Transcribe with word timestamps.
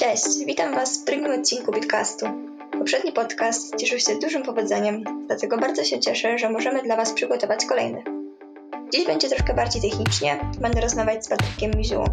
Cześć, 0.00 0.44
witam 0.46 0.74
Was 0.74 0.98
w 0.98 1.04
drugim 1.04 1.30
odcinku 1.30 1.72
Bitcastu. 1.72 2.26
Poprzedni 2.78 3.12
podcast 3.12 3.76
cieszył 3.76 3.98
się 3.98 4.18
dużym 4.18 4.42
powodzeniem, 4.42 5.04
dlatego 5.26 5.58
bardzo 5.58 5.84
się 5.84 6.00
cieszę, 6.00 6.38
że 6.38 6.50
możemy 6.50 6.82
dla 6.82 6.96
Was 6.96 7.12
przygotować 7.12 7.66
kolejny. 7.66 8.02
Dziś 8.92 9.06
będzie 9.06 9.28
troszkę 9.28 9.54
bardziej 9.54 9.82
technicznie, 9.82 10.38
będę 10.60 10.80
rozmawiać 10.80 11.24
z 11.24 11.28
Patrykiem 11.28 11.70
Miziułą, 11.76 12.04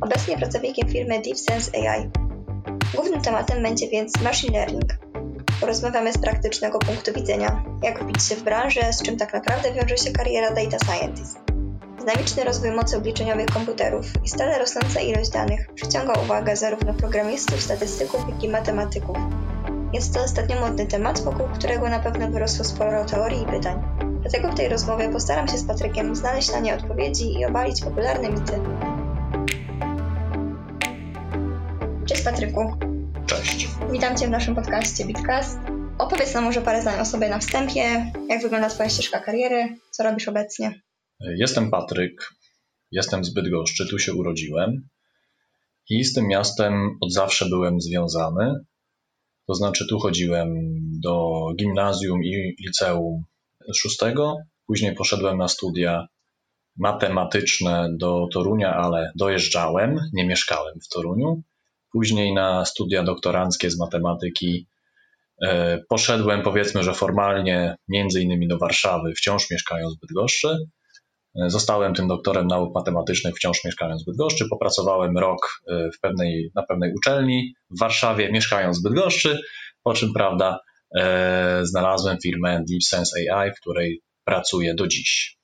obecnie 0.00 0.36
pracownikiem 0.36 0.88
firmy 0.88 1.22
DeepSense 1.24 1.70
AI. 1.74 2.10
Głównym 2.94 3.20
tematem 3.20 3.62
będzie 3.62 3.88
więc 3.88 4.20
machine 4.20 4.58
learning. 4.58 4.90
Porozmawiamy 5.60 6.12
z 6.12 6.18
praktycznego 6.18 6.78
punktu 6.78 7.12
widzenia, 7.12 7.64
jak 7.82 8.04
wbić 8.04 8.22
się 8.22 8.34
w 8.34 8.42
branżę, 8.42 8.92
z 8.92 9.02
czym 9.02 9.16
tak 9.16 9.32
naprawdę 9.32 9.72
wiąże 9.72 9.96
się 9.96 10.12
kariera 10.12 10.50
data 10.50 10.76
scientist. 10.78 11.41
Dynamiczny 12.06 12.44
rozwój 12.44 12.70
mocy 12.70 12.96
obliczeniowych 12.96 13.46
komputerów 13.46 14.06
i 14.24 14.28
stale 14.28 14.58
rosnąca 14.58 15.00
ilość 15.00 15.30
danych 15.30 15.74
przyciąga 15.74 16.12
uwagę 16.12 16.56
zarówno 16.56 16.94
programistów, 16.94 17.60
statystyków, 17.60 18.20
jak 18.28 18.44
i 18.44 18.48
matematyków. 18.48 19.16
Jest 19.92 20.14
to 20.14 20.22
ostatnio 20.22 20.60
modny 20.60 20.86
temat, 20.86 21.20
wokół 21.20 21.46
którego 21.54 21.88
na 21.88 22.00
pewno 22.00 22.30
wyrosło 22.30 22.64
sporo 22.64 23.04
teorii 23.04 23.42
i 23.42 23.46
pytań. 23.46 23.82
Dlatego 24.20 24.52
w 24.52 24.54
tej 24.54 24.68
rozmowie 24.68 25.08
postaram 25.08 25.48
się 25.48 25.58
z 25.58 25.66
Patrykiem 25.66 26.16
znaleźć 26.16 26.52
na 26.52 26.58
nie 26.58 26.74
odpowiedzi 26.74 27.38
i 27.38 27.44
obalić 27.44 27.82
popularne 27.84 28.30
mity. 28.30 28.60
Cześć 32.06 32.22
Patryku. 32.22 32.76
Cześć. 33.26 33.68
Witam 33.92 34.16
Cię 34.16 34.26
w 34.26 34.30
naszym 34.30 34.54
podcaście 34.54 35.04
Bitcast. 35.04 35.58
Opowiedz 35.98 36.34
nam 36.34 36.44
może 36.44 36.62
parę 36.62 36.82
zdań 36.82 37.00
o 37.00 37.04
sobie 37.04 37.28
na 37.28 37.38
wstępie, 37.38 38.12
jak 38.28 38.42
wygląda 38.42 38.68
Twoja 38.68 38.88
ścieżka 38.88 39.20
kariery, 39.20 39.76
co 39.90 40.02
robisz 40.02 40.28
obecnie. 40.28 40.82
Jestem 41.24 41.70
Patryk, 41.70 42.34
jestem 42.90 43.24
z 43.24 43.34
Bydgoszczy, 43.34 43.88
tu 43.88 43.98
się 43.98 44.12
urodziłem 44.12 44.88
i 45.90 46.04
z 46.04 46.14
tym 46.14 46.28
miastem 46.28 46.98
od 47.00 47.12
zawsze 47.12 47.48
byłem 47.48 47.80
związany. 47.80 48.54
To 49.46 49.54
znaczy, 49.54 49.86
tu 49.88 49.98
chodziłem 49.98 50.48
do 51.00 51.46
gimnazjum 51.56 52.24
i 52.24 52.54
liceum 52.66 53.24
szóstego, 53.76 54.36
później 54.66 54.94
poszedłem 54.94 55.38
na 55.38 55.48
studia 55.48 56.06
matematyczne 56.76 57.88
do 57.96 58.28
Torunia, 58.32 58.74
ale 58.74 59.12
dojeżdżałem, 59.16 60.00
nie 60.12 60.26
mieszkałem 60.26 60.74
w 60.80 60.88
Toruniu. 60.88 61.42
Później 61.92 62.34
na 62.34 62.64
studia 62.64 63.02
doktoranckie 63.02 63.70
z 63.70 63.78
matematyki 63.78 64.66
e, 65.42 65.78
poszedłem, 65.88 66.42
powiedzmy, 66.42 66.82
że 66.82 66.94
formalnie, 66.94 67.76
między 67.88 68.22
innymi 68.22 68.48
do 68.48 68.58
Warszawy, 68.58 69.12
wciąż 69.14 69.50
mieszkając 69.50 69.96
w 69.96 70.00
Bydgoszczy. 70.00 70.58
Zostałem 71.34 71.94
tym 71.94 72.08
doktorem 72.08 72.46
nauk 72.46 72.74
matematycznych, 72.74 73.34
wciąż 73.36 73.64
mieszkając 73.64 74.02
w 74.02 74.06
Bydgoszczy. 74.06 74.44
Popracowałem 74.50 75.18
rok 75.18 75.60
e, 75.68 75.90
w 75.96 76.00
pewnej, 76.00 76.50
na 76.54 76.62
pewnej 76.62 76.92
uczelni 76.94 77.54
w 77.70 77.80
Warszawie, 77.80 78.32
mieszkając 78.32 78.80
w 78.80 78.82
Bydgoszczy, 78.82 79.38
po 79.82 79.94
czym, 79.94 80.12
prawda, 80.12 80.58
e, 80.98 81.60
znalazłem 81.62 82.18
firmę 82.22 82.64
DeepSense 82.70 83.16
AI, 83.32 83.50
w 83.50 83.60
której 83.60 84.02
pracuję 84.24 84.74
do 84.74 84.86
dziś. 84.86 85.36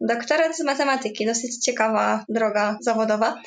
Doktorat 0.00 0.56
z 0.56 0.64
matematyki, 0.64 1.26
dosyć 1.26 1.64
ciekawa 1.64 2.24
droga 2.28 2.78
zawodowa. 2.80 3.42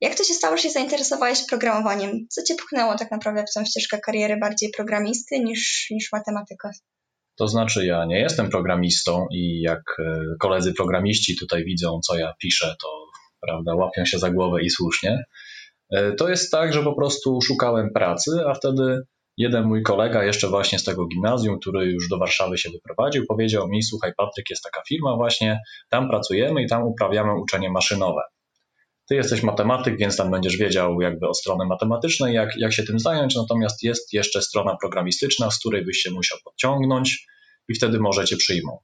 Jak 0.00 0.14
to 0.14 0.24
się 0.24 0.34
stało, 0.34 0.56
że 0.56 0.62
się 0.62 0.70
zainteresowałeś 0.70 1.46
programowaniem? 1.48 2.26
Co 2.30 2.42
cię 2.42 2.54
pchnęło 2.54 2.98
tak 2.98 3.10
naprawdę 3.10 3.44
w 3.50 3.54
tą 3.54 3.64
ścieżkę 3.64 3.98
kariery 3.98 4.36
bardziej 4.36 4.70
programisty 4.70 5.40
niż, 5.40 5.86
niż 5.90 6.12
matematyka? 6.12 6.70
To 7.36 7.48
znaczy, 7.48 7.86
ja 7.86 8.04
nie 8.04 8.18
jestem 8.20 8.50
programistą 8.50 9.26
i 9.30 9.60
jak 9.60 9.82
e, 9.98 10.20
koledzy 10.40 10.74
programiści 10.74 11.36
tutaj 11.38 11.64
widzą, 11.64 12.00
co 12.00 12.18
ja 12.18 12.32
piszę, 12.42 12.74
to 12.82 12.88
prawda, 13.40 13.74
łapią 13.74 14.04
się 14.04 14.18
za 14.18 14.30
głowę 14.30 14.62
i 14.62 14.70
słusznie. 14.70 15.24
E, 15.90 16.12
to 16.12 16.28
jest 16.28 16.50
tak, 16.50 16.72
że 16.72 16.82
po 16.82 16.94
prostu 16.94 17.40
szukałem 17.42 17.90
pracy, 17.92 18.30
a 18.46 18.54
wtedy 18.54 19.02
jeden 19.36 19.64
mój 19.64 19.82
kolega, 19.82 20.24
jeszcze 20.24 20.48
właśnie 20.48 20.78
z 20.78 20.84
tego 20.84 21.06
gimnazjum, 21.06 21.58
który 21.60 21.86
już 21.86 22.08
do 22.08 22.18
Warszawy 22.18 22.58
się 22.58 22.70
wyprowadził, 22.70 23.24
powiedział 23.28 23.68
mi: 23.68 23.82
Słuchaj, 23.82 24.12
Patryk, 24.16 24.50
jest 24.50 24.62
taka 24.62 24.82
firma, 24.88 25.16
właśnie 25.16 25.60
tam 25.90 26.08
pracujemy 26.08 26.62
i 26.62 26.68
tam 26.68 26.82
uprawiamy 26.82 27.40
uczenie 27.40 27.70
maszynowe. 27.70 28.20
Ty 29.08 29.14
jesteś 29.14 29.42
matematyk, 29.42 29.98
więc 29.98 30.16
tam 30.16 30.30
będziesz 30.30 30.56
wiedział 30.56 31.00
jakby 31.00 31.28
o 31.28 31.34
stronę 31.34 31.64
matematycznej, 31.66 32.34
jak, 32.34 32.56
jak 32.56 32.72
się 32.72 32.82
tym 32.82 32.98
zająć, 32.98 33.36
natomiast 33.36 33.82
jest 33.82 34.12
jeszcze 34.12 34.42
strona 34.42 34.76
programistyczna, 34.80 35.50
z 35.50 35.58
której 35.58 35.84
byś 35.84 35.98
się 35.98 36.10
musiał 36.10 36.38
podciągnąć 36.44 37.26
i 37.68 37.74
wtedy 37.74 38.00
może 38.00 38.24
cię 38.24 38.36
przyjmą. 38.36 38.78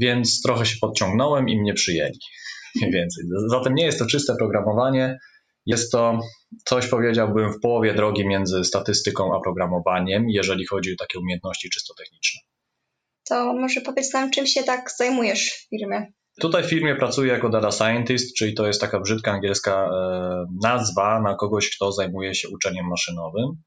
Więc 0.00 0.42
trochę 0.42 0.66
się 0.66 0.76
podciągnąłem 0.80 1.48
i 1.48 1.60
mnie 1.60 1.74
przyjęli. 1.74 2.18
Mniej 2.76 2.92
więcej. 2.92 3.24
Zatem 3.50 3.74
nie 3.74 3.84
jest 3.84 3.98
to 3.98 4.06
czyste 4.06 4.36
programowanie, 4.38 5.18
jest 5.66 5.92
to 5.92 6.20
coś, 6.64 6.88
powiedziałbym, 6.88 7.52
w 7.52 7.60
połowie 7.60 7.94
drogi 7.94 8.26
między 8.26 8.64
statystyką 8.64 9.36
a 9.36 9.40
programowaniem, 9.40 10.28
jeżeli 10.28 10.66
chodzi 10.66 10.92
o 10.92 10.96
takie 10.98 11.18
umiejętności 11.18 11.70
czysto 11.70 11.94
techniczne. 11.94 12.40
To 13.28 13.54
może 13.54 13.80
powiedz 13.80 14.12
nam, 14.12 14.30
czym 14.30 14.46
się 14.46 14.62
tak 14.62 14.90
zajmujesz 14.98 15.50
w 15.50 15.68
firmie? 15.68 16.12
Tutaj 16.40 16.62
w 16.64 16.70
firmie 16.70 16.96
pracuję 16.96 17.32
jako 17.32 17.48
data 17.48 17.70
scientist, 17.70 18.36
czyli 18.36 18.54
to 18.54 18.66
jest 18.66 18.80
taka 18.80 19.00
brzydka 19.00 19.32
angielska 19.32 19.90
e, 19.92 20.46
nazwa 20.62 21.20
na 21.20 21.34
kogoś, 21.34 21.76
kto 21.76 21.92
zajmuje 21.92 22.34
się 22.34 22.48
uczeniem 22.48 22.86
maszynowym. 22.86 23.62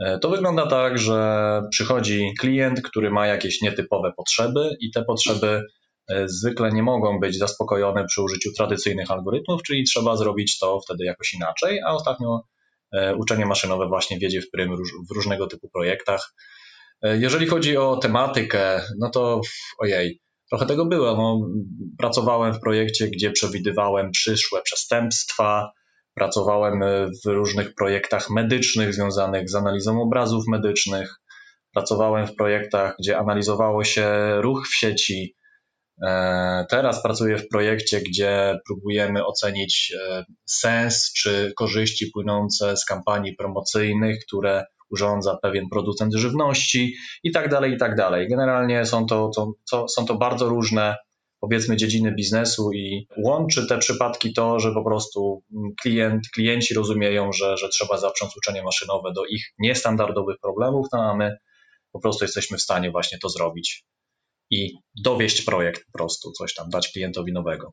E, 0.00 0.18
to 0.18 0.30
wygląda 0.30 0.66
tak, 0.66 0.98
że 0.98 1.62
przychodzi 1.70 2.34
klient, 2.40 2.82
który 2.82 3.10
ma 3.10 3.26
jakieś 3.26 3.62
nietypowe 3.62 4.12
potrzeby 4.16 4.76
i 4.80 4.90
te 4.90 5.04
potrzeby 5.04 5.62
e, 6.08 6.28
zwykle 6.28 6.72
nie 6.72 6.82
mogą 6.82 7.20
być 7.20 7.38
zaspokojone 7.38 8.04
przy 8.04 8.22
użyciu 8.22 8.50
tradycyjnych 8.56 9.10
algorytmów, 9.10 9.62
czyli 9.62 9.84
trzeba 9.84 10.16
zrobić 10.16 10.58
to 10.58 10.80
wtedy 10.80 11.04
jakoś 11.04 11.34
inaczej, 11.34 11.80
a 11.80 11.90
ostatnio 11.90 12.42
uczenie 13.16 13.46
maszynowe 13.46 13.88
właśnie 13.88 14.18
wiedzie 14.18 14.40
w 14.40 14.50
prym 14.50 14.76
w 15.10 15.14
różnego 15.14 15.46
typu 15.46 15.68
projektach. 15.68 16.34
Jeżeli 17.02 17.46
chodzi 17.46 17.76
o 17.76 17.96
tematykę, 17.96 18.80
no 18.98 19.10
to 19.10 19.40
ojej, 19.78 20.20
trochę 20.48 20.66
tego 20.66 20.86
było. 20.86 21.16
No, 21.16 21.40
pracowałem 21.98 22.54
w 22.54 22.60
projekcie, 22.60 23.08
gdzie 23.08 23.30
przewidywałem 23.30 24.10
przyszłe 24.10 24.62
przestępstwa, 24.62 25.70
pracowałem 26.18 26.84
w 27.24 27.28
różnych 27.28 27.74
projektach 27.74 28.30
medycznych 28.30 28.94
związanych 28.94 29.50
z 29.50 29.54
analizą 29.54 30.02
obrazów 30.02 30.44
medycznych, 30.48 31.14
pracowałem 31.74 32.26
w 32.26 32.34
projektach, 32.34 32.94
gdzie 32.98 33.18
analizowało 33.18 33.84
się 33.84 34.10
ruch 34.40 34.68
w 34.68 34.74
sieci. 34.74 35.36
E, 36.06 36.66
teraz 36.70 37.02
pracuję 37.02 37.38
w 37.38 37.48
projekcie, 37.48 38.00
gdzie 38.00 38.58
próbujemy 38.66 39.26
ocenić 39.26 39.92
e, 40.08 40.24
sens 40.46 41.12
czy 41.12 41.52
korzyści 41.56 42.10
płynące 42.14 42.76
z 42.76 42.84
kampanii 42.84 43.36
promocyjnych, 43.36 44.18
które 44.26 44.64
urządza 44.90 45.38
pewien 45.42 45.68
producent 45.68 46.14
żywności 46.14 46.94
i 47.22 47.32
tak 47.32 47.48
dalej, 47.48 47.72
i 47.72 47.78
tak 47.78 47.96
dalej. 47.96 48.28
Generalnie 48.28 48.86
są 48.86 49.06
to, 49.06 49.30
to, 49.36 49.52
to, 49.70 49.88
są 49.88 50.06
to 50.06 50.14
bardzo 50.14 50.48
różne 50.48 50.96
powiedzmy 51.40 51.76
dziedziny 51.76 52.14
biznesu 52.14 52.72
i 52.72 53.06
łączy 53.24 53.66
te 53.66 53.78
przypadki 53.78 54.32
to, 54.32 54.60
że 54.60 54.74
po 54.74 54.84
prostu 54.84 55.42
klient, 55.82 56.28
klienci 56.34 56.74
rozumieją, 56.74 57.32
że, 57.32 57.56
że 57.56 57.68
trzeba 57.68 57.98
zaprząc 57.98 58.36
uczenie 58.36 58.62
maszynowe 58.62 59.12
do 59.12 59.24
ich 59.24 59.44
niestandardowych 59.58 60.36
problemów, 60.42 60.86
no 60.92 61.10
a 61.10 61.16
my 61.16 61.36
po 61.92 62.00
prostu 62.00 62.24
jesteśmy 62.24 62.58
w 62.58 62.62
stanie 62.62 62.90
właśnie 62.90 63.18
to 63.18 63.28
zrobić 63.28 63.84
i 64.50 64.72
dowieść 65.02 65.42
projekt 65.42 65.84
po 65.86 65.98
prostu, 65.98 66.32
coś 66.32 66.54
tam 66.54 66.70
dać 66.70 66.92
klientowi 66.92 67.32
nowego. 67.32 67.72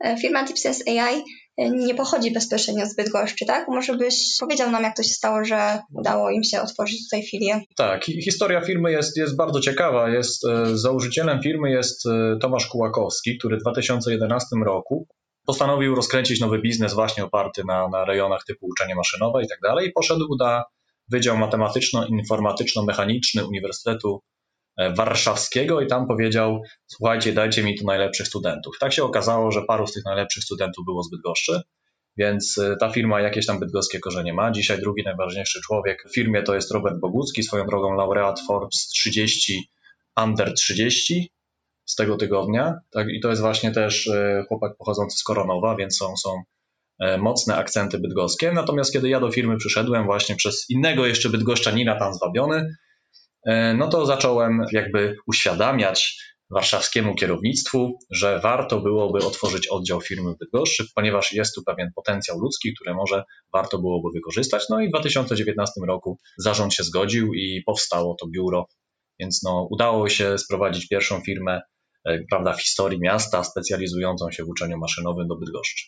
E, 0.00 0.16
firma 0.16 0.44
DeepSense 0.44 0.84
AI 0.90 1.22
nie 1.58 1.94
pochodzi 1.94 2.30
bezpośrednio 2.30 2.86
z 2.86 2.96
Bydgoszczy, 2.96 3.46
tak? 3.46 3.68
Może 3.68 3.96
byś 3.96 4.36
powiedział 4.40 4.70
nam, 4.70 4.82
jak 4.82 4.96
to 4.96 5.02
się 5.02 5.12
stało, 5.12 5.44
że 5.44 5.78
udało 5.94 6.30
im 6.30 6.44
się 6.44 6.60
otworzyć 6.60 7.04
tutaj 7.04 7.26
filię? 7.26 7.60
Tak, 7.76 8.04
historia 8.04 8.60
firmy 8.60 8.92
jest, 8.92 9.16
jest 9.16 9.36
bardzo 9.36 9.60
ciekawa. 9.60 10.10
Jest, 10.10 10.46
e, 10.46 10.76
założycielem 10.76 11.42
firmy 11.42 11.70
jest 11.70 12.04
Tomasz 12.40 12.66
Kułakowski, 12.66 13.38
który 13.38 13.56
w 13.56 13.60
2011 13.60 14.46
roku 14.64 15.06
postanowił 15.46 15.94
rozkręcić 15.94 16.40
nowy 16.40 16.58
biznes 16.58 16.94
właśnie 16.94 17.24
oparty 17.24 17.62
na, 17.66 17.88
na 17.88 18.04
rejonach 18.04 18.44
typu 18.44 18.66
uczenie 18.66 18.94
maszynowe 18.94 19.44
i 19.44 19.48
tak 19.48 19.58
dalej 19.62 19.92
poszedł 19.92 20.36
na 20.40 20.64
Wydział 21.10 21.36
Matematyczno-Informatyczno-Mechaniczny 21.36 23.46
Uniwersytetu 23.48 24.20
E, 24.22 24.31
warszawskiego 24.78 25.80
i 25.80 25.86
tam 25.86 26.06
powiedział: 26.06 26.62
Słuchajcie, 26.86 27.32
dajcie 27.32 27.62
mi 27.62 27.78
tu 27.78 27.86
najlepszych 27.86 28.26
studentów. 28.26 28.74
Tak 28.80 28.92
się 28.92 29.04
okazało, 29.04 29.52
że 29.52 29.62
paru 29.62 29.86
z 29.86 29.92
tych 29.92 30.04
najlepszych 30.04 30.44
studentów 30.44 30.84
było 30.84 31.02
z 31.02 31.10
Bydgoszczy, 31.10 31.60
więc 32.16 32.58
e, 32.58 32.76
ta 32.76 32.90
firma 32.90 33.20
jakieś 33.20 33.46
tam 33.46 33.60
bydgoskie 33.60 34.00
korzenie 34.00 34.32
ma. 34.32 34.50
Dzisiaj 34.50 34.80
drugi 34.80 35.02
najważniejszy 35.04 35.60
człowiek 35.60 36.04
w 36.10 36.14
firmie 36.14 36.42
to 36.42 36.54
jest 36.54 36.70
Robert 36.70 36.98
Bogucki, 37.00 37.42
swoją 37.42 37.66
drogą 37.66 37.94
laureat 37.94 38.40
Forbes 38.46 38.88
30 38.88 39.68
Under 40.22 40.54
30 40.54 41.30
z 41.84 41.94
tego 41.94 42.16
tygodnia. 42.16 42.78
Tak, 42.90 43.08
I 43.08 43.20
to 43.20 43.30
jest 43.30 43.40
właśnie 43.40 43.70
też 43.70 44.06
e, 44.08 44.44
chłopak 44.48 44.76
pochodzący 44.76 45.18
z 45.18 45.22
Koronowa, 45.22 45.76
więc 45.76 45.96
są, 45.96 46.16
są 46.16 46.42
mocne 47.18 47.56
akcenty 47.56 47.98
bydgoskie. 47.98 48.52
Natomiast 48.52 48.92
kiedy 48.92 49.08
ja 49.08 49.20
do 49.20 49.30
firmy 49.30 49.56
przyszedłem 49.56 50.04
właśnie 50.04 50.36
przez 50.36 50.70
innego 50.70 51.06
jeszcze 51.06 51.28
bydgoszczanina 51.28 51.98
tam 51.98 52.14
zwabiony, 52.14 52.74
E, 52.74 52.91
no 53.74 53.88
to 53.88 54.06
zacząłem 54.06 54.64
jakby 54.72 55.16
uświadamiać 55.26 56.16
warszawskiemu 56.52 57.14
kierownictwu, 57.14 57.98
że 58.10 58.40
warto 58.42 58.80
byłoby 58.80 59.26
otworzyć 59.26 59.68
oddział 59.68 60.00
firmy 60.00 60.34
w 60.34 60.38
Bydgoszczy, 60.38 60.86
ponieważ 60.94 61.32
jest 61.32 61.54
tu 61.54 61.62
pewien 61.64 61.90
potencjał 61.96 62.38
ludzki, 62.38 62.74
który 62.74 62.94
może 62.94 63.24
warto 63.52 63.78
byłoby 63.78 64.08
wykorzystać. 64.14 64.62
No 64.70 64.80
i 64.80 64.86
w 64.86 64.90
2019 64.90 65.80
roku 65.88 66.18
zarząd 66.38 66.74
się 66.74 66.84
zgodził 66.84 67.34
i 67.34 67.62
powstało 67.66 68.16
to 68.20 68.26
biuro, 68.28 68.66
więc 69.20 69.42
no, 69.42 69.68
udało 69.70 70.08
się 70.08 70.38
sprowadzić 70.38 70.88
pierwszą 70.88 71.20
firmę 71.20 71.60
e, 72.04 72.18
prawda, 72.30 72.52
w 72.52 72.62
historii 72.62 73.00
miasta 73.00 73.44
specjalizującą 73.44 74.30
się 74.30 74.44
w 74.44 74.48
uczeniu 74.48 74.78
maszynowym 74.78 75.28
do 75.28 75.36
Bydgoszczy. 75.36 75.86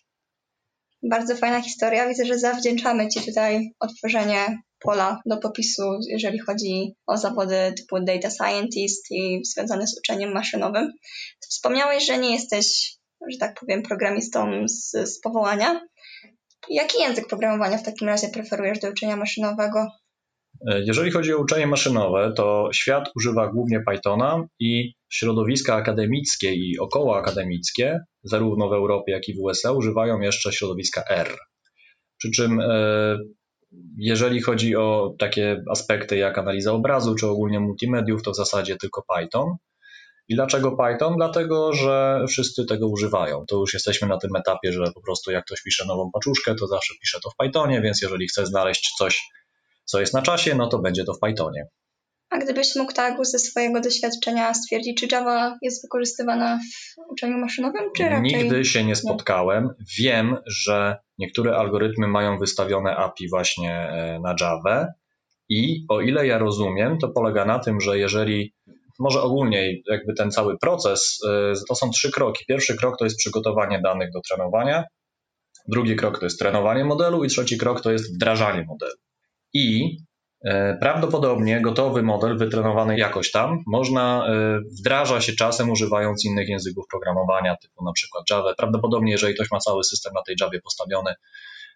Bardzo 1.11 1.37
fajna 1.37 1.63
historia. 1.63 2.09
Widzę, 2.09 2.27
że 2.27 2.39
zawdzięczamy 2.39 3.09
Ci 3.09 3.21
tutaj 3.27 3.71
otworzenie 3.81 4.59
pola 4.85 5.21
do 5.27 5.37
popisu, 5.37 5.83
jeżeli 6.09 6.39
chodzi 6.39 6.95
o 7.07 7.17
zawody 7.17 7.75
typu 7.77 8.05
data 8.05 8.31
scientist 8.31 9.11
i 9.11 9.41
związane 9.45 9.87
z 9.87 9.99
uczeniem 9.99 10.33
maszynowym. 10.33 10.93
Wspomniałeś, 11.41 12.07
że 12.07 12.19
nie 12.19 12.33
jesteś, 12.33 12.97
że 13.31 13.39
tak 13.39 13.61
powiem, 13.61 13.83
programistą 13.83 14.69
z, 14.69 14.91
z 14.91 15.21
powołania. 15.21 15.81
Jaki 16.69 16.99
język 16.99 17.29
programowania 17.29 17.79
w 17.79 17.83
takim 17.83 18.09
razie 18.09 18.29
preferujesz 18.29 18.79
do 18.79 18.91
uczenia 18.91 19.17
maszynowego? 19.17 19.87
Jeżeli 20.67 21.11
chodzi 21.11 21.35
o 21.35 21.39
uczenie 21.39 21.67
maszynowe, 21.67 22.33
to 22.37 22.69
świat 22.75 23.11
używa 23.17 23.49
głównie 23.49 23.81
Pythona 23.81 24.47
i 24.61 24.93
środowiska 25.13 25.75
akademickie 25.75 26.55
i 26.55 26.79
okołoakademickie, 26.79 28.01
zarówno 28.23 28.69
w 28.69 28.73
Europie, 28.73 29.13
jak 29.13 29.29
i 29.29 29.35
w 29.35 29.41
USA, 29.41 29.73
używają 29.73 30.21
jeszcze 30.21 30.53
środowiska 30.53 31.03
R. 31.11 31.37
Przy 32.19 32.31
czym 32.31 32.61
e, 32.61 33.17
jeżeli 33.99 34.43
chodzi 34.43 34.77
o 34.77 35.15
takie 35.19 35.63
aspekty 35.71 36.17
jak 36.17 36.39
analiza 36.39 36.73
obrazu 36.73 37.15
czy 37.15 37.27
ogólnie 37.27 37.61
multimediów, 37.61 38.23
to 38.23 38.31
w 38.31 38.37
zasadzie 38.37 38.77
tylko 38.77 39.05
Python. 39.17 39.57
I 40.29 40.35
dlaczego 40.35 40.77
Python? 40.77 41.17
Dlatego, 41.17 41.73
że 41.73 42.25
wszyscy 42.29 42.65
tego 42.67 42.89
używają. 42.89 43.45
To 43.49 43.57
już 43.57 43.75
jesteśmy 43.75 44.09
na 44.09 44.19
tym 44.19 44.37
etapie, 44.37 44.73
że 44.73 44.93
po 44.95 45.03
prostu 45.03 45.31
jak 45.31 45.45
ktoś 45.45 45.63
pisze 45.63 45.87
nową 45.87 46.11
paczuszkę, 46.13 46.55
to 46.55 46.67
zawsze 46.67 46.95
pisze 47.01 47.19
to 47.25 47.31
w 47.31 47.37
Pythonie, 47.37 47.81
więc 47.81 48.03
jeżeli 48.03 48.29
chce 48.29 48.47
znaleźć 48.47 48.95
coś, 48.99 49.23
co 49.85 50.01
jest 50.01 50.15
na 50.15 50.23
czasie, 50.23 50.55
no 50.55 50.69
to 50.69 50.79
będzie 50.79 51.05
to 51.05 51.15
w 51.15 51.21
Pythonie. 51.21 51.67
A 52.35 52.39
gdybyś 52.39 52.77
mógł 52.77 52.93
tak 52.93 53.27
ze 53.27 53.39
swojego 53.39 53.81
doświadczenia 53.81 54.55
stwierdzić, 54.55 55.01
czy 55.01 55.07
Java 55.13 55.59
jest 55.63 55.83
wykorzystywana 55.83 56.59
w 56.59 57.13
uczeniu 57.13 57.39
maszynowym, 57.39 57.83
czy 57.97 58.03
raczej... 58.03 58.23
Nigdy 58.23 58.65
się 58.65 58.85
nie 58.85 58.97
spotkałem. 58.97 59.69
Wiem, 59.99 60.37
że 60.47 60.97
niektóre 61.19 61.57
algorytmy 61.57 62.09
mają 62.09 62.39
wystawione 62.39 62.97
API 62.97 63.29
właśnie 63.29 63.73
e, 63.73 64.21
na 64.23 64.35
Java 64.41 64.87
i 65.49 65.85
o 65.89 66.01
ile 66.01 66.27
ja 66.27 66.39
rozumiem, 66.39 66.99
to 66.99 67.09
polega 67.09 67.45
na 67.45 67.59
tym, 67.59 67.81
że 67.81 67.99
jeżeli 67.99 68.55
może 68.99 69.23
ogólnie 69.23 69.73
jakby 69.91 70.15
ten 70.15 70.31
cały 70.31 70.59
proces, 70.59 71.19
e, 71.29 71.53
to 71.69 71.75
są 71.75 71.91
trzy 71.91 72.11
kroki. 72.11 72.45
Pierwszy 72.49 72.77
krok 72.77 72.99
to 72.99 73.05
jest 73.05 73.19
przygotowanie 73.19 73.81
danych 73.81 74.11
do 74.13 74.21
trenowania, 74.21 74.85
drugi 75.69 75.97
krok 75.97 76.19
to 76.19 76.27
jest 76.27 76.39
trenowanie 76.39 76.85
modelu 76.85 77.25
i 77.25 77.29
trzeci 77.29 77.59
krok 77.59 77.81
to 77.81 77.93
jest 77.93 78.15
wdrażanie 78.15 78.65
modelu. 78.69 78.97
I 79.53 79.97
prawdopodobnie 80.81 81.61
gotowy 81.61 82.03
model 82.03 82.39
wytrenowany 82.39 82.99
jakoś 82.99 83.31
tam 83.31 83.63
można 83.67 84.27
e, 84.29 84.61
wdraża 84.81 85.21
się 85.21 85.33
czasem 85.33 85.71
używając 85.71 86.25
innych 86.25 86.49
języków 86.49 86.85
programowania, 86.91 87.57
typu 87.57 87.85
na 87.85 87.93
przykład 87.93 88.25
Java. 88.31 88.55
Prawdopodobnie, 88.55 89.13
jeżeli 89.13 89.35
ktoś 89.35 89.51
ma 89.51 89.59
cały 89.59 89.85
system 89.85 90.13
na 90.15 90.23
tej 90.23 90.37
Javie 90.41 90.61
postawiony, 90.61 91.15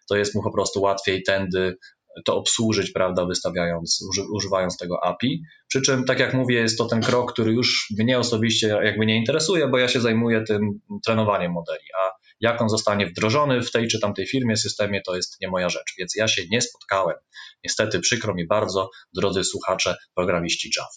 to 0.09 0.15
jest 0.15 0.35
mu 0.35 0.43
po 0.43 0.51
prostu 0.51 0.81
łatwiej 0.81 1.23
tędy 1.23 1.77
to 2.25 2.35
obsłużyć, 2.35 2.91
prawda, 2.91 3.25
wystawiając, 3.25 4.03
używając 4.33 4.77
tego 4.77 5.03
API. 5.03 5.43
Przy 5.67 5.81
czym, 5.81 6.05
tak 6.05 6.19
jak 6.19 6.33
mówię, 6.33 6.55
jest 6.55 6.77
to 6.77 6.85
ten 6.85 7.01
krok, 7.01 7.33
który 7.33 7.51
już 7.51 7.93
mnie 7.99 8.19
osobiście 8.19 8.67
jakby 8.67 9.05
nie 9.05 9.17
interesuje, 9.17 9.67
bo 9.67 9.77
ja 9.77 9.87
się 9.87 10.01
zajmuję 10.01 10.43
tym 10.43 10.79
trenowaniem 11.05 11.51
modeli, 11.51 11.85
a 12.03 12.18
jak 12.41 12.61
on 12.61 12.69
zostanie 12.69 13.07
wdrożony 13.07 13.61
w 13.61 13.71
tej 13.71 13.87
czy 13.87 13.99
tamtej 13.99 14.27
firmie, 14.27 14.57
systemie, 14.57 15.01
to 15.05 15.15
jest 15.15 15.41
nie 15.41 15.47
moja 15.47 15.69
rzecz. 15.69 15.93
Więc 15.97 16.15
ja 16.15 16.27
się 16.27 16.41
nie 16.51 16.61
spotkałem. 16.61 17.17
Niestety 17.63 17.99
przykro 17.99 18.33
mi 18.33 18.47
bardzo, 18.47 18.89
drodzy 19.13 19.43
słuchacze, 19.43 19.95
programiści 20.15 20.71
Java. 20.77 20.89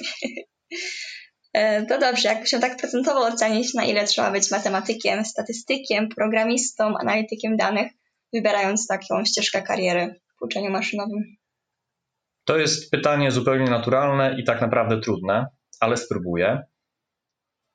E, 1.54 1.86
to 1.86 1.98
dobrze, 1.98 2.28
jakbyś 2.28 2.50
się 2.50 2.60
tak 2.60 2.76
procentowo 2.76 3.20
ocenić, 3.20 3.74
na 3.74 3.84
ile 3.84 4.06
trzeba 4.06 4.30
być 4.30 4.50
matematykiem, 4.50 5.24
statystykiem, 5.24 6.08
programistą, 6.08 6.98
analitykiem 7.00 7.56
danych, 7.56 7.92
wybierając 8.32 8.86
taką 8.86 9.24
ścieżkę 9.24 9.62
kariery 9.62 10.20
w 10.38 10.44
uczeniu 10.44 10.70
maszynowym? 10.70 11.36
To 12.44 12.58
jest 12.58 12.90
pytanie 12.90 13.30
zupełnie 13.30 13.70
naturalne 13.70 14.36
i 14.40 14.44
tak 14.44 14.60
naprawdę 14.60 15.00
trudne, 15.00 15.46
ale 15.80 15.96
spróbuję 15.96 16.62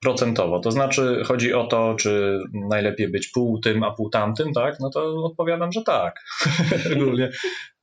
procentowo. 0.02 0.60
To 0.60 0.72
znaczy 0.72 1.22
chodzi 1.26 1.54
o 1.54 1.68
to, 1.68 1.96
czy 2.00 2.40
najlepiej 2.70 3.12
być 3.12 3.28
pół 3.28 3.60
tym, 3.60 3.84
a 3.84 3.92
pół 3.92 4.10
tamtym, 4.10 4.54
tak? 4.54 4.80
No 4.80 4.90
to 4.90 5.24
odpowiadam, 5.24 5.72
że 5.72 5.82
tak. 5.82 6.20
Ogólnie. 6.96 7.32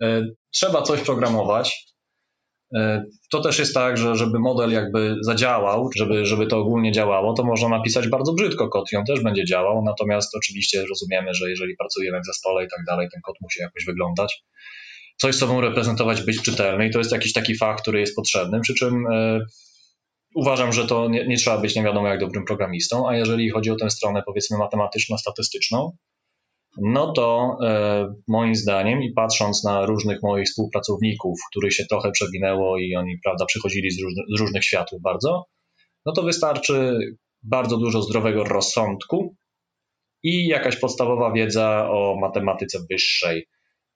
E, 0.02 0.26
trzeba 0.50 0.82
coś 0.82 1.00
programować. 1.00 1.86
E, 2.74 3.04
to 3.32 3.40
też 3.40 3.58
jest 3.58 3.74
tak, 3.74 3.98
że 3.98 4.16
żeby 4.16 4.38
model 4.38 4.70
jakby 4.70 5.16
zadziałał, 5.20 5.90
żeby, 5.96 6.26
żeby 6.26 6.46
to 6.46 6.58
ogólnie 6.58 6.92
działało, 6.92 7.34
to 7.34 7.44
można 7.44 7.68
napisać 7.68 8.08
bardzo 8.08 8.32
brzydko 8.32 8.68
kod 8.68 8.92
i 8.92 8.96
on 8.96 9.04
też 9.04 9.22
będzie 9.22 9.44
działał, 9.44 9.82
natomiast 9.84 10.36
oczywiście 10.36 10.84
rozumiemy, 10.88 11.34
że 11.34 11.50
jeżeli 11.50 11.76
pracujemy 11.76 12.20
w 12.20 12.26
zespole 12.26 12.64
i 12.64 12.68
tak 12.68 12.84
dalej, 12.86 13.08
ten 13.12 13.20
kod 13.20 13.36
musi 13.40 13.60
jakoś 13.60 13.84
wyglądać. 13.84 14.42
Coś 15.16 15.34
sobą 15.34 15.60
reprezentować, 15.60 16.22
być 16.22 16.42
czytelny 16.42 16.86
i 16.86 16.90
to 16.90 16.98
jest 16.98 17.12
jakiś 17.12 17.32
taki 17.32 17.56
fakt, 17.56 17.82
który 17.82 18.00
jest 18.00 18.16
potrzebny, 18.16 18.60
przy 18.60 18.74
czym 18.74 19.06
e, 19.12 19.40
uważam, 20.36 20.72
że 20.72 20.86
to 20.86 21.08
nie, 21.08 21.26
nie, 21.26 21.36
trzeba 21.36 21.58
być 21.58 21.76
nie 21.76 21.82
wiadomo 21.82 22.08
jak 22.08 22.20
dobrym 22.20 22.44
programistą, 22.44 23.08
a 23.08 23.16
jeżeli 23.16 23.50
chodzi 23.50 23.70
o 23.70 23.76
tę 23.76 23.90
stronę 23.90 24.22
powiedzmy 24.26 24.58
matematyczno-statystyczną, 24.58 25.90
no 26.82 27.12
to 27.12 27.58
e, 27.62 28.14
moim 28.28 28.54
zdaniem 28.54 29.02
i 29.02 29.12
patrząc 29.12 29.64
na 29.64 29.86
różnych 29.86 30.22
moich 30.22 30.46
współpracowników, 30.46 31.38
których 31.50 31.74
się 31.74 31.84
trochę 31.86 32.10
przewinęło 32.10 32.78
i 32.78 32.96
oni 32.96 33.18
prawda, 33.24 33.44
przychodzili 33.44 33.90
z, 33.90 34.02
różny, 34.02 34.22
z 34.36 34.40
różnych 34.40 34.64
światów 34.64 35.02
bardzo, 35.02 35.44
no 36.06 36.12
to 36.12 36.22
wystarczy 36.22 36.98
bardzo 37.42 37.76
dużo 37.76 38.02
zdrowego 38.02 38.44
rozsądku 38.44 39.36
i 40.22 40.46
jakaś 40.46 40.76
podstawowa 40.76 41.32
wiedza 41.32 41.88
o 41.90 42.16
matematyce 42.20 42.78
wyższej, 42.90 43.46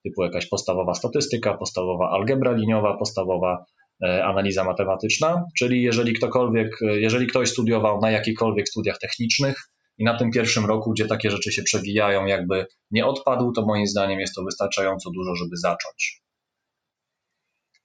typu 0.03 0.23
jakaś 0.23 0.49
podstawowa 0.49 0.93
statystyka, 0.93 1.57
podstawowa 1.57 2.09
algebra 2.09 2.51
liniowa, 2.51 2.97
podstawowa 2.97 3.65
analiza 4.07 4.63
matematyczna, 4.63 5.45
czyli 5.57 5.83
jeżeli 5.83 6.13
ktokolwiek, 6.13 6.81
e, 6.81 6.99
jeżeli 6.99 7.27
ktoś 7.27 7.49
studiował 7.49 8.01
na 8.01 8.11
jakichkolwiek 8.11 8.69
studiach 8.69 8.99
technicznych 8.99 9.69
i 9.97 10.03
na 10.03 10.17
tym 10.17 10.31
pierwszym 10.31 10.65
roku, 10.65 10.91
gdzie 10.91 11.05
takie 11.05 11.31
rzeczy 11.31 11.51
się 11.51 11.63
przewijają, 11.63 12.25
jakby 12.25 12.65
nie 12.91 13.05
odpadł, 13.05 13.51
to 13.51 13.65
moim 13.65 13.87
zdaniem 13.87 14.19
jest 14.19 14.35
to 14.35 14.43
wystarczająco 14.43 15.11
dużo, 15.11 15.35
żeby 15.35 15.57
zacząć. 15.57 16.21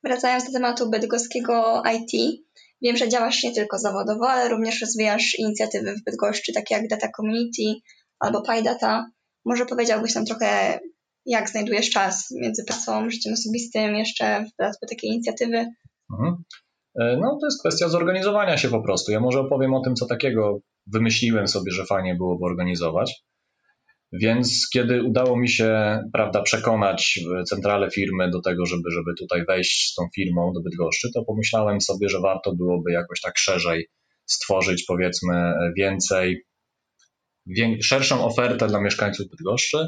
Wracając 0.04 0.46
do 0.46 0.52
tematu 0.52 0.90
bydgoskiego 0.90 1.82
IT, 1.94 2.42
wiem, 2.82 2.96
że 2.96 3.08
działasz 3.08 3.42
nie 3.42 3.52
tylko 3.52 3.78
zawodowo, 3.78 4.28
ale 4.28 4.49
również 4.49 4.80
rozwijasz 4.80 5.38
inicjatywy 5.38 5.94
w 5.94 6.04
Bydgoszczy, 6.04 6.52
takie 6.52 6.75
jak 6.75 6.88
Data 6.88 7.08
Community 7.16 7.80
albo 8.18 8.42
PyData. 8.42 9.06
Może 9.44 9.66
powiedziałbyś 9.66 10.14
nam 10.14 10.25
trochę, 10.25 10.80
jak 11.26 11.50
znajdujesz 11.50 11.90
czas 11.90 12.30
między 12.30 12.64
pracą, 12.64 13.11
życiem 13.11 13.32
osobistym, 13.32 13.94
jeszcze 13.94 14.44
w 14.44 14.56
dodatku 14.58 14.87
takiej 14.87 15.11
inicjatywy? 15.11 15.66
Mhm. 16.12 16.34
E, 17.00 17.16
no, 17.16 17.38
to 17.40 17.46
jest 17.46 17.60
kwestia 17.60 17.88
zorganizowania 17.88 18.56
się 18.56 18.68
po 18.68 18.82
prostu. 18.82 19.12
Ja 19.12 19.20
może 19.20 19.40
opowiem 19.40 19.75
o 19.75 19.82
tym, 19.82 19.94
co 19.94 20.06
takiego 20.06 20.60
wymyśliłem 20.86 21.48
sobie, 21.48 21.72
że 21.72 21.84
fajnie 21.84 22.14
byłoby 22.14 22.44
organizować. 22.44 23.26
Więc 24.12 24.68
kiedy 24.72 25.02
udało 25.02 25.36
mi 25.38 25.48
się, 25.48 25.98
prawda, 26.12 26.42
przekonać 26.42 27.20
centralę 27.48 27.90
firmy 27.90 28.30
do 28.30 28.40
tego, 28.40 28.66
żeby, 28.66 28.90
żeby 28.90 29.14
tutaj 29.18 29.44
wejść 29.44 29.92
z 29.92 29.94
tą 29.94 30.02
firmą 30.14 30.52
do 30.52 30.60
Bydgoszczy, 30.60 31.08
to 31.14 31.25
pomyślałem 31.25 31.80
sobie, 31.80 32.08
że 32.08 32.20
warto 32.20 32.54
byłoby 32.54 32.92
jakoś 32.92 33.20
tak 33.20 33.38
szerzej 33.38 33.86
stworzyć, 34.26 34.84
powiedzmy, 34.88 35.54
więcej, 35.76 36.44
szerszą 37.82 38.25
ofertę 38.25 38.66
dla 38.66 38.80
mieszkańców 38.80 39.26
Bydgoszczy 39.30 39.78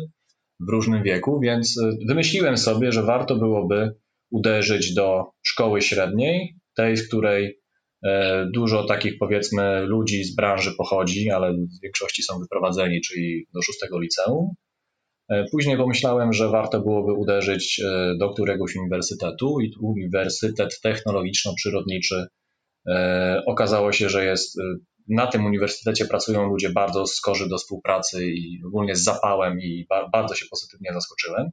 w 0.60 0.68
różnym 0.70 1.02
wieku, 1.02 1.40
więc 1.40 1.78
e, 1.82 1.90
wymyśliłem 2.08 2.56
sobie, 2.56 2.92
że 2.92 3.02
warto 3.02 3.36
byłoby 3.36 3.94
uderzyć 4.30 4.94
do 4.94 5.24
szkoły 5.42 5.82
średniej, 5.82 6.54
tej, 6.76 6.96
z 6.96 7.08
której 7.08 7.60
e, 8.04 8.46
dużo 8.54 8.84
takich 8.84 9.18
powiedzmy 9.18 9.80
ludzi 9.80 10.24
z 10.24 10.34
branży 10.34 10.72
pochodzi, 10.78 11.30
ale 11.30 11.52
w 11.52 11.82
większości 11.82 12.22
są 12.22 12.38
wyprowadzeni, 12.38 13.00
czyli 13.00 13.46
do 13.54 13.62
szóstego 13.62 14.00
liceum. 14.00 14.48
E, 15.28 15.44
później 15.52 15.76
pomyślałem, 15.76 16.32
że 16.32 16.48
warto 16.48 16.80
byłoby 16.80 17.12
uderzyć 17.12 17.80
e, 17.80 18.14
do 18.18 18.30
któregoś 18.30 18.76
uniwersytetu 18.76 19.60
i 19.60 19.72
Uniwersytet 19.80 20.80
Technologiczno-Przyrodniczy 20.82 22.26
okazało 23.46 23.92
się, 23.92 24.08
że 24.08 24.24
jest 24.24 24.58
na 25.08 25.26
tym 25.26 25.46
uniwersytecie 25.46 26.04
pracują 26.04 26.48
ludzie 26.48 26.70
bardzo 26.70 27.06
skorzy 27.06 27.48
do 27.48 27.58
współpracy 27.58 28.26
i 28.26 28.60
ogólnie 28.66 28.96
z 28.96 29.04
zapałem 29.04 29.60
i 29.60 29.86
bardzo 30.12 30.34
się 30.34 30.46
pozytywnie 30.50 30.90
zaskoczyłem. 30.92 31.50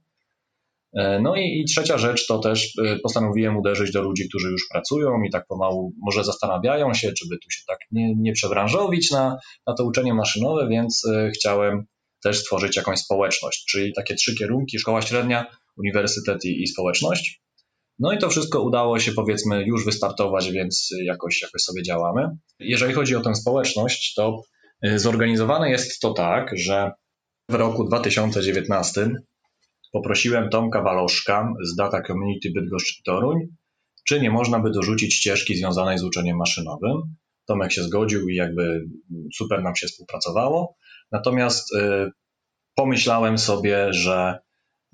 E, 0.95 1.19
no 1.21 1.35
i, 1.35 1.59
i, 1.59 1.65
trzecia 1.65 1.97
rzecz 1.97 2.27
to 2.27 2.39
też 2.39 2.73
e, 2.85 2.99
postanowiłem 2.99 3.57
uderzyć 3.57 3.91
do 3.91 4.01
ludzi, 4.01 4.29
którzy 4.29 4.51
już 4.51 4.67
pracują 4.71 5.23
i 5.27 5.31
tak 5.31 5.47
pomału 5.47 5.93
może 6.05 6.23
zastanawiają 6.23 6.93
się, 6.93 7.13
czy 7.13 7.27
by 7.29 7.35
tu 7.35 7.51
się 7.51 7.61
tak 7.67 7.77
nie, 7.91 8.15
nie 8.15 8.33
przebranżowić 8.33 9.11
na, 9.11 9.37
na 9.67 9.73
to 9.73 9.85
uczenie 9.85 10.13
maszynowe, 10.13 10.67
więc 10.69 11.05
e, 11.05 11.31
chciałem 11.35 11.85
też 12.23 12.39
stworzyć 12.39 12.77
jakąś 12.77 12.99
społeczność, 12.99 13.65
czyli 13.69 13.93
takie 13.93 14.15
trzy 14.15 14.35
kierunki, 14.35 14.79
szkoła 14.79 15.01
średnia, 15.01 15.45
uniwersytet 15.77 16.45
i, 16.45 16.63
i 16.63 16.67
społeczność. 16.67 17.41
No 17.99 18.13
i 18.13 18.17
to 18.17 18.29
wszystko 18.29 18.63
udało 18.63 18.99
się 18.99 19.11
powiedzmy 19.11 19.65
już 19.65 19.85
wystartować, 19.85 20.51
więc 20.51 20.89
jakoś, 21.03 21.41
jakoś 21.41 21.61
sobie 21.61 21.83
działamy. 21.83 22.29
Jeżeli 22.59 22.93
chodzi 22.93 23.15
o 23.15 23.21
tę 23.21 23.35
społeczność, 23.35 24.13
to 24.13 24.41
zorganizowane 24.95 25.69
jest 25.69 25.99
to 25.99 26.13
tak, 26.13 26.51
że 26.57 26.91
w 27.49 27.53
roku 27.53 27.83
2019 27.83 29.09
Poprosiłem 29.95 30.49
Tomka 30.49 30.81
Waloszka 30.81 31.53
z 31.63 31.75
Data 31.75 32.01
Community 32.01 32.51
Bydgoszcz 32.55 33.01
Toruń, 33.03 33.39
czy 34.07 34.21
nie 34.21 34.31
można 34.31 34.59
by 34.59 34.71
dorzucić 34.71 35.13
ścieżki 35.13 35.55
związanej 35.55 35.97
z 35.97 36.03
uczeniem 36.03 36.37
maszynowym. 36.37 36.97
Tomek 37.47 37.71
się 37.71 37.83
zgodził 37.83 38.29
i 38.29 38.35
jakby 38.35 38.85
super 39.35 39.63
nam 39.63 39.75
się 39.75 39.87
współpracowało. 39.87 40.75
Natomiast 41.11 41.75
y, 41.75 42.11
pomyślałem 42.75 43.37
sobie, 43.37 43.93
że 43.93 44.39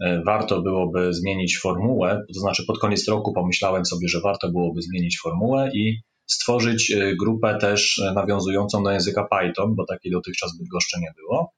y, 0.03 0.21
warto 0.25 0.61
byłoby 0.61 1.13
zmienić 1.13 1.59
formułę, 1.59 2.23
to 2.33 2.39
znaczy 2.39 2.63
pod 2.67 2.79
koniec 2.79 3.07
roku 3.07 3.33
pomyślałem 3.33 3.85
sobie, 3.85 4.07
że 4.07 4.21
warto 4.21 4.51
byłoby 4.51 4.81
zmienić 4.81 5.19
formułę 5.23 5.69
i 5.73 6.01
stworzyć 6.25 6.91
y, 6.91 7.15
grupę 7.19 7.57
też 7.61 8.01
nawiązującą 8.15 8.83
do 8.83 8.91
języka 8.91 9.27
Python, 9.31 9.75
bo 9.75 9.85
takiej 9.85 10.11
dotychczas 10.11 10.57
Bydgoszczy 10.57 10.99
nie 10.99 11.13
było. 11.17 11.53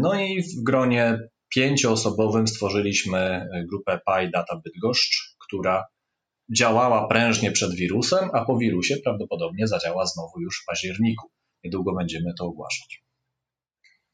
No 0.00 0.20
i 0.20 0.42
w 0.42 0.62
gronie 0.62 1.18
pięcioosobowym 1.54 2.48
stworzyliśmy 2.48 3.18
e, 3.18 3.64
grupę 3.70 4.00
Pi 4.06 4.30
Data 4.30 4.60
Bydgoszcz, 4.64 5.36
która 5.38 5.84
działała 6.56 7.08
prężnie 7.08 7.52
przed 7.52 7.74
wirusem, 7.74 8.30
a 8.32 8.44
po 8.44 8.58
wirusie 8.58 8.96
prawdopodobnie 9.04 9.68
zadziała 9.68 10.06
znowu 10.06 10.40
już 10.40 10.62
w 10.62 10.66
październiku. 10.66 11.30
Niedługo 11.64 11.94
będziemy 11.94 12.34
to 12.38 12.44
ogłaszać. 12.44 13.02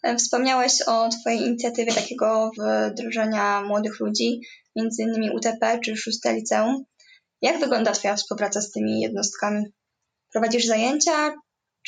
E, 0.02 0.16
wspomniałeś 0.16 0.73
o 0.87 1.09
Twojej 1.09 1.40
inicjatywie 1.40 1.93
takiego 1.93 2.50
wdrożenia 2.90 3.62
młodych 3.62 4.00
ludzi, 4.00 4.40
między 4.76 5.02
innymi 5.02 5.31
UTP 5.31 5.81
czy 5.85 5.97
szóste 5.97 6.35
liceum. 6.35 6.85
Jak 7.43 7.61
wygląda 7.61 7.93
Twoja 7.93 8.16
współpraca 8.16 8.61
z 8.61 8.71
tymi 8.71 9.00
jednostkami? 9.00 9.64
Prowadzisz 10.33 10.66
zajęcia, 10.66 11.35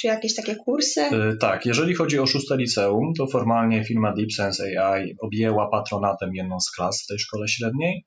czy 0.00 0.07
jakieś 0.07 0.35
takie 0.35 0.57
kursy? 0.57 1.00
E, 1.00 1.37
tak, 1.40 1.67
jeżeli 1.67 1.95
chodzi 1.95 2.19
o 2.19 2.26
szóste 2.26 2.57
liceum, 2.57 3.12
to 3.19 3.26
formalnie 3.26 3.85
firma 3.85 4.14
DeepSense 4.14 4.83
AI 4.83 5.14
objęła 5.21 5.71
patronatem 5.71 6.35
jedną 6.35 6.61
z 6.61 6.71
klas 6.71 7.02
w 7.02 7.07
tej 7.07 7.19
szkole 7.19 7.49
średniej. 7.49 8.05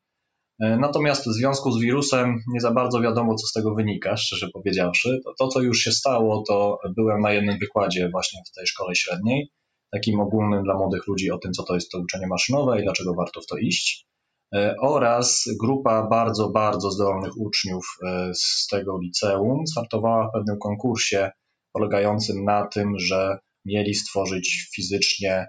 E, 0.61 0.77
natomiast 0.77 1.27
w 1.27 1.33
związku 1.33 1.71
z 1.71 1.81
wirusem 1.81 2.39
nie 2.53 2.61
za 2.61 2.71
bardzo 2.71 3.01
wiadomo, 3.01 3.35
co 3.35 3.47
z 3.47 3.51
tego 3.51 3.75
wynika, 3.75 4.17
szczerze 4.17 4.47
powiedziawszy. 4.53 5.19
To, 5.25 5.33
to, 5.39 5.47
co 5.47 5.61
już 5.61 5.79
się 5.79 5.91
stało, 5.91 6.43
to 6.47 6.77
byłem 6.95 7.21
na 7.21 7.33
jednym 7.33 7.59
wykładzie 7.59 8.09
właśnie 8.11 8.39
w 8.51 8.55
tej 8.55 8.67
szkole 8.67 8.95
średniej, 8.95 9.49
takim 9.93 10.19
ogólnym 10.19 10.63
dla 10.63 10.77
młodych 10.77 11.07
ludzi 11.07 11.31
o 11.31 11.37
tym, 11.37 11.51
co 11.51 11.63
to 11.63 11.75
jest 11.75 11.91
to 11.91 11.99
uczenie 11.99 12.27
maszynowe 12.27 12.79
i 12.79 12.83
dlaczego 12.83 13.13
warto 13.13 13.41
w 13.41 13.47
to 13.47 13.57
iść. 13.57 14.07
E, 14.55 14.75
oraz 14.81 15.43
grupa 15.61 16.07
bardzo, 16.07 16.49
bardzo 16.49 16.91
zdolnych 16.91 17.37
uczniów 17.37 17.85
z 18.33 18.67
tego 18.67 18.99
liceum 19.03 19.67
startowała 19.67 20.27
w 20.27 20.31
pewnym 20.33 20.57
konkursie 20.59 21.31
polegającym 21.73 22.43
na 22.45 22.67
tym, 22.67 22.99
że 22.99 23.37
mieli 23.65 23.95
stworzyć 23.95 24.69
fizycznie 24.75 25.47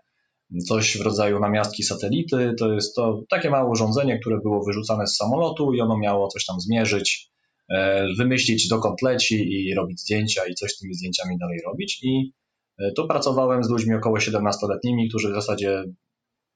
coś 0.69 0.99
w 0.99 1.01
rodzaju 1.01 1.41
namiastki 1.41 1.83
satelity. 1.83 2.55
To 2.59 2.73
jest 2.73 2.95
to 2.95 3.23
takie 3.31 3.51
małe 3.51 3.71
urządzenie, 3.71 4.19
które 4.19 4.39
było 4.43 4.65
wyrzucane 4.65 5.07
z 5.07 5.17
samolotu 5.17 5.75
i 5.75 5.81
ono 5.81 5.99
miało 5.99 6.29
coś 6.29 6.45
tam 6.45 6.61
zmierzyć, 6.61 7.31
e, 7.71 8.07
wymyślić 8.19 8.69
dokąd 8.69 9.03
leci 9.03 9.35
i 9.35 9.75
robić 9.75 10.01
zdjęcia 10.01 10.43
i 10.47 10.55
coś 10.55 10.73
z 10.73 10.79
tymi 10.79 10.95
zdjęciami 10.95 11.39
dalej 11.39 11.59
robić. 11.67 11.99
I 12.03 12.33
e, 12.79 12.93
tu 12.93 13.09
pracowałem 13.09 13.65
z 13.65 13.71
ludźmi 13.71 13.95
około 13.95 14.19
17-letnimi, 14.19 15.09
którzy 15.09 15.31
w 15.31 15.35
zasadzie 15.35 15.85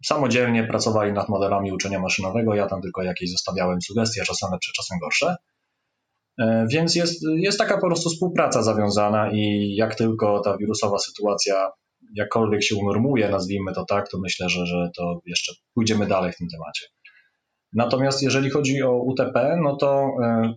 samodzielnie 0.04 0.64
pracowali 0.64 1.12
nad 1.12 1.28
modelami 1.28 1.72
uczenia 1.72 2.00
maszynowego. 2.00 2.54
Ja 2.54 2.66
tam 2.66 2.82
tylko 2.82 3.02
jakieś 3.02 3.30
zostawiałem 3.30 3.82
sugestie, 3.82 4.22
czasem 4.24 4.50
lepsze, 4.52 4.72
czasem 4.76 4.98
gorsze. 4.98 5.36
E, 6.38 6.66
więc 6.70 6.94
jest, 6.94 7.22
jest 7.36 7.58
taka 7.58 7.78
po 7.78 7.86
prostu 7.86 8.10
współpraca 8.10 8.62
zawiązana 8.62 9.30
i 9.32 9.74
jak 9.74 9.94
tylko 9.94 10.40
ta 10.40 10.56
wirusowa 10.56 10.98
sytuacja 10.98 11.70
jakkolwiek 12.14 12.64
się 12.64 12.76
unormuje, 12.76 13.28
nazwijmy 13.28 13.72
to 13.74 13.84
tak, 13.84 14.10
to 14.10 14.18
myślę, 14.18 14.48
że, 14.48 14.66
że 14.66 14.90
to 14.96 15.20
jeszcze 15.26 15.52
pójdziemy 15.74 16.06
dalej 16.06 16.32
w 16.32 16.36
tym 16.36 16.48
temacie. 16.48 16.86
Natomiast 17.72 18.22
jeżeli 18.22 18.50
chodzi 18.50 18.82
o 18.82 19.02
UTP, 19.02 19.56
no 19.62 19.76
to 19.76 20.08
e, 20.22 20.54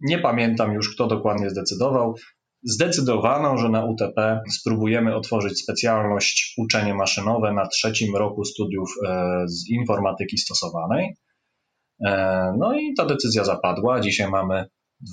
nie 0.00 0.18
pamiętam 0.18 0.72
już, 0.72 0.94
kto 0.94 1.06
dokładnie 1.06 1.50
zdecydował. 1.50 2.14
Zdecydowano, 2.62 3.58
że 3.58 3.68
na 3.68 3.84
UTP 3.84 4.40
spróbujemy 4.50 5.16
otworzyć 5.16 5.62
specjalność 5.62 6.54
uczenie 6.58 6.94
maszynowe 6.94 7.52
na 7.52 7.66
trzecim 7.66 8.16
roku 8.16 8.44
studiów 8.44 8.90
e, 9.06 9.42
z 9.46 9.70
informatyki 9.70 10.38
stosowanej. 10.38 11.14
E, 12.06 12.52
no 12.58 12.78
i 12.78 12.94
ta 12.96 13.06
decyzja 13.06 13.44
zapadła. 13.44 14.00
Dzisiaj 14.00 14.30
mamy 14.30 14.64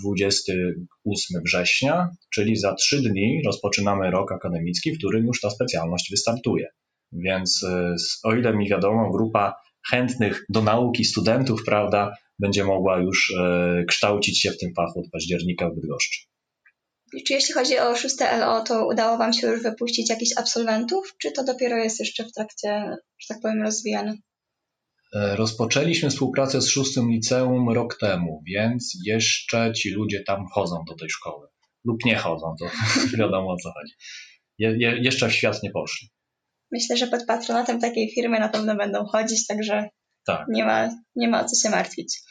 28 0.04 1.44
września, 1.46 2.10
czyli 2.34 2.56
za 2.56 2.74
trzy 2.74 3.02
dni 3.02 3.42
rozpoczynamy 3.46 4.12
rok 4.12 4.32
akademicki, 4.32 4.92
w 4.92 4.98
którym 4.98 5.26
już 5.26 5.42
ta 5.42 5.50
specjalność 5.50 6.12
wystartuje. 6.12 6.68
Więc 7.12 7.64
e, 7.64 7.96
o 8.24 8.36
ile 8.36 8.54
mi 8.54 8.70
wiadomo, 8.70 9.12
grupa 9.12 9.56
chętnych 9.90 10.46
do 10.50 10.62
nauki 10.62 11.06
studentów, 11.06 11.64
prawda, 11.66 12.14
będzie 12.40 12.64
mogła 12.64 13.00
już 13.00 13.34
e, 13.40 13.84
kształcić 13.88 14.42
się 14.42 14.52
w 14.52 14.58
tym 14.58 14.74
fachu 14.76 15.00
od 15.00 15.10
października 15.12 15.70
w 15.70 15.76
Bydgoszczy. 15.76 16.20
Czy 17.28 17.34
jeśli 17.34 17.54
chodzi 17.54 17.80
o 17.80 17.96
szóste 17.96 18.38
LO, 18.38 18.64
to 18.64 18.88
udało 18.88 19.18
Wam 19.18 19.34
się 19.34 19.48
już 19.48 19.64
wypuścić 19.64 20.10
jakichś 20.10 20.32
absolwentów, 20.38 21.14
czy 21.22 21.32
to 21.32 21.44
dopiero 21.44 21.78
jest 21.78 22.00
jeszcze 22.00 22.24
w 22.24 22.32
trakcie, 22.32 22.98
że 23.20 23.28
tak 23.28 23.38
powiem, 23.42 23.62
rozwijane? 23.62 24.14
E, 25.16 25.36
rozpoczęliśmy 25.36 26.10
współpracę 26.10 26.62
z 26.62 26.68
szóstym 26.68 27.12
liceum 27.12 27.70
rok 27.70 27.98
temu, 27.98 28.44
więc 28.48 28.98
jeszcze 29.06 29.74
ci 29.74 29.90
ludzie 29.90 30.24
tam 30.24 30.46
chodzą 30.54 30.84
do 30.88 30.96
tej 30.96 31.10
szkoły. 31.10 31.48
Lub 31.86 32.06
nie 32.06 32.16
chodzą, 32.16 32.56
to 32.60 32.66
wiadomo 33.18 33.54
o 33.54 33.58
co 33.58 33.72
chodzi. 33.72 33.94
Je, 34.58 34.76
je, 34.80 34.98
jeszcze 35.02 35.30
w 35.30 35.34
świat 35.34 35.64
nie 35.64 35.72
poszli. 35.72 36.10
Myślę, 36.72 36.98
że 36.98 37.08
pod 37.08 37.26
patronatem 37.26 37.80
takiej 37.80 38.12
firmy 38.16 38.40
na 38.40 38.50
pewno 38.50 38.76
będą 38.76 39.06
chodzić, 39.06 39.48
także 39.48 39.90
tak. 40.26 40.46
nie, 40.50 40.66
ma, 40.66 40.90
nie 41.16 41.28
ma 41.28 41.42
o 41.42 41.46
co 41.46 41.62
się 41.62 41.70
martwić. 41.70 42.22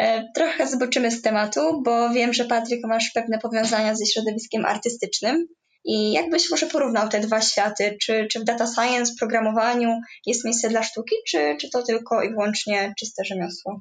E, 0.00 0.24
trochę 0.34 0.66
zboczymy 0.66 1.10
z 1.10 1.22
tematu, 1.22 1.82
bo 1.84 2.10
wiem, 2.10 2.32
że 2.32 2.44
Patryk 2.44 2.80
masz 2.84 3.10
pewne 3.14 3.38
powiązania 3.38 3.94
ze 3.94 4.06
środowiskiem 4.06 4.64
artystycznym. 4.64 5.46
I 5.86 6.12
jakbyś 6.12 6.50
może 6.50 6.66
porównał 6.66 7.08
te 7.08 7.20
dwa 7.20 7.40
światy? 7.40 7.96
Czy, 8.02 8.26
czy 8.30 8.40
w 8.40 8.44
data 8.44 8.66
science, 8.74 9.12
programowaniu 9.18 10.00
jest 10.26 10.44
miejsce 10.44 10.68
dla 10.68 10.82
sztuki, 10.82 11.16
czy, 11.28 11.56
czy 11.60 11.70
to 11.70 11.82
tylko 11.82 12.22
i 12.22 12.30
wyłącznie 12.30 12.94
czyste 12.98 13.24
rzemiosło? 13.24 13.80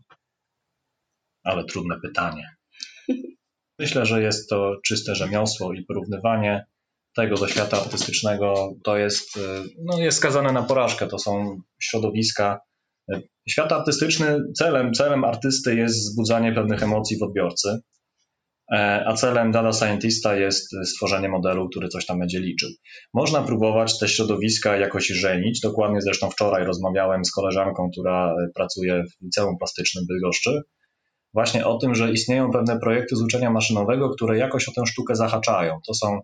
Ale 1.43 1.65
trudne 1.65 1.95
pytanie. 2.01 2.55
Myślę, 3.79 4.05
że 4.05 4.21
jest 4.21 4.49
to 4.49 4.75
czyste 4.85 5.15
rzemiosło 5.15 5.73
i 5.73 5.85
porównywanie 5.85 6.65
tego 7.15 7.35
do 7.35 7.47
świata 7.47 7.77
artystycznego 7.77 8.75
to 8.83 8.97
jest, 8.97 9.39
no 9.85 9.99
jest 9.99 10.17
skazane 10.17 10.53
na 10.53 10.63
porażkę. 10.63 11.07
To 11.07 11.19
są 11.19 11.61
środowiska. 11.81 12.59
Świat 13.49 13.71
artystyczny, 13.71 14.39
celem, 14.57 14.93
celem 14.93 15.23
artysty 15.23 15.75
jest 15.75 15.95
wzbudzanie 15.95 16.53
pewnych 16.53 16.83
emocji 16.83 17.17
w 17.17 17.23
odbiorcy. 17.23 17.79
E, 18.71 19.03
a 19.07 19.13
celem 19.13 19.51
data 19.51 19.73
scientista 19.73 20.35
jest 20.35 20.75
stworzenie 20.85 21.29
modelu, 21.29 21.69
który 21.69 21.87
coś 21.87 22.05
tam 22.05 22.19
będzie 22.19 22.39
liczył. 22.39 22.69
Można 23.13 23.41
próbować 23.41 23.99
te 23.99 24.07
środowiska 24.07 24.77
jakoś 24.77 25.07
żenić. 25.07 25.59
Dokładnie 25.61 26.01
zresztą 26.01 26.29
wczoraj 26.29 26.63
rozmawiałem 26.63 27.25
z 27.25 27.31
koleżanką, 27.31 27.89
która 27.91 28.35
pracuje 28.55 29.03
w 29.03 29.23
liceum 29.23 29.57
plastycznym 29.57 30.05
Bydgoszczy, 30.09 30.61
właśnie 31.33 31.65
o 31.65 31.77
tym, 31.77 31.95
że 31.95 32.11
istnieją 32.11 32.51
pewne 32.51 32.79
projekty 32.79 33.15
z 33.15 33.21
uczenia 33.21 33.51
maszynowego, 33.51 34.09
które 34.09 34.37
jakoś 34.37 34.69
o 34.69 34.71
tę 34.71 34.85
sztukę 34.85 35.15
zahaczają. 35.15 35.79
To 35.87 35.93
są 35.93 36.19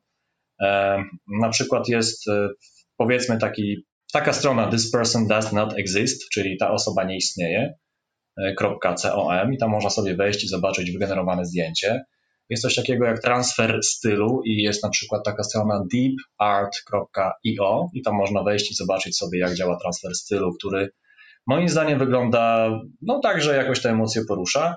e, 0.62 0.98
na 1.42 1.50
przykład 1.50 1.88
jest 1.88 2.28
e, 2.28 2.50
powiedzmy 2.98 3.38
taki, 3.38 3.86
taka 4.14 4.34
strona 4.34 4.72
this 4.72 4.92
person 4.92 5.28
does 5.28 5.52
not 5.52 5.74
exist, 5.80 6.30
czyli 6.34 6.58
ta 6.58 6.72
osoba 6.72 7.04
nie 7.04 7.18
istnieje, 7.18 7.74
.com 8.82 9.54
i 9.54 9.58
tam 9.58 9.70
można 9.70 9.90
sobie 9.90 10.16
wejść 10.16 10.44
i 10.44 10.48
zobaczyć 10.48 10.92
wygenerowane 10.92 11.46
zdjęcie. 11.46 12.02
Jest 12.50 12.64
coś 12.64 12.76
takiego 12.76 13.06
jak 13.06 13.22
transfer 13.22 13.80
stylu 13.84 14.42
i 14.46 14.64
jest 14.64 14.84
na 14.84 14.90
przykład 14.90 15.26
taka 15.26 15.44
strona 15.44 15.84
deepart.io 15.94 17.90
i 17.94 18.02
tam 18.02 18.16
można 18.16 18.44
wejść 18.44 18.72
i 18.72 18.76
zobaczyć 18.76 19.18
sobie, 19.18 19.40
jak 19.40 19.54
działa 19.54 19.78
transfer 19.82 20.16
stylu, 20.16 20.54
który 20.54 20.90
moim 21.48 21.70
zdaniem 21.70 22.00
wygląda 22.00 22.70
no 23.02 23.20
tak, 23.20 23.42
że 23.42 23.56
jakoś 23.56 23.82
te 23.82 23.90
emocje 23.90 24.22
porusza. 24.28 24.76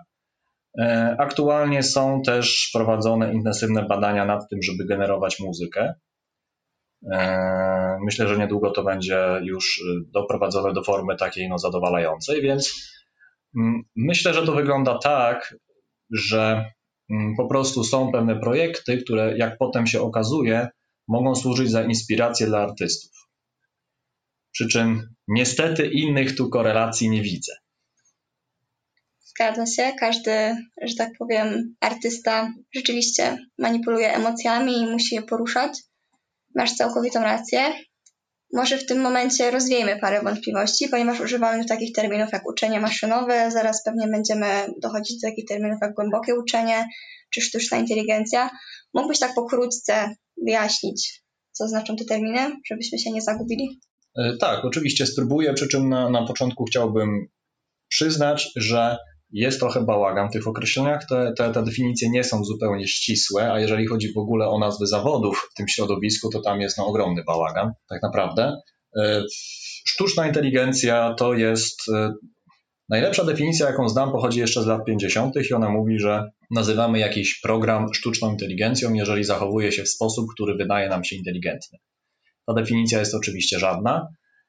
E, 0.78 1.16
aktualnie 1.18 1.83
są 1.83 2.23
też 2.23 2.71
prowadzone 2.73 3.35
intensywne 3.35 3.83
badania 3.83 4.25
nad 4.25 4.49
tym, 4.49 4.62
żeby 4.62 4.87
generować 4.87 5.40
muzykę. 5.40 5.94
E, 7.12 7.99
myślę, 8.04 8.28
że 8.28 8.38
niedługo 8.38 8.71
to 8.71 8.85
będzie 8.85 9.40
już 9.42 9.85
doprowadzone 10.12 10.73
do 10.73 10.83
formy 10.83 11.16
takiej 11.16 11.49
no, 11.49 11.59
zadowalającej, 11.59 12.42
więc 12.42 12.92
mm, 13.56 13.83
myślę, 13.97 14.35
że 14.35 14.47
to 14.47 14.52
wygląda 14.52 14.99
tak, 14.99 15.56
że 16.11 16.71
po 17.37 17.46
prostu 17.46 17.84
są 17.84 18.12
pewne 18.12 18.40
projekty, 18.40 18.99
które 18.99 19.38
jak 19.38 19.58
potem 19.58 19.87
się 19.87 20.00
okazuje, 20.00 20.68
mogą 21.08 21.34
służyć 21.34 21.70
za 21.70 21.82
inspirację 21.82 22.46
dla 22.46 22.58
artystów. 22.58 23.11
Przy 24.52 24.68
czym 24.68 25.14
niestety 25.28 25.87
innych 25.87 26.37
tu 26.37 26.50
korelacji 26.50 27.11
nie 27.11 27.23
widzę. 27.23 27.52
Zgadza 29.20 29.66
się. 29.66 29.92
Każdy, 30.00 30.56
że 30.82 30.94
tak 30.94 31.11
powiem, 31.18 31.75
artysta 31.80 32.52
rzeczywiście 32.75 33.38
manipuluje 33.58 34.14
emocjami 34.14 34.78
i 34.78 34.87
musi 34.87 35.14
je 35.14 35.23
poruszać. 35.23 35.82
Masz 36.54 36.73
całkowitą 36.73 37.20
rację. 37.20 37.75
Może 38.54 38.78
w 38.78 38.87
tym 38.87 39.00
momencie 39.00 39.50
rozwiejmy 39.50 39.99
parę 40.00 40.23
wątpliwości, 40.23 40.88
ponieważ 40.88 41.20
używamy 41.20 41.64
takich 41.64 41.92
terminów 41.92 42.28
jak 42.32 42.49
uczenie 42.49 42.80
maszynowe, 42.80 43.50
zaraz 43.50 43.84
pewnie 43.84 44.08
będziemy 44.08 44.46
dochodzić 44.82 45.20
do 45.20 45.28
takich 45.28 45.44
terminów 45.49 45.78
jak 45.82 45.94
głębokie 45.94 46.34
uczenie 46.34 46.84
czy 47.30 47.40
sztuczna 47.40 47.78
inteligencja. 47.78 48.50
Mógłbyś 48.94 49.18
tak 49.18 49.34
pokrótce 49.34 50.14
wyjaśnić, 50.46 51.23
co 51.52 51.68
znaczą 51.68 51.96
te 51.96 52.04
terminy, 52.04 52.56
żebyśmy 52.70 52.99
się 52.99 53.11
nie 53.11 53.23
zagubili? 53.23 53.80
E, 54.18 54.37
tak, 54.40 54.64
oczywiście 54.64 55.06
spróbuję, 55.06 55.54
przy 55.54 55.68
czym 55.68 55.88
na, 55.88 56.11
na 56.11 56.26
początku 56.26 56.64
chciałbym 56.64 57.26
przyznać, 57.88 58.50
że 58.56 58.96
jest 59.35 59.61
trochę 59.61 59.85
bałagan 59.85 60.29
w 60.29 60.33
tych 60.33 60.49
określeniach. 60.49 61.07
Te, 61.09 61.33
te, 61.37 61.53
te 61.53 61.64
definicje 61.64 62.11
nie 62.11 62.25
są 62.25 62.45
zupełnie 62.45 62.88
ścisłe, 62.88 63.53
a 63.53 63.61
jeżeli 63.61 63.87
chodzi 63.87 64.12
w 64.12 64.19
ogóle 64.19 64.49
o 64.49 64.59
nazwy 64.59 64.87
zawodów 64.87 65.49
w 65.53 65.55
tym 65.55 65.69
środowisku, 65.69 66.31
to 66.31 66.41
tam 66.41 66.61
jest 66.61 66.79
no, 66.79 66.87
ogromny 66.87 67.25
bałagan, 67.25 67.73
tak 67.88 68.03
naprawdę. 68.03 68.57
E, 68.97 69.23
sztuczna 69.87 70.26
inteligencja 70.26 71.14
to 71.19 71.35
jest 71.35 71.88
e, 71.95 72.12
Najlepsza 72.88 73.25
definicja, 73.25 73.67
jaką 73.67 73.88
znam, 73.88 74.12
pochodzi 74.12 74.41
jeszcze 74.41 74.62
z 74.62 74.67
lat 74.67 74.85
50. 74.85 75.35
i 75.50 75.55
ona 75.55 75.71
mówi, 75.71 75.99
że 75.99 76.31
nazywamy 76.50 76.99
jakiś 76.99 77.41
program 77.41 77.95
sztuczną 77.95 78.31
inteligencją, 78.31 78.93
jeżeli 78.93 79.25
zachowuje 79.25 79.73
się 79.73 79.83
w 79.83 79.88
sposób, 79.88 80.26
który 80.35 80.55
wydaje 80.55 80.88
nam 80.88 81.05
się 81.05 81.17
inteligentny. 81.17 81.79
Ta 82.47 82.55
definicja 82.55 82.99
jest 82.99 83.14
oczywiście 83.14 83.59
żadna, 83.59 84.09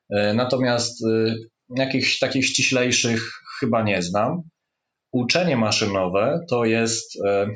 e, 0.09 0.33
natomiast 0.33 1.03
jakichś 1.69 2.19
takich 2.19 2.45
ściślejszych 2.45 3.31
chyba 3.59 3.83
nie 3.83 4.01
znam. 4.01 4.41
Uczenie 5.15 5.57
maszynowe 5.57 6.45
to 6.49 6.65
jest 6.65 7.25
e, 7.25 7.47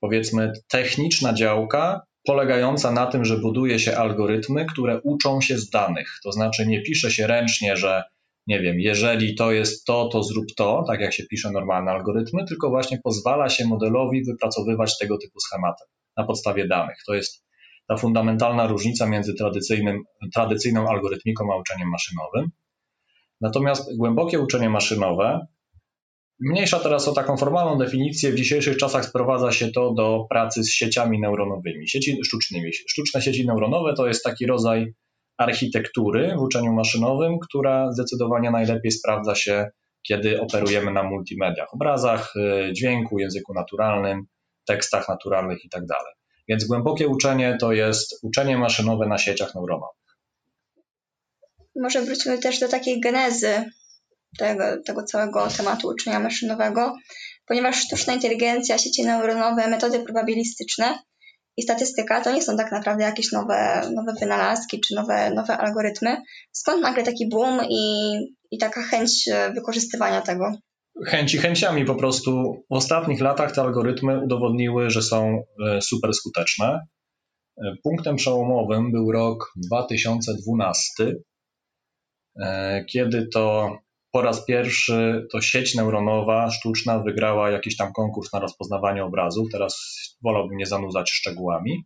powiedzmy 0.00 0.52
techniczna 0.68 1.34
działka 1.34 2.02
polegająca 2.26 2.92
na 2.92 3.06
tym, 3.06 3.24
że 3.24 3.38
buduje 3.38 3.78
się 3.78 3.96
algorytmy, 3.96 4.66
które 4.66 5.00
uczą 5.00 5.40
się 5.40 5.58
z 5.58 5.70
danych. 5.70 6.18
To 6.22 6.32
znaczy 6.32 6.66
nie 6.66 6.82
pisze 6.82 7.10
się 7.10 7.26
ręcznie, 7.26 7.76
że 7.76 8.02
nie 8.46 8.60
wiem, 8.60 8.80
jeżeli 8.80 9.34
to 9.34 9.52
jest 9.52 9.84
to, 9.84 10.08
to 10.08 10.22
zrób 10.22 10.46
to, 10.56 10.84
tak 10.86 11.00
jak 11.00 11.12
się 11.12 11.24
pisze 11.30 11.50
normalne 11.50 11.90
algorytmy, 11.90 12.44
tylko 12.44 12.70
właśnie 12.70 12.98
pozwala 13.04 13.48
się 13.48 13.64
modelowi 13.64 14.24
wypracowywać 14.24 14.98
tego 14.98 15.18
typu 15.18 15.40
schematy 15.40 15.84
na 16.16 16.24
podstawie 16.24 16.68
danych. 16.68 16.96
To 17.06 17.14
jest 17.14 17.44
ta 17.88 17.96
fundamentalna 17.96 18.66
różnica 18.66 19.06
między 19.06 19.34
tradycyjnym, 19.34 20.02
tradycyjną 20.34 20.88
algorytmiką 20.88 21.52
a 21.52 21.56
uczeniem 21.56 21.88
maszynowym. 21.88 22.50
Natomiast 23.40 23.96
głębokie 23.96 24.40
uczenie 24.40 24.70
maszynowe 24.70 25.46
Mniejsza 26.40 26.80
teraz 26.80 27.08
o 27.08 27.12
taką 27.12 27.36
formalną 27.36 27.78
definicję. 27.78 28.32
W 28.32 28.34
dzisiejszych 28.34 28.76
czasach 28.76 29.04
sprowadza 29.04 29.52
się 29.52 29.72
to 29.72 29.94
do 29.94 30.26
pracy 30.30 30.62
z 30.64 30.70
sieciami 30.70 31.20
neuronowymi, 31.20 31.88
sieci 31.88 32.18
sztucznymi. 32.24 32.72
Sztuczne 32.72 33.22
sieci 33.22 33.46
neuronowe 33.46 33.94
to 33.94 34.06
jest 34.06 34.24
taki 34.24 34.46
rodzaj 34.46 34.94
architektury 35.38 36.34
w 36.38 36.42
uczeniu 36.42 36.72
maszynowym, 36.72 37.38
która 37.38 37.92
zdecydowanie 37.92 38.50
najlepiej 38.50 38.92
sprawdza 38.92 39.34
się, 39.34 39.70
kiedy 40.08 40.40
operujemy 40.40 40.92
na 40.92 41.02
multimediach, 41.02 41.74
obrazach, 41.74 42.32
y, 42.36 42.72
dźwięku, 42.72 43.18
języku 43.18 43.54
naturalnym, 43.54 44.26
tekstach 44.66 45.08
naturalnych 45.08 45.64
itd. 45.64 45.86
Tak 45.88 45.98
Więc 46.48 46.64
głębokie 46.64 47.08
uczenie 47.08 47.56
to 47.60 47.72
jest 47.72 48.18
uczenie 48.22 48.58
maszynowe 48.58 49.06
na 49.06 49.18
sieciach 49.18 49.54
neuronowych. 49.54 50.04
Może 51.76 52.02
wróćmy 52.02 52.38
też 52.38 52.60
do 52.60 52.68
takiej 52.68 53.00
genezy 53.00 53.64
tego, 54.38 54.64
tego 54.86 55.02
całego 55.02 55.48
tematu 55.56 55.88
uczenia 55.88 56.20
maszynowego, 56.20 56.94
ponieważ 57.46 57.76
sztuczna 57.76 58.12
inteligencja, 58.12 58.78
sieci 58.78 59.04
neuronowe, 59.04 59.68
metody 59.68 60.00
probabilistyczne 60.00 60.98
i 61.56 61.62
statystyka 61.62 62.20
to 62.20 62.32
nie 62.32 62.42
są 62.42 62.56
tak 62.56 62.72
naprawdę 62.72 63.04
jakieś 63.04 63.32
nowe, 63.32 63.90
nowe 63.94 64.12
wynalazki 64.20 64.80
czy 64.80 64.94
nowe, 64.94 65.30
nowe 65.30 65.56
algorytmy. 65.56 66.16
Skąd 66.52 66.82
nagle 66.82 67.02
taki 67.02 67.28
boom 67.28 67.60
i, 67.70 68.14
i 68.50 68.58
taka 68.58 68.82
chęć 68.82 69.28
e, 69.28 69.52
wykorzystywania 69.52 70.22
tego? 70.22 70.52
Chęci 71.06 71.38
chęciami 71.38 71.84
po 71.84 71.94
prostu. 71.94 72.54
W 72.70 72.74
ostatnich 72.74 73.20
latach 73.20 73.52
te 73.52 73.62
algorytmy 73.62 74.24
udowodniły, 74.24 74.90
że 74.90 75.02
są 75.02 75.42
e, 75.66 75.80
super 75.82 76.14
skuteczne. 76.14 76.80
E, 77.56 77.74
punktem 77.82 78.16
przełomowym 78.16 78.92
był 78.92 79.12
rok 79.12 79.52
2012, 79.56 81.12
kiedy 82.92 83.28
to 83.32 83.76
po 84.14 84.22
raz 84.22 84.44
pierwszy 84.44 85.26
to 85.32 85.40
sieć 85.40 85.74
neuronowa 85.74 86.50
sztuczna 86.50 86.98
wygrała 86.98 87.50
jakiś 87.50 87.76
tam 87.76 87.92
konkurs 87.92 88.32
na 88.32 88.40
rozpoznawanie 88.40 89.04
obrazów. 89.04 89.48
Teraz 89.52 89.76
wolałbym 90.22 90.56
nie 90.56 90.66
zanudzać 90.66 91.10
szczegółami. 91.10 91.84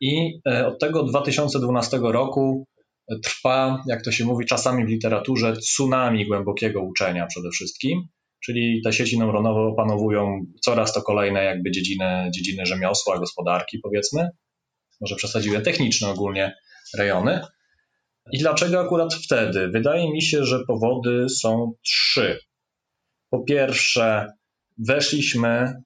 I 0.00 0.40
e, 0.48 0.66
od 0.66 0.78
tego 0.78 1.02
2012 1.02 1.98
roku 2.02 2.66
trwa, 3.24 3.82
jak 3.86 4.04
to 4.04 4.12
się 4.12 4.24
mówi 4.24 4.46
czasami 4.46 4.84
w 4.84 4.88
literaturze, 4.88 5.56
tsunami 5.56 6.26
głębokiego 6.26 6.82
uczenia 6.82 7.26
przede 7.26 7.50
wszystkim. 7.50 8.08
Czyli 8.44 8.80
te 8.84 8.92
sieci 8.92 9.18
neuronowe 9.18 9.60
opanowują 9.60 10.40
coraz 10.62 10.92
to 10.92 11.02
kolejne 11.02 11.44
jakby 11.44 11.70
dziedziny, 11.70 12.30
dziedziny 12.34 12.66
rzemiosła, 12.66 13.18
gospodarki 13.18 13.78
powiedzmy. 13.82 14.28
Może 15.00 15.16
przesadziłem 15.16 15.62
techniczne 15.62 16.08
ogólnie 16.08 16.54
rejony. 16.98 17.40
I 18.32 18.38
dlaczego 18.38 18.80
akurat 18.80 19.14
wtedy? 19.14 19.68
Wydaje 19.68 20.12
mi 20.12 20.22
się, 20.22 20.44
że 20.44 20.64
powody 20.66 21.28
są 21.28 21.72
trzy. 21.84 22.38
Po 23.30 23.42
pierwsze, 23.44 24.26
weszliśmy 24.78 25.82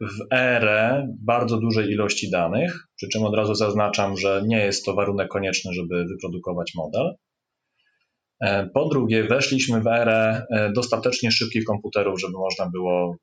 w 0.00 0.34
erę 0.34 1.08
bardzo 1.22 1.58
dużej 1.58 1.90
ilości 1.90 2.30
danych, 2.30 2.88
przy 2.96 3.08
czym 3.08 3.22
od 3.24 3.34
razu 3.34 3.54
zaznaczam, 3.54 4.16
że 4.16 4.42
nie 4.46 4.58
jest 4.58 4.84
to 4.84 4.94
warunek 4.94 5.28
konieczny, 5.28 5.72
żeby 5.72 6.04
wyprodukować 6.04 6.72
model. 6.74 7.14
E, 8.40 8.66
po 8.74 8.88
drugie, 8.88 9.24
weszliśmy 9.24 9.80
w 9.80 9.86
erę 9.86 10.46
e, 10.50 10.72
dostatecznie 10.72 11.30
szybkich 11.30 11.64
komputerów, 11.64 12.20
żeby 12.20 12.32
można 12.32 12.70
było, 12.70 13.16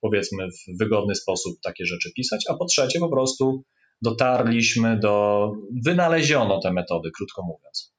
powiedzmy, 0.00 0.48
w 0.50 0.78
wygodny 0.78 1.14
sposób 1.14 1.56
takie 1.62 1.84
rzeczy 1.86 2.10
pisać. 2.16 2.44
A 2.48 2.54
po 2.54 2.64
trzecie, 2.64 3.00
po 3.00 3.10
prostu 3.10 3.64
dotarliśmy 4.02 4.98
do, 4.98 5.52
wynaleziono 5.84 6.60
te 6.60 6.72
metody, 6.72 7.10
krótko 7.16 7.42
mówiąc. 7.42 7.96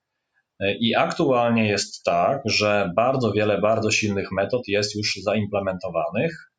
I 0.80 0.96
aktualnie 0.96 1.68
jest 1.68 2.04
tak, 2.04 2.42
że 2.46 2.92
bardzo 2.96 3.32
wiele 3.32 3.62
bardzo 3.62 3.92
silnych 3.92 4.32
metod 4.32 4.68
jest 4.68 4.96
już 4.96 5.20
zaimplementowanych. 5.24 6.52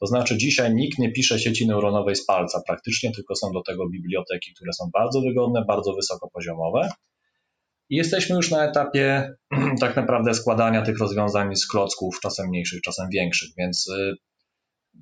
To 0.00 0.06
znaczy, 0.06 0.36
dzisiaj 0.36 0.74
nikt 0.74 0.98
nie 0.98 1.12
pisze 1.12 1.38
sieci 1.38 1.66
neuronowej 1.66 2.16
z 2.16 2.26
palca 2.26 2.62
praktycznie, 2.66 3.12
tylko 3.12 3.34
są 3.34 3.52
do 3.52 3.62
tego 3.62 3.88
biblioteki, 3.88 4.54
które 4.54 4.72
są 4.72 4.90
bardzo 4.92 5.20
wygodne, 5.20 5.64
bardzo 5.68 5.94
wysokopoziomowe. 5.94 6.88
I 7.90 7.96
jesteśmy 7.96 8.36
już 8.36 8.50
na 8.50 8.64
etapie 8.64 9.34
tak 9.80 9.96
naprawdę 9.96 10.34
składania 10.34 10.82
tych 10.82 10.98
rozwiązań 10.98 11.56
z 11.56 11.66
klocków, 11.66 12.20
czasem 12.20 12.48
mniejszych, 12.48 12.80
czasem 12.82 13.08
większych, 13.12 13.48
więc 13.58 13.88
y, 13.88 14.14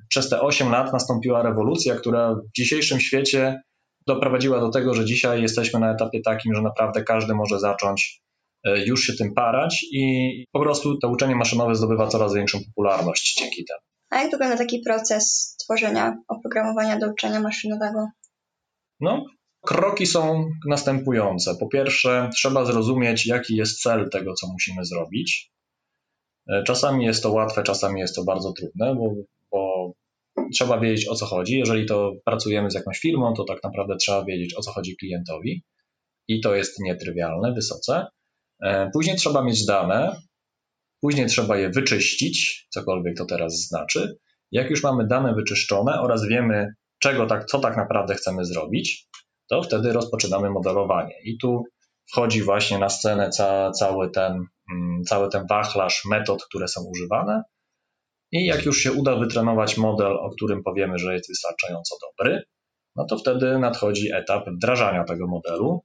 przez 0.08 0.28
te 0.28 0.40
8 0.40 0.70
lat 0.70 0.92
nastąpiła 0.92 1.42
rewolucja, 1.42 1.94
która 1.94 2.34
w 2.34 2.52
dzisiejszym 2.56 3.00
świecie 3.00 3.62
doprowadziła 4.06 4.60
do 4.60 4.70
tego, 4.70 4.94
że 4.94 5.04
dzisiaj 5.04 5.42
jesteśmy 5.42 5.80
na 5.80 5.92
etapie 5.92 6.20
takim, 6.24 6.54
że 6.54 6.62
naprawdę 6.62 7.04
każdy 7.04 7.34
może 7.34 7.58
zacząć 7.60 8.22
e, 8.64 8.84
już 8.84 9.02
się 9.04 9.12
tym 9.12 9.34
parać 9.34 9.86
i 9.92 10.44
po 10.52 10.60
prostu 10.60 10.98
to 10.98 11.08
uczenie 11.08 11.36
maszynowe 11.36 11.74
zdobywa 11.74 12.08
coraz 12.08 12.34
większą 12.34 12.58
popularność 12.64 13.36
dzięki 13.38 13.64
temu. 13.64 13.80
A 14.10 14.22
jak 14.22 14.30
wygląda 14.30 14.56
taki 14.56 14.80
proces 14.86 15.56
tworzenia 15.64 16.16
oprogramowania 16.28 16.98
do 16.98 17.10
uczenia 17.10 17.40
maszynowego? 17.40 18.06
No, 19.00 19.24
kroki 19.60 20.06
są 20.06 20.50
następujące. 20.68 21.54
Po 21.60 21.68
pierwsze, 21.68 22.30
trzeba 22.34 22.64
zrozumieć, 22.64 23.26
jaki 23.26 23.56
jest 23.56 23.82
cel 23.82 24.10
tego, 24.10 24.34
co 24.34 24.46
musimy 24.52 24.84
zrobić. 24.84 25.52
E, 26.48 26.62
czasami 26.62 27.04
jest 27.04 27.22
to 27.22 27.32
łatwe, 27.32 27.62
czasami 27.62 28.00
jest 28.00 28.14
to 28.14 28.24
bardzo 28.24 28.52
trudne, 28.52 28.94
bo, 28.94 29.14
bo 29.50 29.92
trzeba 30.52 30.80
wiedzieć 30.80 31.08
o 31.08 31.14
co 31.14 31.26
chodzi. 31.26 31.58
Jeżeli 31.58 31.86
to 31.86 32.12
pracujemy 32.24 32.70
z 32.70 32.74
jakąś 32.74 32.98
firmą, 32.98 33.34
to 33.36 33.44
tak 33.44 33.58
naprawdę 33.64 33.96
trzeba 33.96 34.24
wiedzieć 34.24 34.54
o 34.54 34.62
co 34.62 34.72
chodzi 34.72 34.96
klientowi 34.96 35.64
i 36.28 36.40
to 36.40 36.54
jest 36.54 36.80
nietrywialne 36.80 37.52
wysoce. 37.52 38.06
E, 38.62 38.90
później 38.92 39.16
trzeba 39.16 39.44
mieć 39.44 39.66
dane, 39.66 40.16
później 41.00 41.26
trzeba 41.26 41.56
je 41.56 41.70
wyczyścić, 41.70 42.66
cokolwiek 42.70 43.16
to 43.16 43.24
teraz 43.24 43.54
znaczy. 43.54 44.16
Jak 44.50 44.70
już 44.70 44.82
mamy 44.82 45.06
dane 45.06 45.34
wyczyszczone 45.34 46.00
oraz 46.00 46.26
wiemy, 46.26 46.74
czego 46.98 47.26
tak, 47.26 47.46
co 47.46 47.58
tak 47.58 47.76
naprawdę 47.76 48.14
chcemy 48.14 48.44
zrobić, 48.44 49.08
to 49.48 49.62
wtedy 49.62 49.92
rozpoczynamy 49.92 50.50
modelowanie. 50.50 51.14
I 51.24 51.38
tu 51.38 51.64
wchodzi 52.12 52.42
właśnie 52.42 52.78
na 52.78 52.88
scenę 52.88 53.30
ca, 53.30 53.70
cały, 53.70 54.10
ten, 54.10 54.32
mm, 54.72 55.02
cały 55.04 55.28
ten 55.28 55.46
wachlarz 55.50 56.02
metod, 56.10 56.44
które 56.44 56.68
są 56.68 56.80
używane. 56.90 57.42
I 58.32 58.44
jak 58.44 58.64
już 58.64 58.78
się 58.78 58.92
uda 58.92 59.16
wytrenować 59.16 59.76
model, 59.76 60.12
o 60.12 60.30
którym 60.30 60.62
powiemy, 60.62 60.98
że 60.98 61.14
jest 61.14 61.28
wystarczająco 61.28 61.96
dobry, 62.02 62.42
no 62.96 63.06
to 63.06 63.18
wtedy 63.18 63.58
nadchodzi 63.58 64.12
etap 64.12 64.48
wdrażania 64.48 65.04
tego 65.04 65.26
modelu, 65.26 65.84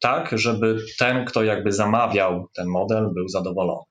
tak, 0.00 0.38
żeby 0.38 0.78
ten, 0.98 1.24
kto 1.24 1.42
jakby 1.42 1.72
zamawiał 1.72 2.46
ten 2.54 2.66
model, 2.68 3.10
był 3.14 3.28
zadowolony. 3.28 3.82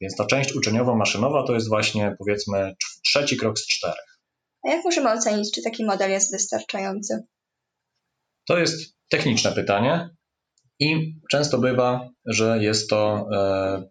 Więc 0.00 0.16
ta 0.16 0.26
część 0.26 0.54
uczeniowo-maszynowa 0.54 1.46
to 1.46 1.54
jest 1.54 1.68
właśnie 1.68 2.16
powiedzmy 2.18 2.74
trzeci 3.04 3.36
krok 3.36 3.58
z 3.58 3.66
czterech. 3.66 4.18
A 4.64 4.70
jak 4.70 4.84
możemy 4.84 5.12
ocenić, 5.12 5.54
czy 5.54 5.62
taki 5.62 5.84
model 5.84 6.10
jest 6.10 6.32
wystarczający? 6.32 7.26
To 8.48 8.58
jest 8.58 8.96
techniczne 9.10 9.52
pytanie 9.52 10.08
i 10.80 11.14
często 11.30 11.58
bywa, 11.58 12.08
że 12.26 12.58
jest 12.60 12.90
to 12.90 13.28
e, 13.34 13.88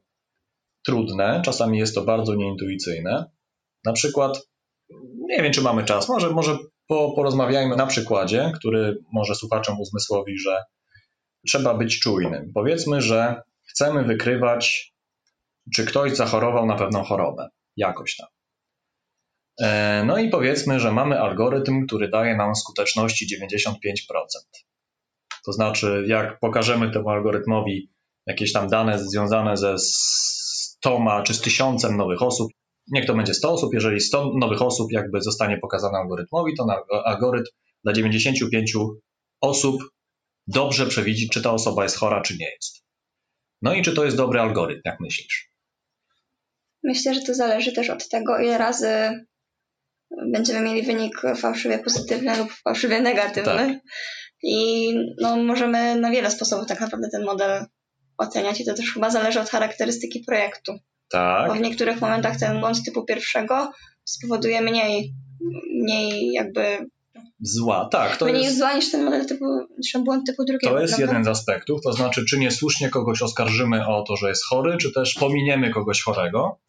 trudne, 0.85 1.41
czasami 1.45 1.77
jest 1.77 1.95
to 1.95 2.01
bardzo 2.01 2.35
nieintuicyjne. 2.35 3.34
Na 3.85 3.93
przykład, 3.93 4.47
nie 5.29 5.43
wiem, 5.43 5.53
czy 5.53 5.61
mamy 5.61 5.83
czas, 5.83 6.09
może, 6.09 6.29
może 6.29 6.57
po, 6.87 7.13
porozmawiajmy 7.15 7.75
na 7.75 7.87
przykładzie, 7.87 8.51
który 8.55 8.97
może 9.13 9.35
słuchaczom 9.35 9.79
uzmysłowi, 9.79 10.39
że 10.39 10.63
trzeba 11.47 11.73
być 11.73 11.99
czujnym. 11.99 12.51
Powiedzmy, 12.53 13.01
że 13.01 13.41
chcemy 13.69 14.03
wykrywać, 14.03 14.93
czy 15.75 15.85
ktoś 15.85 16.15
zachorował 16.15 16.65
na 16.65 16.75
pewną 16.75 17.03
chorobę, 17.03 17.49
jakoś 17.77 18.15
tam. 18.15 18.27
E, 19.61 20.03
no 20.05 20.17
i 20.17 20.29
powiedzmy, 20.29 20.79
że 20.79 20.91
mamy 20.91 21.19
algorytm, 21.19 21.85
który 21.85 22.09
daje 22.09 22.35
nam 22.35 22.55
skuteczności 22.55 23.27
95%. 23.41 23.73
To 25.45 25.53
znaczy, 25.53 26.03
jak 26.07 26.39
pokażemy 26.39 26.91
temu 26.91 27.09
algorytmowi 27.09 27.91
jakieś 28.27 28.53
tam 28.53 28.69
dane 28.69 28.99
związane 28.99 29.57
ze 29.57 29.75
100 29.77 31.23
czy 31.23 31.33
z 31.33 31.41
tysiącem 31.41 31.97
nowych 31.97 32.21
osób, 32.21 32.51
niech 32.91 33.05
to 33.05 33.13
będzie 33.13 33.33
100 33.33 33.51
osób, 33.51 33.73
jeżeli 33.73 34.01
100 34.01 34.31
nowych 34.39 34.61
osób 34.61 34.91
jakby 34.91 35.21
zostanie 35.21 35.57
pokazane 35.57 35.97
algorytmowi, 35.97 36.55
to 36.57 36.67
algorytm 37.05 37.51
dla 37.83 37.93
95 37.93 38.73
osób 39.41 39.81
dobrze 40.47 40.85
przewidzi, 40.85 41.29
czy 41.29 41.41
ta 41.41 41.51
osoba 41.51 41.83
jest 41.83 41.97
chora, 41.97 42.21
czy 42.21 42.37
nie 42.37 42.51
jest. 42.51 42.83
No 43.61 43.73
i 43.73 43.81
czy 43.81 43.93
to 43.93 44.05
jest 44.05 44.17
dobry 44.17 44.39
algorytm, 44.39 44.81
jak 44.85 44.99
myślisz? 44.99 45.51
Myślę, 46.83 47.13
że 47.13 47.21
to 47.21 47.33
zależy 47.33 47.73
też 47.73 47.89
od 47.89 48.09
tego, 48.09 48.39
ile 48.39 48.57
razy 48.57 48.89
będziemy 50.31 50.61
mieli 50.61 50.83
wynik 50.83 51.21
fałszywie 51.37 51.79
pozytywny 51.79 52.37
lub 52.37 52.51
fałszywie 52.51 53.01
negatywny. 53.01 53.67
Tak. 53.67 53.79
I 54.43 54.93
no, 55.21 55.37
możemy 55.37 55.95
na 55.95 56.11
wiele 56.11 56.31
sposobów 56.31 56.67
tak 56.67 56.79
naprawdę 56.79 57.07
ten 57.11 57.25
model 57.25 57.65
oceniać 58.17 58.61
i 58.61 58.65
to 58.65 58.73
też 58.73 58.93
chyba 58.93 59.09
zależy 59.09 59.39
od 59.39 59.49
charakterystyki 59.49 60.23
projektu. 60.27 60.73
Tak. 61.09 61.47
Bo 61.47 61.53
w 61.55 61.61
niektórych 61.61 62.01
momentach 62.01 62.39
ten 62.39 62.59
błąd 62.59 62.85
typu 62.85 63.05
pierwszego 63.05 63.71
spowoduje 64.05 64.61
mniej, 64.61 65.13
mniej 65.81 66.31
jakby 66.31 66.77
zła. 67.39 67.89
Tak, 67.91 68.17
to 68.17 68.25
mniej 68.25 68.43
jest 68.43 68.57
zła 68.57 68.73
niż 68.73 68.91
ten 68.91 69.05
model 69.05 69.25
typu, 69.25 69.45
niż 69.77 69.91
ten 69.91 70.03
błąd 70.03 70.25
typu 70.25 70.45
drugiego. 70.45 70.75
To 70.75 70.81
jest 70.81 70.95
prawda? 70.95 71.13
jeden 71.13 71.25
z 71.25 71.27
aspektów, 71.27 71.81
to 71.83 71.93
znaczy 71.93 72.25
czy 72.25 72.39
niesłusznie 72.39 72.89
kogoś 72.89 73.21
oskarżymy 73.21 73.87
o 73.87 74.03
to, 74.03 74.15
że 74.15 74.29
jest 74.29 74.45
chory, 74.45 74.77
czy 74.77 74.93
też 74.93 75.13
pominiemy 75.13 75.69
kogoś 75.69 76.01
chorego. 76.01 76.59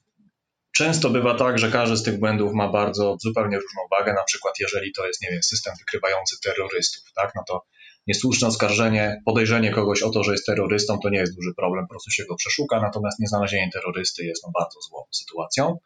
Często 0.76 1.10
bywa 1.10 1.34
tak, 1.34 1.58
że 1.58 1.70
każdy 1.70 1.96
z 1.96 2.02
tych 2.02 2.18
błędów 2.18 2.52
ma 2.54 2.68
bardzo 2.68 3.16
zupełnie 3.20 3.56
różną 3.56 3.82
wagę, 3.98 4.12
na 4.12 4.24
przykład 4.24 4.54
jeżeli 4.60 4.92
to 4.92 5.06
jest, 5.06 5.22
nie 5.22 5.30
wiem, 5.30 5.42
system 5.42 5.74
wykrywający 5.78 6.36
terrorystów, 6.40 7.12
tak, 7.14 7.32
no 7.34 7.42
to 7.48 7.64
niesłuszne 8.06 8.48
oskarżenie, 8.48 9.22
podejrzenie 9.24 9.70
kogoś 9.70 10.02
o 10.02 10.10
to, 10.10 10.24
że 10.24 10.32
jest 10.32 10.46
terrorystą, 10.46 10.98
to 10.98 11.08
nie 11.08 11.18
jest 11.18 11.36
duży 11.36 11.54
problem, 11.56 11.84
po 11.84 11.90
prostu 11.90 12.10
się 12.10 12.24
go 12.28 12.36
przeszuka, 12.36 12.80
natomiast 12.80 13.20
nieznalezienie 13.20 13.70
terrorysty 13.72 14.24
jest 14.24 14.42
no 14.46 14.52
bardzo 14.60 14.80
złą 14.80 15.02
sytuacją. 15.10 15.78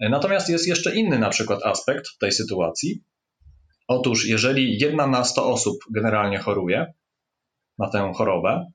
Natomiast 0.00 0.48
jest 0.48 0.68
jeszcze 0.68 0.96
inny 0.96 1.18
na 1.18 1.28
przykład 1.28 1.62
aspekt 1.62 2.04
tej 2.20 2.32
sytuacji. 2.32 3.02
Otóż 3.88 4.26
jeżeli 4.26 4.78
jedna 4.78 5.06
na 5.06 5.24
100 5.24 5.46
osób 5.46 5.76
generalnie 5.94 6.38
choruje 6.38 6.92
na 7.78 7.90
tę 7.90 8.12
chorobę, 8.16 8.72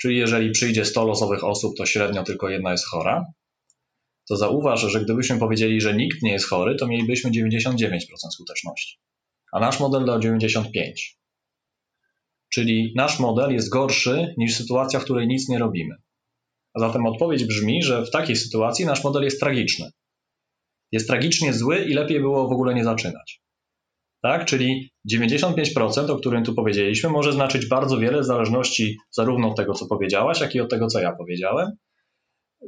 czyli 0.00 0.16
jeżeli 0.16 0.50
przyjdzie 0.50 0.84
100 0.84 1.06
losowych 1.06 1.44
osób, 1.44 1.76
to 1.76 1.86
średnio 1.86 2.24
tylko 2.24 2.48
jedna 2.48 2.72
jest 2.72 2.86
chora, 2.86 3.26
to 4.28 4.36
zauważ, 4.36 4.80
że 4.80 5.04
gdybyśmy 5.04 5.38
powiedzieli, 5.38 5.80
że 5.80 5.94
nikt 5.94 6.22
nie 6.22 6.32
jest 6.32 6.48
chory, 6.48 6.76
to 6.76 6.86
mielibyśmy 6.86 7.30
99% 7.30 8.00
skuteczności, 8.30 8.98
a 9.52 9.60
nasz 9.60 9.80
model 9.80 10.04
dał 10.04 10.18
95%. 10.18 11.19
Czyli 12.52 12.92
nasz 12.96 13.18
model 13.18 13.52
jest 13.52 13.68
gorszy 13.68 14.34
niż 14.38 14.56
sytuacja, 14.56 15.00
w 15.00 15.04
której 15.04 15.26
nic 15.26 15.48
nie 15.48 15.58
robimy. 15.58 15.94
A 16.74 16.80
zatem 16.80 17.06
odpowiedź 17.06 17.44
brzmi, 17.44 17.82
że 17.82 18.04
w 18.04 18.10
takiej 18.10 18.36
sytuacji 18.36 18.84
nasz 18.84 19.04
model 19.04 19.22
jest 19.22 19.40
tragiczny. 19.40 19.90
Jest 20.92 21.06
tragicznie 21.06 21.52
zły 21.52 21.84
i 21.84 21.94
lepiej 21.94 22.20
było 22.20 22.48
w 22.48 22.52
ogóle 22.52 22.74
nie 22.74 22.84
zaczynać. 22.84 23.40
Tak? 24.22 24.44
Czyli 24.44 24.90
95%, 25.12 26.10
o 26.10 26.16
którym 26.16 26.44
tu 26.44 26.54
powiedzieliśmy, 26.54 27.10
może 27.10 27.32
znaczyć 27.32 27.66
bardzo 27.66 27.98
wiele 27.98 28.20
w 28.20 28.24
zależności 28.24 28.96
zarówno 29.10 29.48
od 29.48 29.56
tego, 29.56 29.74
co 29.74 29.86
powiedziałaś, 29.86 30.40
jak 30.40 30.54
i 30.54 30.60
od 30.60 30.70
tego, 30.70 30.86
co 30.86 31.00
ja 31.00 31.12
powiedziałem. 31.12 31.70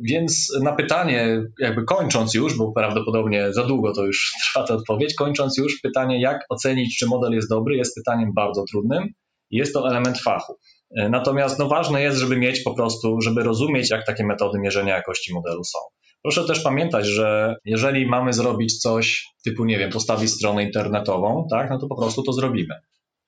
Więc 0.09 0.59
na 0.63 0.73
pytanie, 0.73 1.43
jakby 1.59 1.85
kończąc 1.85 2.35
już, 2.35 2.59
bo 2.59 2.73
prawdopodobnie 2.73 3.53
za 3.53 3.65
długo 3.65 3.93
to 3.95 4.05
już 4.07 4.33
trwa 4.45 4.67
ta 4.67 4.75
odpowiedź, 4.75 5.15
kończąc 5.15 5.59
już, 5.59 5.81
pytanie, 5.81 6.21
jak 6.21 6.45
ocenić, 6.49 6.99
czy 6.99 7.07
model 7.07 7.33
jest 7.33 7.49
dobry, 7.49 7.77
jest 7.77 7.95
pytaniem 7.95 8.33
bardzo 8.35 8.65
trudnym. 8.71 9.09
Jest 9.53 9.75
to 9.75 9.89
element 9.89 10.21
fachu. 10.21 10.59
Natomiast 10.91 11.59
no, 11.59 11.69
ważne 11.69 12.03
jest, 12.03 12.19
żeby 12.19 12.37
mieć 12.37 12.61
po 12.61 12.75
prostu, 12.75 13.21
żeby 13.21 13.43
rozumieć, 13.43 13.91
jak 13.91 14.07
takie 14.07 14.25
metody 14.25 14.59
mierzenia 14.59 14.97
jakości 14.97 15.35
modelu 15.35 15.65
są. 15.65 15.79
Proszę 16.23 16.45
też 16.45 16.61
pamiętać, 16.61 17.07
że 17.07 17.57
jeżeli 17.65 18.07
mamy 18.07 18.33
zrobić 18.33 18.79
coś 18.79 19.27
typu, 19.45 19.65
nie 19.65 19.79
wiem, 19.79 19.91
postawić 19.91 20.31
stronę 20.31 20.65
internetową, 20.65 21.47
tak, 21.51 21.71
no 21.71 21.79
to 21.79 21.87
po 21.87 21.97
prostu 21.97 22.23
to 22.23 22.33
zrobimy. 22.33 22.75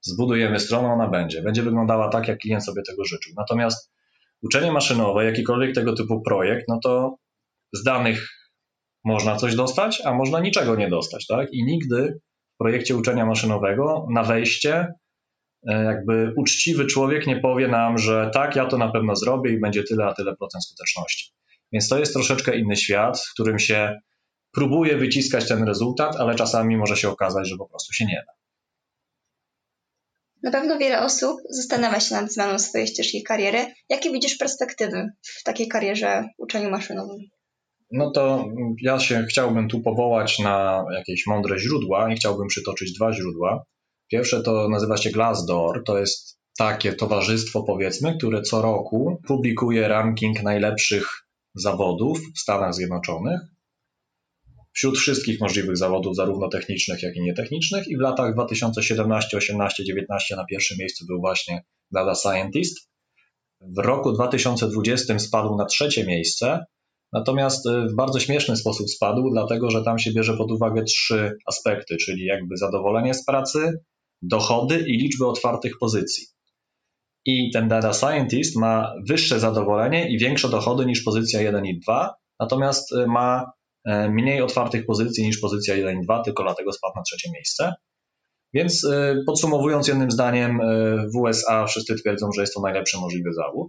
Zbudujemy 0.01 0.61
stronę, 0.61 0.89
ona 0.89 1.09
będzie. 1.09 1.43
Będzie 1.43 1.63
wyglądała 1.63 2.09
tak, 2.09 2.29
jak 2.29 2.39
klient 2.39 2.65
sobie 2.65 2.83
tego 2.83 3.05
życzył. 3.05 3.33
Natomiast 3.37 3.93
uczenie 4.43 4.73
maszynowe, 4.73 5.25
jakikolwiek 5.25 5.75
tego 5.75 5.95
typu 5.95 6.23
projekt, 6.23 6.65
no 6.69 6.81
to 6.83 7.17
z 7.73 7.83
danych 7.83 8.29
można 9.05 9.37
coś 9.37 9.55
dostać, 9.55 10.03
a 10.05 10.15
można 10.15 10.41
niczego 10.41 10.77
nie 10.77 10.89
dostać, 10.89 11.27
tak? 11.27 11.49
I 11.53 11.65
nigdy 11.65 12.21
w 12.55 12.59
projekcie 12.59 12.97
uczenia 12.97 13.27
maszynowego 13.27 14.07
na 14.11 14.23
wejście 14.23 14.75
e, 14.75 14.95
jakby 15.67 16.33
uczciwy 16.37 16.87
człowiek 16.87 17.27
nie 17.27 17.41
powie 17.41 17.69
nam, 17.69 17.99
że 17.99 18.31
tak, 18.35 18.57
ja 18.57 18.67
to 18.67 18.79
na 18.79 18.93
pewno 18.93 19.17
zrobię 19.17 19.53
i 19.53 19.61
będzie 19.61 19.83
tyle, 19.83 20.05
a 20.05 20.15
tyle 20.15 20.37
procent 20.37 20.65
skuteczności. 20.65 21.33
Więc 21.73 21.89
to 21.89 21.99
jest 21.99 22.13
troszeczkę 22.13 22.59
inny 22.59 22.77
świat, 22.77 23.21
w 23.21 23.33
którym 23.33 23.59
się 23.59 23.99
próbuje 24.53 24.97
wyciskać 24.97 25.49
ten 25.49 25.65
rezultat, 25.65 26.17
ale 26.17 26.35
czasami 26.35 26.77
może 26.77 26.97
się 26.97 27.09
okazać, 27.09 27.49
że 27.49 27.57
po 27.57 27.69
prostu 27.69 27.93
się 27.93 28.05
nie 28.05 28.23
da. 28.27 28.33
Na 30.43 30.51
pewno 30.51 30.79
wiele 30.79 31.03
osób 31.03 31.41
zastanawia 31.51 32.01
się 32.01 32.15
nad 32.15 32.33
zmianą 32.33 32.59
swojej 32.59 32.87
ścieżki 32.87 33.23
kariery. 33.23 33.67
Jakie 33.89 34.11
widzisz 34.11 34.37
perspektywy 34.37 35.09
w 35.23 35.43
takiej 35.43 35.69
karierze 35.69 36.25
uczeniu 36.39 36.71
maszynowym? 36.71 37.19
No 37.93 38.11
to 38.11 38.45
ja 38.83 38.99
się 38.99 39.25
chciałbym 39.31 39.69
tu 39.69 39.81
powołać 39.81 40.39
na 40.39 40.85
jakieś 40.97 41.27
mądre 41.27 41.59
źródła 41.59 42.13
i 42.13 42.17
chciałbym 42.17 42.47
przytoczyć 42.49 42.93
dwa 42.93 43.13
źródła. 43.13 43.65
Pierwsze 44.11 44.43
to 44.43 44.69
nazywa 44.69 44.97
się 44.97 45.11
Glassdoor, 45.11 45.83
to 45.85 45.99
jest 45.99 46.39
takie 46.59 46.93
towarzystwo, 46.93 47.63
powiedzmy, 47.63 48.17
które 48.17 48.43
co 48.43 48.63
roku 48.63 49.21
publikuje 49.27 49.89
ranking 49.89 50.43
najlepszych 50.43 51.09
zawodów 51.55 52.19
w 52.37 52.39
Stanach 52.39 52.75
Zjednoczonych 52.75 53.41
wśród 54.75 54.99
wszystkich 54.99 55.41
możliwych 55.41 55.77
zawodów, 55.77 56.17
zarówno 56.17 56.49
technicznych, 56.49 57.03
jak 57.03 57.17
i 57.17 57.21
nietechnicznych. 57.21 57.89
I 57.89 57.97
w 57.97 58.01
latach 58.01 58.35
2017, 58.35 59.37
18, 59.37 59.85
19 59.85 60.37
na 60.37 60.45
pierwszym 60.45 60.79
miejscu 60.79 61.07
był 61.07 61.21
właśnie 61.21 61.65
Data 61.91 62.15
Scientist. 62.15 62.91
W 63.61 63.79
roku 63.79 64.13
2020 64.13 65.19
spadł 65.19 65.57
na 65.57 65.65
trzecie 65.65 66.07
miejsce, 66.07 66.65
natomiast 67.13 67.67
y, 67.67 67.89
w 67.89 67.95
bardzo 67.95 68.21
śmieszny 68.21 68.57
sposób 68.57 68.91
spadł, 68.91 69.31
dlatego 69.31 69.71
że 69.71 69.83
tam 69.83 69.99
się 69.99 70.13
bierze 70.13 70.37
pod 70.37 70.51
uwagę 70.51 70.83
trzy 70.83 71.37
aspekty, 71.47 71.97
czyli 71.97 72.25
jakby 72.25 72.57
zadowolenie 72.57 73.15
z 73.15 73.25
pracy, 73.25 73.73
dochody 74.23 74.85
i 74.89 74.99
liczbę 74.99 75.27
otwartych 75.27 75.79
pozycji. 75.81 76.27
I 77.27 77.51
ten 77.53 77.69
data 77.69 77.93
scientist 77.93 78.57
ma 78.57 78.93
wyższe 79.09 79.41
zadowolenie 79.41 80.11
i 80.11 80.19
większe 80.19 80.49
dochody 80.49 80.87
niż 80.87 81.03
pozycja 81.03 81.41
1 81.41 81.67
i 81.67 81.79
2, 81.79 82.15
natomiast 82.41 82.93
y, 82.93 83.07
ma 83.07 83.53
E, 83.85 84.11
mniej 84.11 84.43
otwartych 84.43 84.87
pozycji 84.87 85.25
niż 85.25 85.39
pozycja 85.39 85.77
1 85.77 86.01
i 86.01 86.05
2, 86.05 86.23
tylko 86.23 86.43
dlatego 86.43 86.73
spadł 86.73 86.95
na 86.97 87.03
trzecie 87.03 87.31
miejsce. 87.35 87.73
Więc 88.55 88.85
e, 88.85 89.17
podsumowując 89.27 89.89
jednym 89.89 90.11
zdaniem, 90.11 90.61
e, 90.61 90.97
w 91.15 91.17
USA 91.17 91.67
wszyscy 91.67 91.95
twierdzą, 91.95 92.33
że 92.33 92.41
jest 92.41 92.55
to 92.55 92.61
najlepszy 92.61 92.99
możliwy 92.99 93.33
zawód. 93.33 93.69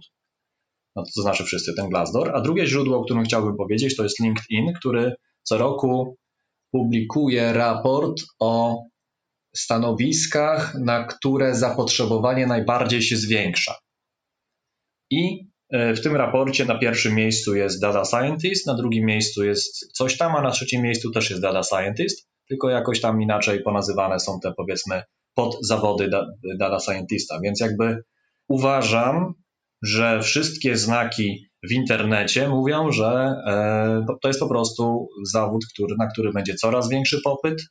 No 0.96 1.02
to 1.14 1.22
znaczy 1.22 1.44
wszyscy, 1.44 1.74
ten 1.74 1.88
Glassdoor. 1.88 2.36
A 2.36 2.40
drugie 2.40 2.66
źródło, 2.66 2.98
o 2.98 3.04
którym 3.04 3.24
chciałbym 3.24 3.56
powiedzieć, 3.56 3.96
to 3.96 4.02
jest 4.02 4.20
LinkedIn, 4.20 4.72
który 4.78 5.14
co 5.42 5.58
roku 5.58 6.16
publikuje 6.72 7.52
raport 7.52 8.22
o 8.40 8.82
stanowiskach, 9.56 10.74
na 10.74 11.04
które 11.04 11.54
zapotrzebowanie 11.54 12.46
najbardziej 12.46 13.02
się 13.02 13.16
zwiększa. 13.16 13.74
I 15.10 15.48
e, 15.70 15.94
w 15.94 16.00
tym 16.00 16.16
raporcie 16.16 16.64
na 16.64 16.78
pierwszym 16.78 17.14
miejscu 17.14 17.54
jest 17.54 17.80
data 17.80 18.04
scientist, 18.04 18.66
na 18.66 18.74
drugim 18.74 19.06
miejscu 19.06 19.44
jest 19.44 19.92
coś 19.92 20.16
tam, 20.16 20.36
a 20.36 20.42
na 20.42 20.50
trzecim 20.50 20.82
miejscu 20.82 21.10
też 21.10 21.30
jest 21.30 21.42
data 21.42 21.62
scientist, 21.62 22.28
tylko 22.48 22.70
jakoś 22.70 23.00
tam 23.00 23.22
inaczej 23.22 23.62
ponazywane 23.62 24.20
są 24.20 24.40
te 24.40 24.52
powiedzmy 24.56 25.02
podzawody 25.34 26.10
data 26.58 26.78
scientista. 26.80 27.40
Więc 27.42 27.60
jakby 27.60 28.02
uważam, 28.48 29.34
że 29.82 30.22
wszystkie 30.22 30.76
znaki 30.76 31.46
w 31.68 31.72
internecie 31.72 32.48
mówią, 32.48 32.92
że 32.92 33.34
e, 33.46 34.06
to 34.22 34.28
jest 34.28 34.40
po 34.40 34.48
prostu 34.48 35.08
zawód, 35.32 35.64
który, 35.74 35.94
na 35.98 36.06
który 36.06 36.32
będzie 36.32 36.54
coraz 36.54 36.88
większy 36.88 37.20
popyt 37.24 37.62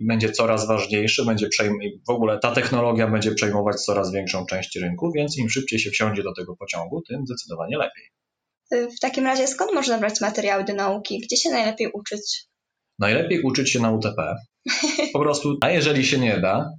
i 0.00 0.06
będzie 0.06 0.32
coraz 0.32 0.66
ważniejszy, 0.66 1.24
będzie 1.24 1.48
przejm- 1.48 2.00
w 2.08 2.10
ogóle 2.10 2.38
ta 2.38 2.52
technologia 2.52 3.10
będzie 3.10 3.34
przejmować 3.34 3.76
coraz 3.76 4.12
większą 4.12 4.46
część 4.46 4.76
rynku, 4.76 5.12
więc 5.16 5.38
im 5.38 5.48
szybciej 5.48 5.78
się 5.78 5.90
wsiądzie 5.90 6.22
do 6.22 6.34
tego 6.34 6.56
pociągu, 6.56 7.02
tym 7.08 7.26
zdecydowanie 7.26 7.78
lepiej. 7.78 8.04
W 8.70 9.00
takim 9.00 9.24
razie 9.24 9.46
skąd 9.46 9.72
można 9.72 9.98
brać 9.98 10.20
materiały 10.20 10.64
do 10.64 10.74
nauki? 10.74 11.20
Gdzie 11.20 11.36
się 11.36 11.50
najlepiej 11.50 11.88
uczyć? 11.92 12.44
Najlepiej 12.98 13.42
uczyć 13.42 13.70
się 13.70 13.80
na 13.80 13.90
UTP. 13.90 14.36
Po 15.12 15.20
prostu, 15.20 15.56
a 15.60 15.70
jeżeli 15.70 16.06
się 16.06 16.18
nie 16.18 16.38
da, 16.38 16.70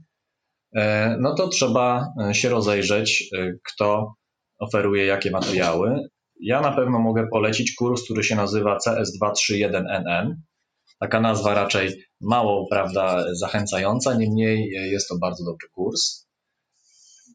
e, 0.76 1.18
no 1.20 1.36
to 1.36 1.48
trzeba 1.48 2.14
się 2.32 2.50
rozejrzeć, 2.50 3.30
e, 3.38 3.54
kto 3.64 4.14
oferuje 4.60 5.06
jakie 5.06 5.32
materiały. 5.32 6.10
Ja 6.40 6.62
na 6.62 6.72
pewno 6.72 7.00
mogę 7.00 7.28
polecić 7.32 7.76
kurs, 7.76 8.04
który 8.04 8.24
się 8.24 8.36
nazywa 8.36 8.78
CS231NN. 8.88 10.34
Taka 11.02 11.22
nazwa 11.22 11.54
raczej 11.54 12.04
mało, 12.22 12.68
prawda, 12.70 13.26
zachęcająca, 13.32 14.14
niemniej 14.14 14.70
jest 14.70 15.08
to 15.10 15.18
bardzo 15.18 15.46
dobry 15.46 15.68
kurs. 15.72 16.28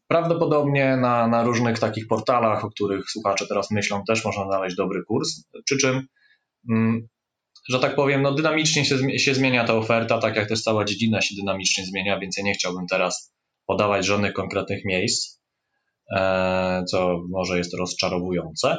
Prawdopodobnie 0.07 0.97
na, 0.97 1.27
na 1.27 1.43
różnych 1.43 1.79
takich 1.79 2.07
portalach, 2.07 2.65
o 2.65 2.69
których 2.69 3.11
słuchacze 3.11 3.47
teraz 3.47 3.71
myślą, 3.71 4.03
też 4.07 4.25
można 4.25 4.45
znaleźć 4.45 4.75
dobry 4.75 5.03
kurs. 5.07 5.43
Przy 5.65 5.77
czym, 5.77 6.07
mm, 6.69 7.07
że 7.69 7.79
tak 7.79 7.95
powiem, 7.95 8.21
no 8.21 8.33
dynamicznie 8.33 8.85
się, 8.85 9.19
się 9.19 9.33
zmienia 9.33 9.65
ta 9.65 9.73
oferta, 9.75 10.19
tak 10.19 10.35
jak 10.35 10.49
też 10.49 10.61
cała 10.61 10.85
dziedzina 10.85 11.21
się 11.21 11.35
dynamicznie 11.35 11.85
zmienia, 11.85 12.19
więc 12.19 12.37
ja 12.37 12.43
nie 12.43 12.53
chciałbym 12.53 12.87
teraz 12.89 13.33
podawać 13.65 14.05
żadnych 14.05 14.33
konkretnych 14.33 14.85
miejsc, 14.85 15.39
e, 16.15 16.83
co 16.89 17.23
może 17.29 17.57
jest 17.57 17.73
rozczarowujące. 17.73 18.77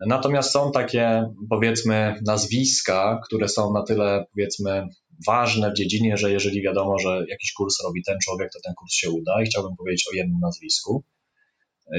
Natomiast 0.00 0.50
są 0.50 0.72
takie, 0.72 1.30
powiedzmy, 1.50 2.20
nazwiska, 2.26 3.20
które 3.24 3.48
są 3.48 3.72
na 3.72 3.82
tyle, 3.82 4.24
powiedzmy, 4.34 4.86
ważne 5.26 5.70
w 5.70 5.74
dziedzinie, 5.74 6.16
że 6.16 6.32
jeżeli 6.32 6.62
wiadomo, 6.62 6.98
że 6.98 7.24
jakiś 7.28 7.52
kurs 7.52 7.84
robi 7.84 8.02
ten 8.02 8.18
człowiek, 8.24 8.50
to 8.52 8.58
ten 8.64 8.74
kurs 8.74 8.92
się 8.92 9.10
uda 9.10 9.42
i 9.42 9.46
chciałbym 9.46 9.76
powiedzieć 9.76 10.04
o 10.12 10.16
jednym 10.16 10.40
nazwisku. 10.40 11.04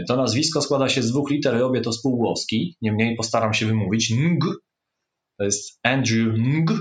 To 0.08 0.16
nazwisko 0.16 0.62
składa 0.62 0.90
się 0.90 1.02
z 1.02 1.12
dwóch 1.12 1.30
liter 1.30 1.58
i 1.58 1.62
obie 1.62 1.82
to 1.82 1.92
spółgłoski, 1.92 2.78
niemniej 2.82 3.16
postaram 3.16 3.54
się 3.54 3.66
wymówić 3.66 4.12
Ng. 4.12 4.46
To 5.38 5.44
jest 5.44 5.80
Andrew 5.84 6.38
Ng. 6.38 6.72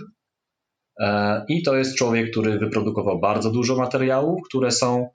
E, 1.00 1.44
I 1.48 1.62
to 1.62 1.76
jest 1.76 1.96
człowiek, 1.96 2.30
który 2.30 2.58
wyprodukował 2.58 3.20
bardzo 3.20 3.50
dużo 3.50 3.76
materiałów, 3.76 4.40
które 4.48 4.70
są 4.70 5.08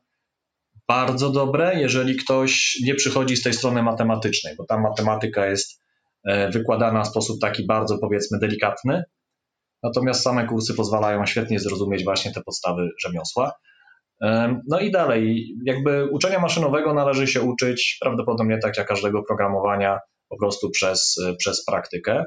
bardzo 0.88 1.30
dobre, 1.30 1.82
jeżeli 1.82 2.16
ktoś 2.16 2.80
nie 2.84 2.96
przychodzi 2.96 3.38
z 3.38 3.44
tej 3.44 3.54
strony 3.54 3.84
matematycznej, 3.84 4.56
bo 4.58 4.66
tam 4.66 4.82
matematyka 4.82 5.46
jest 5.46 5.79
wykładana 6.54 7.04
w 7.04 7.08
sposób 7.08 7.42
taki 7.42 7.66
bardzo, 7.66 7.98
powiedzmy, 7.98 8.40
delikatny. 8.40 9.04
Natomiast 9.84 10.24
same 10.24 10.48
kursy 10.48 10.74
pozwalają 10.74 11.26
świetnie 11.26 11.60
zrozumieć 11.60 12.04
właśnie 12.04 12.34
te 12.34 12.42
podstawy 12.42 12.90
rzemiosła. 13.04 13.52
E, 14.22 14.62
no 14.68 14.80
i 14.80 14.92
dalej, 14.92 15.54
jakby 15.66 16.10
uczenia 16.12 16.40
maszynowego 16.40 16.94
należy 16.94 17.28
się 17.28 17.42
uczyć 17.42 17.98
prawdopodobnie 18.02 18.58
tak 18.58 18.78
jak 18.78 18.88
każdego 18.88 19.24
programowania, 19.24 20.00
po 20.30 20.38
prostu 20.38 20.70
przez, 20.70 21.16
przez 21.38 21.66
praktykę. 21.66 22.26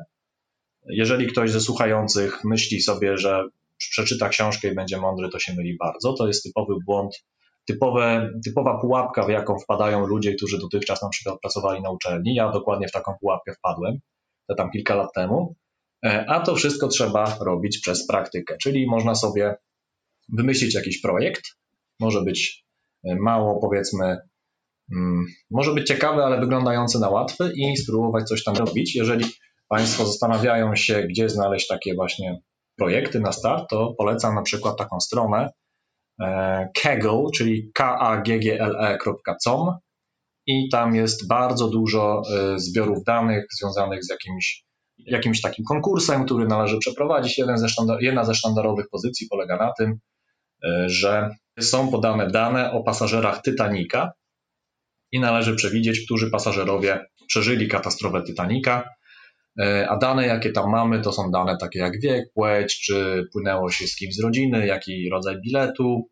Jeżeli 0.88 1.26
ktoś 1.26 1.50
ze 1.50 1.60
słuchających 1.60 2.44
myśli 2.44 2.80
sobie, 2.80 3.18
że 3.18 3.44
przeczyta 3.78 4.28
książkę 4.28 4.68
i 4.68 4.74
będzie 4.74 4.98
mądry, 4.98 5.28
to 5.28 5.38
się 5.38 5.54
myli 5.54 5.76
bardzo. 5.76 6.12
To 6.12 6.26
jest 6.26 6.42
typowy 6.42 6.74
błąd 6.86 7.24
typowe, 7.66 8.30
typowa 8.44 8.78
pułapka, 8.80 9.22
w 9.22 9.28
jaką 9.28 9.58
wpadają 9.58 10.06
ludzie, 10.06 10.34
którzy 10.34 10.58
dotychczas 10.58 11.02
na 11.02 11.08
przykład 11.08 11.40
pracowali 11.40 11.82
na 11.82 11.90
uczelni. 11.90 12.34
Ja 12.34 12.50
dokładnie 12.50 12.88
w 12.88 12.92
taką 12.92 13.14
pułapkę 13.20 13.52
wpadłem, 13.52 13.98
to 14.48 14.54
tam 14.54 14.70
kilka 14.70 14.94
lat 14.94 15.12
temu. 15.14 15.54
E, 16.04 16.24
a 16.28 16.40
to 16.40 16.54
wszystko 16.54 16.88
trzeba 16.88 17.36
robić 17.40 17.80
przez 17.80 18.06
praktykę, 18.06 18.56
czyli 18.62 18.86
można 18.86 19.14
sobie 19.14 19.56
wymyślić 20.28 20.74
jakiś 20.74 21.00
projekt, 21.00 21.42
może 22.00 22.22
być 22.22 22.64
e, 23.04 23.14
mało, 23.14 23.60
powiedzmy, 23.60 24.18
mm, 24.92 25.24
może 25.50 25.74
być 25.74 25.88
ciekawy, 25.88 26.22
ale 26.22 26.40
wyglądający 26.40 26.98
na 26.98 27.10
łatwy 27.10 27.52
i 27.56 27.76
spróbować 27.76 28.28
coś 28.28 28.44
tam 28.44 28.56
robić. 28.56 28.96
Jeżeli 28.96 29.24
Państwo 29.68 30.06
zastanawiają 30.06 30.76
się, 30.76 31.02
gdzie 31.02 31.28
znaleźć 31.28 31.66
takie 31.66 31.94
właśnie 31.94 32.40
projekty 32.76 33.20
na 33.20 33.32
start, 33.32 33.70
to 33.70 33.94
polecam 33.98 34.34
na 34.34 34.42
przykład 34.42 34.76
taką 34.76 35.00
stronę 35.00 35.52
Kaggle, 36.82 37.24
czyli 37.36 37.70
kaggle.com 37.74 39.68
i 40.46 40.68
tam 40.68 40.94
jest 40.94 41.28
bardzo 41.28 41.68
dużo 41.68 42.22
e, 42.34 42.58
zbiorów 42.58 43.04
danych 43.04 43.44
związanych 43.60 44.04
z 44.04 44.10
jakimś, 44.10 44.64
jakimś 44.98 45.40
takim 45.40 45.64
konkursem, 45.64 46.24
który 46.24 46.46
należy 46.46 46.78
przeprowadzić. 46.78 47.38
Jeden 47.38 47.58
ze 47.58 47.66
jedna 48.00 48.24
ze 48.24 48.34
sztandarowych 48.34 48.86
pozycji 48.90 49.26
polega 49.30 49.56
na 49.56 49.72
tym, 49.78 49.98
e, 50.64 50.88
że 50.88 51.30
są 51.60 51.90
podane 51.90 52.30
dane 52.30 52.72
o 52.72 52.82
pasażerach 52.82 53.42
Titanica 53.42 54.12
i 55.12 55.20
należy 55.20 55.54
przewidzieć, 55.54 56.04
którzy 56.04 56.30
pasażerowie 56.30 57.06
przeżyli 57.28 57.68
katastrofę 57.68 58.22
Titanica 58.22 58.82
E, 58.82 59.01
a 59.88 59.96
dane, 59.96 60.26
jakie 60.26 60.52
tam 60.52 60.70
mamy, 60.70 61.00
to 61.00 61.12
są 61.12 61.30
dane 61.30 61.56
takie 61.60 61.78
jak 61.78 62.00
wiek, 62.00 62.32
płeć, 62.34 62.80
czy 62.80 63.24
płynęło 63.32 63.70
się 63.70 63.86
z 63.86 63.96
kimś 63.96 64.14
z 64.14 64.22
rodziny, 64.22 64.66
jaki 64.66 65.10
rodzaj 65.10 65.40
biletu 65.40 66.08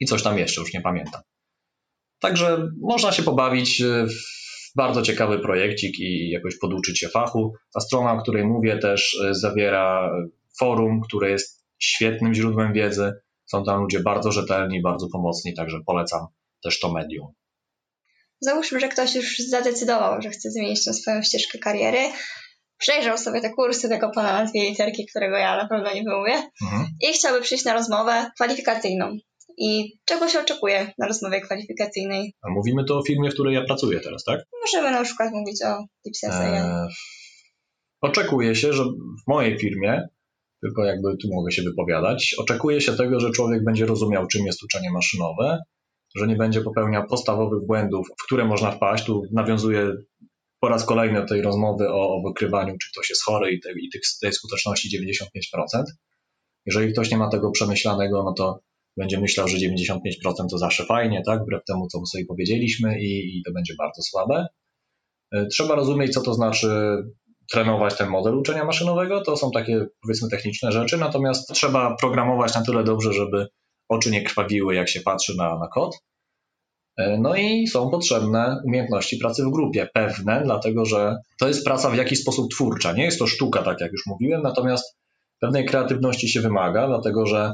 i 0.00 0.06
coś 0.06 0.22
tam 0.22 0.38
jeszcze, 0.38 0.60
już 0.60 0.74
nie 0.74 0.80
pamiętam. 0.80 1.22
Także 2.20 2.68
można 2.80 3.12
się 3.12 3.22
pobawić 3.22 3.82
w 3.82 4.76
bardzo 4.76 5.02
ciekawy 5.02 5.38
projekcik 5.38 5.98
i 5.98 6.30
jakoś 6.30 6.58
poduczyć 6.58 6.98
się 6.98 7.08
fachu. 7.08 7.52
Ta 7.74 7.80
strona, 7.80 8.12
o 8.12 8.22
której 8.22 8.44
mówię, 8.44 8.78
też 8.78 9.18
e, 9.24 9.34
zawiera 9.34 10.10
forum, 10.58 11.00
które 11.00 11.30
jest 11.30 11.64
świetnym 11.78 12.34
źródłem 12.34 12.72
wiedzy. 12.72 13.12
Są 13.44 13.64
tam 13.64 13.80
ludzie 13.80 14.00
bardzo 14.00 14.32
rzetelni, 14.32 14.82
bardzo 14.82 15.08
pomocni, 15.12 15.54
także 15.54 15.78
polecam 15.86 16.26
też 16.62 16.80
to 16.80 16.92
medium. 16.92 17.26
Załóżmy, 18.40 18.80
że 18.80 18.88
ktoś 18.88 19.14
już 19.14 19.38
zadecydował, 19.38 20.22
że 20.22 20.30
chce 20.30 20.50
zmienić 20.50 20.84
tą 20.84 20.92
swoją 20.92 21.22
ścieżkę 21.22 21.58
kariery, 21.58 21.98
przejrzał 22.78 23.18
sobie 23.18 23.40
te 23.40 23.50
kursy 23.50 23.88
tego 23.88 24.10
pana 24.10 24.32
na 24.32 24.50
dwie 24.50 24.70
literki, 24.70 25.06
którego 25.06 25.36
ja 25.36 25.56
na 25.56 25.68
pewno 25.68 25.94
nie 25.94 26.02
wymówię 26.02 26.50
mhm. 26.62 26.86
i 27.00 27.12
chciałby 27.12 27.40
przyjść 27.40 27.64
na 27.64 27.74
rozmowę 27.74 28.30
kwalifikacyjną. 28.34 29.16
I 29.58 29.98
czego 30.04 30.28
się 30.28 30.40
oczekuje 30.40 30.92
na 30.98 31.06
rozmowie 31.06 31.40
kwalifikacyjnej? 31.40 32.34
A 32.42 32.50
mówimy 32.50 32.84
to 32.84 32.98
o 32.98 33.02
firmie, 33.02 33.30
w 33.30 33.34
której 33.34 33.54
ja 33.54 33.64
pracuję 33.64 34.00
teraz, 34.00 34.24
tak? 34.24 34.40
Możemy 34.60 34.90
na 34.90 35.04
przykład 35.04 35.32
mówić 35.32 35.62
o 35.62 35.84
Dipsesa. 36.04 36.44
Eee, 36.44 36.88
oczekuje 38.00 38.54
się, 38.54 38.72
że 38.72 38.84
w 38.84 39.28
mojej 39.28 39.58
firmie, 39.58 40.08
tylko 40.62 40.84
jakby 40.84 41.16
tu 41.22 41.28
mogę 41.34 41.52
się 41.52 41.62
wypowiadać, 41.62 42.34
oczekuje 42.38 42.80
się 42.80 42.96
tego, 42.96 43.20
że 43.20 43.30
człowiek 43.30 43.64
będzie 43.64 43.86
rozumiał, 43.86 44.26
czym 44.26 44.46
jest 44.46 44.62
uczenie 44.62 44.90
maszynowe, 44.90 45.58
że 46.16 46.26
nie 46.26 46.36
będzie 46.36 46.60
popełniał 46.60 47.06
podstawowych 47.06 47.66
błędów, 47.66 48.06
w 48.22 48.24
które 48.26 48.44
można 48.44 48.70
wpaść. 48.70 49.04
Tu 49.04 49.22
nawiązuję 49.32 49.92
po 50.60 50.68
raz 50.68 50.84
kolejny 50.84 51.20
do 51.20 51.26
tej 51.26 51.42
rozmowy 51.42 51.88
o, 51.88 52.16
o 52.16 52.22
wykrywaniu, 52.28 52.76
czy 52.82 52.90
ktoś 52.92 53.10
jest 53.10 53.24
chory 53.24 53.52
i, 53.52 53.60
te, 53.60 53.72
i 53.72 53.90
tej 54.22 54.32
skuteczności 54.32 54.98
95%. 54.98 55.82
Jeżeli 56.66 56.92
ktoś 56.92 57.10
nie 57.10 57.16
ma 57.16 57.30
tego 57.30 57.50
przemyślanego, 57.50 58.22
no 58.22 58.32
to 58.32 58.60
będzie 58.96 59.20
myślał, 59.20 59.48
że 59.48 59.56
95% 59.56 59.96
to 60.50 60.58
zawsze 60.58 60.84
fajnie, 60.84 61.22
tak? 61.26 61.42
Wbrew 61.42 61.64
temu, 61.64 61.86
co 61.88 62.06
sobie 62.06 62.24
powiedzieliśmy, 62.26 63.00
i, 63.00 63.38
i 63.38 63.42
to 63.46 63.52
będzie 63.52 63.74
bardzo 63.78 64.02
słabe. 64.02 64.46
E, 65.32 65.46
trzeba 65.46 65.74
rozumieć, 65.74 66.12
co 66.12 66.20
to 66.20 66.34
znaczy 66.34 66.68
trenować 67.50 67.96
ten 67.96 68.08
model 68.08 68.34
uczenia 68.34 68.64
maszynowego. 68.64 69.22
To 69.22 69.36
są 69.36 69.50
takie, 69.50 69.86
powiedzmy, 70.02 70.28
techniczne 70.28 70.72
rzeczy, 70.72 70.96
natomiast 70.96 71.48
trzeba 71.48 71.96
programować 72.00 72.54
na 72.54 72.62
tyle 72.62 72.84
dobrze, 72.84 73.12
żeby 73.12 73.46
oczy 73.88 74.10
nie 74.10 74.22
krwawiły, 74.22 74.74
jak 74.74 74.88
się 74.88 75.00
patrzy 75.00 75.36
na, 75.36 75.58
na 75.58 75.68
kod. 75.68 75.98
E, 76.96 77.18
no 77.20 77.36
i 77.36 77.66
są 77.66 77.90
potrzebne 77.90 78.62
umiejętności 78.64 79.16
pracy 79.16 79.44
w 79.44 79.50
grupie, 79.50 79.88
pewne, 79.94 80.42
dlatego 80.44 80.84
że 80.84 81.16
to 81.38 81.48
jest 81.48 81.64
praca 81.64 81.90
w 81.90 81.96
jakiś 81.96 82.20
sposób 82.20 82.50
twórcza. 82.50 82.92
Nie 82.92 83.04
jest 83.04 83.18
to 83.18 83.26
sztuka, 83.26 83.62
tak 83.62 83.80
jak 83.80 83.92
już 83.92 84.06
mówiłem, 84.06 84.42
natomiast 84.42 84.96
pewnej 85.40 85.64
kreatywności 85.64 86.28
się 86.28 86.40
wymaga, 86.40 86.86
dlatego 86.86 87.26
że 87.26 87.52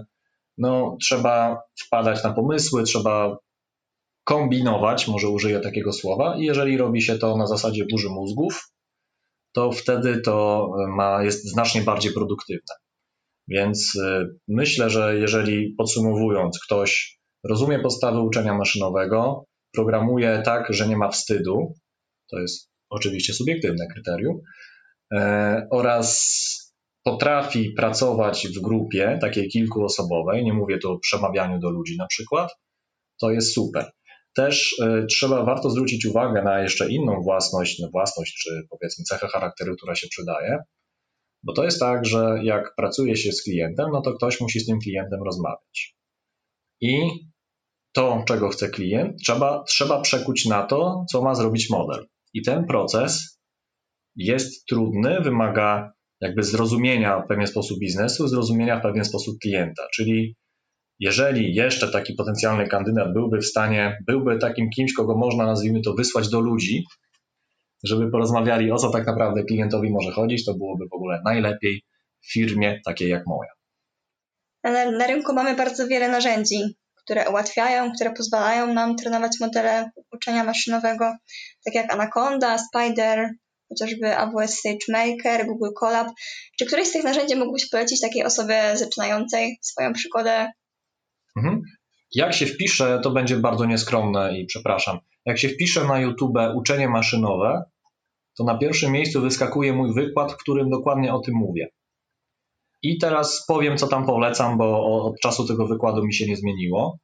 no, 0.59 0.97
trzeba 1.01 1.62
wpadać 1.87 2.25
na 2.25 2.33
pomysły, 2.33 2.83
trzeba 2.83 3.37
kombinować, 4.25 5.09
może 5.09 5.29
użyję 5.29 5.61
takiego 5.61 5.92
słowa, 5.92 6.37
i 6.37 6.45
jeżeli 6.45 6.77
robi 6.77 7.03
się 7.03 7.18
to 7.18 7.37
na 7.37 7.47
zasadzie 7.47 7.85
burzy 7.90 8.09
mózgów, 8.09 8.73
to 9.53 9.73
wtedy 9.73 10.21
to 10.21 10.68
ma, 10.88 11.23
jest 11.23 11.51
znacznie 11.51 11.83
bardziej 11.83 12.12
produktywne. 12.12 12.75
Więc 13.48 13.94
y, 13.94 14.28
myślę, 14.48 14.90
że 14.90 15.18
jeżeli 15.18 15.74
podsumowując, 15.78 16.59
ktoś 16.64 17.18
rozumie 17.44 17.78
podstawy 17.78 18.20
uczenia 18.20 18.55
maszynowego, 18.55 19.44
programuje 19.72 20.42
tak, 20.44 20.72
że 20.72 20.88
nie 20.88 20.96
ma 20.96 21.11
wstydu, 21.11 21.74
to 22.31 22.38
jest 22.38 22.70
oczywiście 22.90 23.33
subiektywne 23.33 23.87
kryterium, 23.94 24.40
e, 25.14 25.66
oraz 25.70 26.42
potrafi 27.05 27.70
pracować 27.76 28.48
w 28.57 28.61
grupie 28.61 29.18
takiej 29.20 29.48
kilkuosobowej, 29.48 30.44
nie 30.44 30.52
mówię 30.52 30.78
tu 30.78 30.92
o 30.92 30.98
przemawianiu 30.98 31.59
do 31.59 31.70
ludzi 31.70 31.96
na 31.98 32.07
przykład, 32.07 32.50
to 33.20 33.31
jest 33.31 33.55
super. 33.55 33.90
Też 34.35 34.72
y, 34.72 35.07
trzeba, 35.07 35.44
warto 35.44 35.70
zwrócić 35.70 36.07
uwagę 36.07 36.42
na 36.42 36.61
jeszcze 36.61 36.90
inną 36.90 37.22
własność, 37.22 37.78
no 37.78 37.88
własność 37.92 38.35
czy 38.42 38.62
powiedzmy 38.70 39.05
cechę 39.05 39.28
charakteru, 39.28 39.76
która 39.76 39.94
się 39.94 40.07
przydaje, 40.11 40.59
bo 41.42 41.52
to 41.52 41.64
jest 41.64 41.81
tak, 41.81 42.07
że 42.07 42.38
jak 42.42 42.74
pracuje 42.76 43.16
się 43.16 43.33
z 43.33 43.42
klientem, 43.42 43.90
no 43.92 44.02
to 44.02 44.12
ktoś 44.12 44.40
musi 44.40 44.61
z 44.61 44.66
tym 44.66 44.78
klientem 44.81 45.22
rozmawiać. 45.22 45.96
I 46.81 47.11
to, 47.92 48.24
czego 48.26 48.48
chce 48.48 48.68
klient, 48.68 49.16
trzeba, 49.22 49.64
trzeba 49.68 50.00
przekuć 50.00 50.46
na 50.46 50.66
to, 50.66 51.05
co 51.12 51.22
ma 51.22 51.35
zrobić 51.35 51.70
model. 51.70 52.07
I 52.35 52.42
ten 52.42 52.66
proces 52.66 53.40
jest 54.16 54.66
trudny, 54.66 55.20
wymaga 55.20 55.92
jakby 56.20 56.42
zrozumienia 56.42 57.20
w 57.20 57.28
pewien 57.28 57.46
sposób 57.46 57.78
biznesu, 57.78 58.28
zrozumienia 58.28 58.78
w 58.78 58.83
pewien 58.83 59.05
sposób 59.05 59.38
klienta. 59.42 59.83
Czyli 59.94 60.37
jeżeli 60.98 61.55
jeszcze 61.55 61.92
taki 61.92 62.14
potencjalny 62.14 62.68
kandydat 62.68 63.12
byłby 63.12 63.38
w 63.38 63.46
stanie, 63.46 63.98
byłby 64.07 64.38
takim 64.38 64.70
kimś, 64.70 64.92
kogo 64.92 65.16
można, 65.16 65.46
nazwijmy 65.46 65.81
to, 65.81 65.94
wysłać 65.94 66.28
do 66.28 66.40
ludzi, 66.40 66.85
żeby 67.85 68.11
porozmawiali 68.11 68.73
o 68.73 68.77
co 68.77 68.90
tak 68.90 69.07
naprawdę 69.07 69.45
klientowi 69.45 69.90
może 69.90 70.12
chodzić, 70.12 70.45
to 70.45 70.55
byłoby 70.55 70.85
w 70.90 70.95
ogóle 70.95 71.21
najlepiej 71.25 71.83
w 72.21 72.33
firmie 72.33 72.81
takiej 72.85 73.09
jak 73.09 73.27
moja. 73.27 73.51
Na, 74.64 74.90
na 74.90 75.07
rynku 75.07 75.35
mamy 75.35 75.57
bardzo 75.57 75.87
wiele 75.88 76.09
narzędzi, 76.09 76.77
które 77.05 77.31
ułatwiają, 77.31 77.92
które 77.92 78.12
pozwalają 78.12 78.75
nam 78.75 78.97
trenować 78.97 79.33
modele 79.40 79.90
uczenia 80.12 80.45
maszynowego, 80.45 81.16
tak 81.64 81.75
jak 81.75 81.92
Anaconda, 81.92 82.59
Spider, 82.59 83.31
chociażby 83.68 84.16
AWS 84.16 84.61
SageMaker, 84.61 85.47
Google 85.47 85.73
Colab. 85.81 86.09
Czy 86.59 86.66
któreś 86.66 86.88
z 86.88 86.92
tych 86.92 87.05
narzędzi 87.05 87.37
mógłbyś 87.37 87.68
polecić 87.68 88.01
takiej 88.01 88.25
osobie 88.25 88.77
zaczynającej 88.77 89.59
swoją 89.62 89.92
przygodę? 89.92 90.51
Mhm. 91.37 91.62
Jak 92.14 92.35
się 92.35 92.47
wpisze, 92.47 93.01
to 93.03 93.11
będzie 93.11 93.37
bardzo 93.37 93.64
nieskromne 93.64 94.38
i 94.38 94.47
przepraszam. 94.47 94.99
Jak 95.27 95.38
się 95.38 95.49
wpisze 95.49 95.85
na 95.85 96.01
YouTube 96.01 96.37
uczenie 96.55 96.88
maszynowe, 96.88 97.62
to 98.38 98.45
na 98.45 98.59
pierwszym 98.59 98.92
miejscu 98.92 99.21
wyskakuje 99.21 99.73
mój 99.73 99.95
wykład, 99.95 100.33
w 100.33 100.37
którym 100.37 100.71
dokładnie 100.71 101.14
o 101.14 101.21
tym 101.21 101.35
mówię. 101.35 101.68
I 102.83 102.99
teraz 102.99 103.45
powiem, 103.49 103.77
co 103.77 103.87
tam 103.87 104.07
polecam, 104.07 104.59
bo 104.59 104.85
od 105.05 105.21
czasu 105.21 105.47
tego 105.47 105.66
wykładu 105.66 106.05
mi 106.05 106.14
się 106.14 106.27
nie 106.27 106.37
zmieniło. 106.37 106.99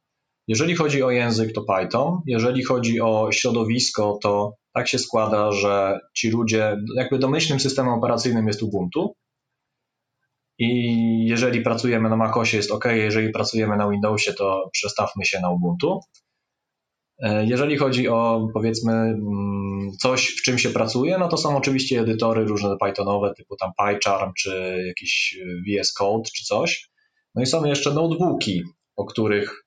Jeżeli 0.47 0.75
chodzi 0.75 1.03
o 1.03 1.11
język, 1.11 1.53
to 1.53 1.61
Python. 1.61 2.21
Jeżeli 2.25 2.63
chodzi 2.63 3.01
o 3.01 3.31
środowisko, 3.31 4.19
to 4.21 4.53
tak 4.73 4.87
się 4.87 4.99
składa, 4.99 5.51
że 5.51 5.99
ci 6.15 6.29
ludzie, 6.29 6.77
jakby 6.95 7.19
domyślnym 7.19 7.59
systemem 7.59 7.93
operacyjnym 7.93 8.47
jest 8.47 8.63
Ubuntu. 8.63 9.13
I 10.57 11.25
jeżeli 11.25 11.61
pracujemy 11.61 12.09
na 12.09 12.15
MacOSie 12.15 12.57
jest 12.57 12.71
OK, 12.71 12.85
jeżeli 12.85 13.29
pracujemy 13.29 13.77
na 13.77 13.89
Windowsie, 13.89 14.33
to 14.33 14.69
przestawmy 14.73 15.25
się 15.25 15.39
na 15.39 15.49
Ubuntu. 15.49 15.99
E, 17.19 17.45
jeżeli 17.45 17.77
chodzi 17.77 18.07
o 18.07 18.47
powiedzmy 18.53 18.93
mm, 18.93 19.91
coś, 19.99 20.27
w 20.27 20.41
czym 20.41 20.57
się 20.57 20.69
pracuje, 20.69 21.17
no 21.17 21.27
to 21.27 21.37
są 21.37 21.57
oczywiście 21.57 21.99
edytory 21.99 22.45
różne 22.45 22.77
Pythonowe, 22.77 23.33
typu 23.37 23.55
tam 23.55 23.71
PyCharm, 23.77 24.31
czy 24.37 24.83
jakiś 24.87 25.39
VS 25.67 25.93
Code, 25.93 26.29
czy 26.35 26.45
coś. 26.45 26.89
No 27.35 27.41
i 27.41 27.45
są 27.45 27.65
jeszcze 27.65 27.93
notebooki, 27.93 28.63
o 28.95 29.05
których 29.05 29.65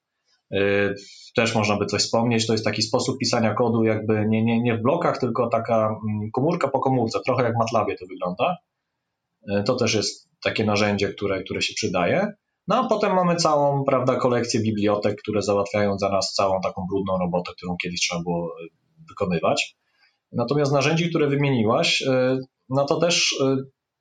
e, 0.53 0.95
też 1.37 1.55
można 1.55 1.77
by 1.77 1.87
coś 1.87 2.03
wspomnieć. 2.03 2.47
To 2.47 2.53
jest 2.53 2.65
taki 2.65 2.83
sposób 2.83 3.19
pisania 3.19 3.55
kodu, 3.55 3.85
jakby 3.85 4.27
nie, 4.29 4.45
nie, 4.45 4.61
nie 4.63 4.77
w 4.77 4.83
blokach, 4.83 5.19
tylko 5.19 5.49
taka 5.49 5.87
mm, 5.87 6.31
komórka 6.33 6.69
po 6.69 6.81
komórce, 6.81 7.19
trochę 7.25 7.43
jak 7.43 7.55
w 7.55 7.59
MATLABie 7.59 7.97
to 7.97 8.07
wygląda. 8.07 8.57
E, 9.51 9.63
to 9.63 9.77
też 9.77 9.95
jest 9.95 10.29
takie 10.43 10.65
narzędzie, 10.65 11.09
które, 11.09 11.43
które 11.43 11.63
się 11.63 11.75
przydaje. 11.75 12.33
No 12.69 12.77
a 12.77 12.89
potem 12.89 13.15
mamy 13.15 13.37
całą, 13.37 13.85
prawda, 13.85 14.17
kolekcję 14.17 14.61
bibliotek, 14.61 15.17
które 15.23 15.43
załatwiają 15.43 15.99
za 15.99 16.09
nas 16.09 16.33
całą 16.33 16.61
taką 16.61 16.87
brudną 16.91 17.19
robotę, 17.19 17.53
którą 17.57 17.77
kiedyś 17.83 18.01
trzeba 18.01 18.23
było 18.23 18.47
e, 18.47 18.67
wykonywać. 19.09 19.77
Natomiast 20.33 20.73
narzędzi, 20.73 21.11
które 21.11 21.29
wymieniłaś, 21.29 22.03
e, 22.03 22.39
no 22.69 22.85
to 22.85 23.01
też 23.01 23.35
e, 23.41 23.57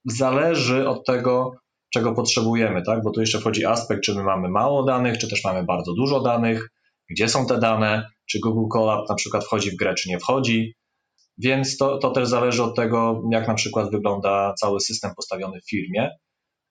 zależy 0.06 0.90
od 0.90 1.06
tego, 1.06 1.52
czego 1.94 2.14
potrzebujemy, 2.14 2.82
tak? 2.82 3.04
Bo 3.04 3.12
tu 3.12 3.20
jeszcze 3.20 3.40
wchodzi 3.40 3.66
aspekt, 3.66 4.04
czy 4.04 4.16
my 4.16 4.24
mamy 4.24 4.50
mało 4.50 4.84
danych, 4.84 5.18
czy 5.18 5.30
też 5.30 5.44
mamy 5.44 5.64
bardzo 5.64 5.94
dużo 5.94 6.22
danych, 6.22 6.70
gdzie 7.10 7.28
są 7.28 7.46
te 7.46 7.58
dane, 7.58 8.10
czy 8.30 8.40
Google 8.40 8.68
Colab 8.74 9.10
na 9.10 9.16
przykład 9.16 9.46
wchodzi 9.46 9.72
w 9.72 9.76
grę, 9.76 9.94
czy 9.94 10.10
nie 10.10 10.20
wchodzi. 10.20 10.74
Więc 11.38 11.78
to, 11.78 11.98
to 11.98 12.12
też 12.12 12.28
zależy 12.28 12.64
od 12.64 12.76
tego, 12.76 13.22
jak 13.32 13.48
na 13.48 13.54
przykład 13.54 13.92
wygląda 13.92 14.54
cały 14.54 14.80
system 14.80 15.12
postawiony 15.16 15.62
w 15.62 15.70
firmie. 15.70 16.10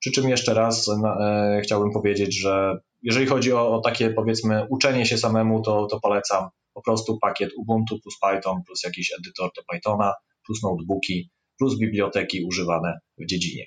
Przy 0.01 0.11
czym 0.11 0.29
jeszcze 0.29 0.53
raz 0.53 0.89
e, 0.89 1.61
chciałbym 1.63 1.91
powiedzieć, 1.91 2.39
że 2.39 2.79
jeżeli 3.01 3.25
chodzi 3.25 3.53
o, 3.53 3.75
o, 3.75 3.81
takie 3.81 4.09
powiedzmy 4.09 4.67
uczenie 4.69 5.05
się 5.05 5.17
samemu, 5.17 5.61
to, 5.61 5.85
to 5.85 5.99
polecam 5.99 6.49
po 6.73 6.81
prostu 6.81 7.17
pakiet 7.21 7.51
Ubuntu 7.57 7.99
plus 7.99 8.15
Python 8.19 8.63
plus 8.65 8.83
jakiś 8.83 9.11
edytor 9.19 9.49
do 9.55 9.61
Pythona 9.73 10.13
plus 10.45 10.63
notebooki 10.63 11.29
plus 11.57 11.79
biblioteki 11.79 12.45
używane 12.45 12.99
w 13.17 13.25
dziedzinie. 13.25 13.65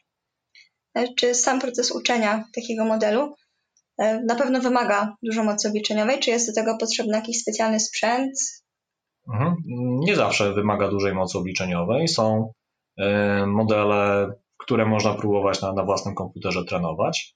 E, 0.95 1.15
czy 1.15 1.35
sam 1.35 1.61
proces 1.61 1.91
uczenia 1.91 2.45
takiego 2.55 2.85
modelu 2.85 3.35
e, 3.99 4.21
na 4.25 4.35
pewno 4.35 4.61
wymaga 4.61 5.17
dużo 5.23 5.45
mocy 5.45 5.69
obliczeniowej? 5.69 6.21
Czy 6.21 6.31
jest 6.31 6.47
do 6.47 6.55
tego 6.55 6.77
potrzebny 6.81 7.17
jakiś 7.17 7.41
specjalny 7.41 7.81
sprzęt? 7.81 8.33
Mhm. 9.29 9.57
Nie 9.99 10.17
zawsze 10.17 10.53
wymaga 10.53 10.89
dużej 10.89 11.15
mocy 11.15 11.39
obliczeniowej. 11.39 12.09
Są 12.09 12.53
modele 13.47 14.33
które 14.65 14.87
można 14.87 15.15
próbować 15.15 15.63
na, 15.63 15.73
na 15.73 15.85
własnym 15.85 16.15
komputerze 16.15 16.65
trenować. 16.65 17.35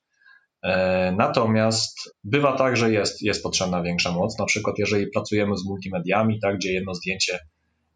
E, 0.63 1.13
natomiast 1.17 1.99
bywa 2.25 2.57
tak, 2.57 2.77
że 2.77 2.93
jest, 2.93 3.23
jest 3.23 3.43
potrzebna 3.43 3.83
większa 3.83 4.13
moc. 4.13 4.39
Na 4.39 4.45
przykład, 4.45 4.79
jeżeli 4.79 5.07
pracujemy 5.11 5.57
z 5.57 5.65
multimediami, 5.67 6.41
tak, 6.41 6.57
gdzie 6.57 6.73
jedno 6.73 6.95
zdjęcie 6.95 7.39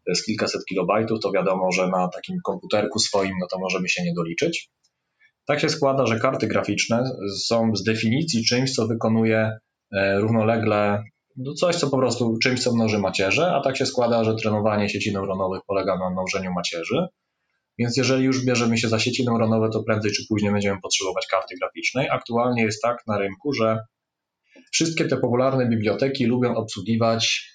jest 0.07 0.25
kilkaset 0.25 0.65
kilobajtów, 0.65 1.19
to 1.19 1.31
wiadomo, 1.31 1.71
że 1.71 1.87
na 1.87 2.07
takim 2.07 2.37
komputerku 2.43 2.99
swoim 2.99 3.33
no 3.41 3.47
to 3.51 3.59
możemy 3.59 3.89
się 3.89 4.03
nie 4.03 4.13
doliczyć. 4.13 4.69
Tak 5.45 5.59
się 5.59 5.69
składa, 5.69 6.05
że 6.05 6.19
karty 6.19 6.47
graficzne 6.47 7.03
są 7.39 7.75
z 7.75 7.83
definicji 7.83 8.45
czymś, 8.45 8.73
co 8.73 8.87
wykonuje 8.87 9.51
e, 9.91 10.19
równolegle 10.19 11.03
no 11.37 11.53
coś, 11.53 11.75
co 11.75 11.89
po 11.89 11.97
prostu 11.97 12.37
czymś, 12.43 12.63
co 12.63 12.75
mnoży 12.75 12.99
macierze, 12.99 13.51
a 13.51 13.61
tak 13.61 13.77
się 13.77 13.85
składa, 13.85 14.23
że 14.23 14.35
trenowanie 14.35 14.89
sieci 14.89 15.13
neuronowych 15.13 15.61
polega 15.67 15.97
na 15.97 16.09
mnożeniu 16.09 16.51
macierzy. 16.53 17.07
Więc 17.79 17.97
jeżeli 17.97 18.23
już 18.23 18.45
bierzemy 18.45 18.77
się 18.77 18.89
za 18.89 18.99
sieci 18.99 19.25
neuronowe, 19.25 19.69
to 19.69 19.83
prędzej 19.83 20.11
czy 20.11 20.23
później 20.29 20.51
będziemy 20.51 20.81
potrzebować 20.81 21.27
karty 21.27 21.55
graficznej. 21.59 22.09
Aktualnie 22.09 22.63
jest 22.63 22.81
tak 22.81 22.97
na 23.07 23.17
rynku, 23.17 23.53
że 23.53 23.79
wszystkie 24.71 25.05
te 25.05 25.17
popularne 25.17 25.69
biblioteki 25.69 26.25
lubią 26.25 26.55
obsługiwać, 26.55 27.53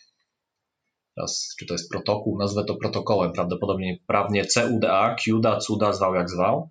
teraz, 1.17 1.55
czy 1.59 1.67
to 1.67 1.75
jest 1.75 1.91
protokół, 1.91 2.39
nazwę 2.39 2.65
to 2.65 2.77
protokołem, 2.77 3.33
prawdopodobnie 3.33 3.99
prawnie 4.07 4.45
CUDA, 4.45 5.17
CUDA, 5.25 5.59
CUDA, 5.59 5.93
zwał 5.93 6.15
jak 6.15 6.31
zwał. 6.31 6.71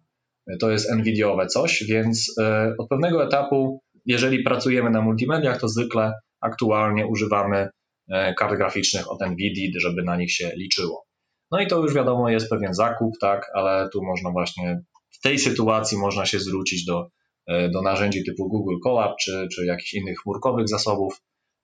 To 0.59 0.71
jest 0.71 0.91
NVIDIOwe 0.91 1.47
coś, 1.47 1.83
więc 1.83 2.35
e, 2.39 2.73
od 2.77 2.89
pewnego 2.89 3.23
etapu, 3.23 3.81
jeżeli 4.05 4.43
pracujemy 4.43 4.89
na 4.89 5.01
multimediach, 5.01 5.59
to 5.59 5.67
zwykle 5.67 6.13
aktualnie 6.41 7.07
używamy 7.07 7.69
e, 8.11 8.33
kart 8.33 8.57
graficznych 8.57 9.11
od 9.11 9.21
NVIDIA, 9.21 9.79
żeby 9.79 10.03
na 10.03 10.17
nich 10.17 10.31
się 10.31 10.51
liczyło. 10.55 11.06
No 11.51 11.59
i 11.61 11.67
to 11.67 11.77
już 11.77 11.93
wiadomo 11.93 12.29
jest 12.29 12.49
pewien 12.49 12.73
zakup, 12.73 13.13
tak, 13.21 13.51
ale 13.53 13.89
tu 13.93 14.03
można 14.03 14.31
właśnie 14.31 14.81
w 15.09 15.21
tej 15.21 15.39
sytuacji 15.39 15.97
można 15.97 16.25
się 16.25 16.39
zwrócić 16.39 16.85
do, 16.85 17.09
e, 17.47 17.69
do 17.69 17.81
narzędzi 17.81 18.23
typu 18.23 18.49
Google 18.49 18.75
Colab 18.83 19.15
czy, 19.21 19.47
czy 19.55 19.65
jakichś 19.65 19.93
innych 19.93 20.19
chmurkowych 20.19 20.69
zasobów 20.69 21.21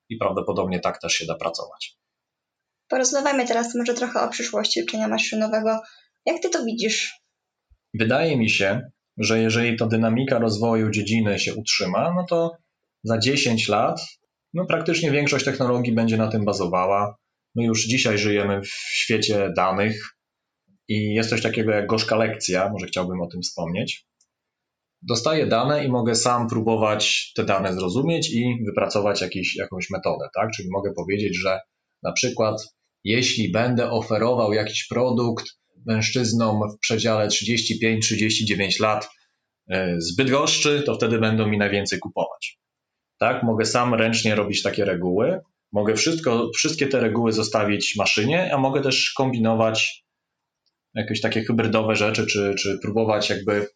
i 0.09 0.17
prawdopodobnie 0.17 0.79
tak 0.79 1.01
też 1.01 1.13
się 1.13 1.25
da 1.25 1.35
pracować. 1.35 1.97
Porozmawiamy 2.87 3.47
teraz 3.47 3.75
może 3.75 3.93
trochę 3.93 4.21
o 4.21 4.29
przyszłości 4.29 4.83
uczenia 4.83 5.07
maszynowego. 5.07 5.79
Jak 6.25 6.41
ty 6.41 6.49
to 6.49 6.65
widzisz? 6.65 7.13
Wydaje 7.93 8.37
mi 8.37 8.49
się, 8.49 8.81
że 9.17 9.39
jeżeli 9.39 9.77
ta 9.77 9.85
dynamika 9.85 10.39
rozwoju 10.39 10.91
dziedziny 10.91 11.39
się 11.39 11.55
utrzyma, 11.55 12.13
no 12.15 12.25
to 12.29 12.51
za 13.03 13.19
10 13.19 13.67
lat 13.67 14.01
no 14.53 14.65
praktycznie 14.65 15.11
większość 15.11 15.45
technologii 15.45 15.93
będzie 15.93 16.17
na 16.17 16.27
tym 16.27 16.45
bazowała. 16.45 17.15
My 17.55 17.63
już 17.63 17.85
dzisiaj 17.85 18.17
żyjemy 18.17 18.61
w 18.61 18.67
świecie 18.69 19.49
danych 19.57 20.15
i 20.87 21.13
jest 21.13 21.29
coś 21.29 21.41
takiego 21.41 21.71
jak 21.71 21.87
gorzka 21.87 22.15
lekcja, 22.15 22.69
może 22.69 22.85
chciałbym 22.85 23.21
o 23.21 23.27
tym 23.27 23.41
wspomnieć. 23.41 24.07
Dostaję 25.01 25.47
dane 25.47 25.85
i 25.85 25.89
mogę 25.89 26.15
sam 26.15 26.47
próbować 26.49 27.31
te 27.35 27.43
dane 27.43 27.73
zrozumieć 27.73 28.33
i 28.33 28.63
wypracować 28.65 29.21
jakiś, 29.21 29.55
jakąś 29.55 29.89
metodę, 29.89 30.25
tak? 30.35 30.51
Czyli 30.51 30.69
mogę 30.71 30.93
powiedzieć, 30.93 31.37
że 31.37 31.59
na 32.03 32.11
przykład 32.11 32.61
jeśli 33.03 33.51
będę 33.51 33.91
oferował 33.91 34.53
jakiś 34.53 34.87
produkt 34.87 35.45
mężczyznom 35.85 36.59
w 36.71 36.79
przedziale 36.79 37.27
35-39 37.27 38.81
lat 38.81 39.09
e, 39.69 40.01
z 40.01 40.15
Bydgoszczy, 40.15 40.83
to 40.85 40.95
wtedy 40.95 41.19
będą 41.19 41.47
mi 41.47 41.57
najwięcej 41.57 41.99
kupować. 41.99 42.59
Tak, 43.19 43.43
mogę 43.43 43.65
sam 43.65 43.93
ręcznie 43.93 44.35
robić 44.35 44.61
takie 44.61 44.85
reguły. 44.85 45.39
Mogę 45.73 45.95
wszystko, 45.95 46.49
wszystkie 46.55 46.87
te 46.87 46.99
reguły 46.99 47.31
zostawić 47.31 47.95
maszynie, 47.97 48.53
a 48.53 48.57
mogę 48.57 48.81
też 48.81 49.13
kombinować 49.17 50.03
jakieś 50.95 51.21
takie 51.21 51.43
hybrydowe 51.43 51.95
rzeczy, 51.95 52.25
czy, 52.27 52.55
czy 52.59 52.79
próbować 52.81 53.29
jakby 53.29 53.67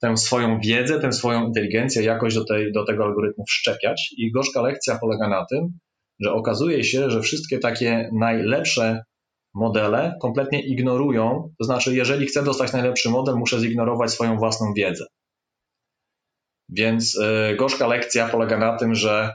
tę 0.00 0.16
swoją 0.16 0.60
wiedzę, 0.60 1.00
tę 1.00 1.12
swoją 1.12 1.46
inteligencję 1.46 2.02
jakoś 2.02 2.34
do, 2.34 2.44
tej, 2.44 2.72
do 2.72 2.84
tego 2.84 3.04
algorytmu 3.04 3.44
wszczepiać. 3.48 4.14
I 4.16 4.32
gorzka 4.32 4.62
lekcja 4.62 4.98
polega 4.98 5.28
na 5.28 5.46
tym, 5.50 5.78
że 6.20 6.32
okazuje 6.32 6.84
się, 6.84 7.10
że 7.10 7.20
wszystkie 7.20 7.58
takie 7.58 8.10
najlepsze 8.18 9.02
modele 9.54 10.14
kompletnie 10.22 10.60
ignorują, 10.60 11.52
to 11.58 11.64
znaczy, 11.64 11.94
jeżeli 11.94 12.26
chcę 12.26 12.42
dostać 12.42 12.72
najlepszy 12.72 13.10
model, 13.10 13.34
muszę 13.34 13.60
zignorować 13.60 14.10
swoją 14.10 14.36
własną 14.36 14.72
wiedzę. 14.76 15.04
Więc 16.68 17.14
yy, 17.14 17.56
gorzka 17.56 17.86
lekcja 17.86 18.28
polega 18.28 18.58
na 18.58 18.76
tym, 18.76 18.94
że 18.94 19.34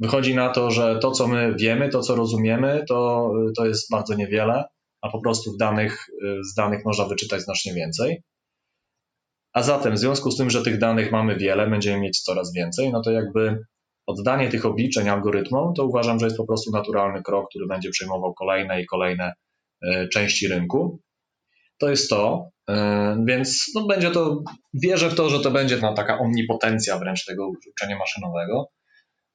wychodzi 0.00 0.34
na 0.34 0.48
to, 0.48 0.70
że 0.70 0.98
to, 0.98 1.10
co 1.10 1.28
my 1.28 1.54
wiemy, 1.58 1.88
to, 1.88 2.00
co 2.00 2.16
rozumiemy, 2.16 2.84
to, 2.88 3.30
to 3.56 3.66
jest 3.66 3.90
bardzo 3.90 4.14
niewiele, 4.14 4.64
a 5.02 5.08
po 5.08 5.20
prostu 5.20 5.52
w 5.52 5.56
danych, 5.56 6.06
z 6.50 6.54
danych 6.54 6.84
można 6.84 7.04
wyczytać 7.04 7.42
znacznie 7.42 7.74
więcej. 7.74 8.22
A 9.52 9.62
zatem, 9.62 9.94
w 9.94 9.98
związku 9.98 10.30
z 10.30 10.36
tym, 10.36 10.50
że 10.50 10.62
tych 10.62 10.78
danych 10.78 11.12
mamy 11.12 11.36
wiele, 11.36 11.70
będziemy 11.70 12.00
mieć 12.00 12.22
coraz 12.22 12.52
więcej, 12.52 12.92
no 12.92 13.02
to 13.02 13.10
jakby 13.10 13.58
oddanie 14.06 14.48
tych 14.48 14.66
obliczeń 14.66 15.08
algorytmom, 15.08 15.74
to 15.74 15.84
uważam, 15.86 16.18
że 16.18 16.26
jest 16.26 16.36
po 16.36 16.46
prostu 16.46 16.70
naturalny 16.70 17.22
krok, 17.22 17.48
który 17.48 17.66
będzie 17.66 17.90
przejmował 17.90 18.34
kolejne 18.34 18.82
i 18.82 18.86
kolejne 18.86 19.32
e, 19.82 20.08
części 20.08 20.48
rynku. 20.48 21.00
To 21.78 21.90
jest 21.90 22.10
to, 22.10 22.48
e, 22.68 23.24
więc 23.26 23.70
no 23.74 23.86
będzie 23.86 24.10
to, 24.10 24.42
wierzę 24.74 25.10
w 25.10 25.14
to, 25.14 25.30
że 25.30 25.40
to 25.40 25.50
będzie 25.50 25.76
no, 25.76 25.94
taka 25.94 26.18
omnipotencja 26.18 26.98
wręcz 26.98 27.24
tego 27.24 27.48
uczenia 27.48 27.98
maszynowego. 27.98 28.68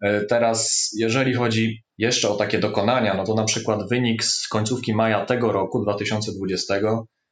E, 0.01 0.25
teraz, 0.25 0.89
jeżeli 0.97 1.33
chodzi 1.33 1.83
jeszcze 1.97 2.29
o 2.29 2.35
takie 2.35 2.59
dokonania, 2.59 3.13
no 3.13 3.23
to 3.23 3.33
na 3.33 3.43
przykład 3.43 3.89
wynik 3.89 4.23
z 4.23 4.47
końcówki 4.47 4.93
maja 4.93 5.25
tego 5.25 5.51
roku, 5.51 5.81
2020, 5.83 6.79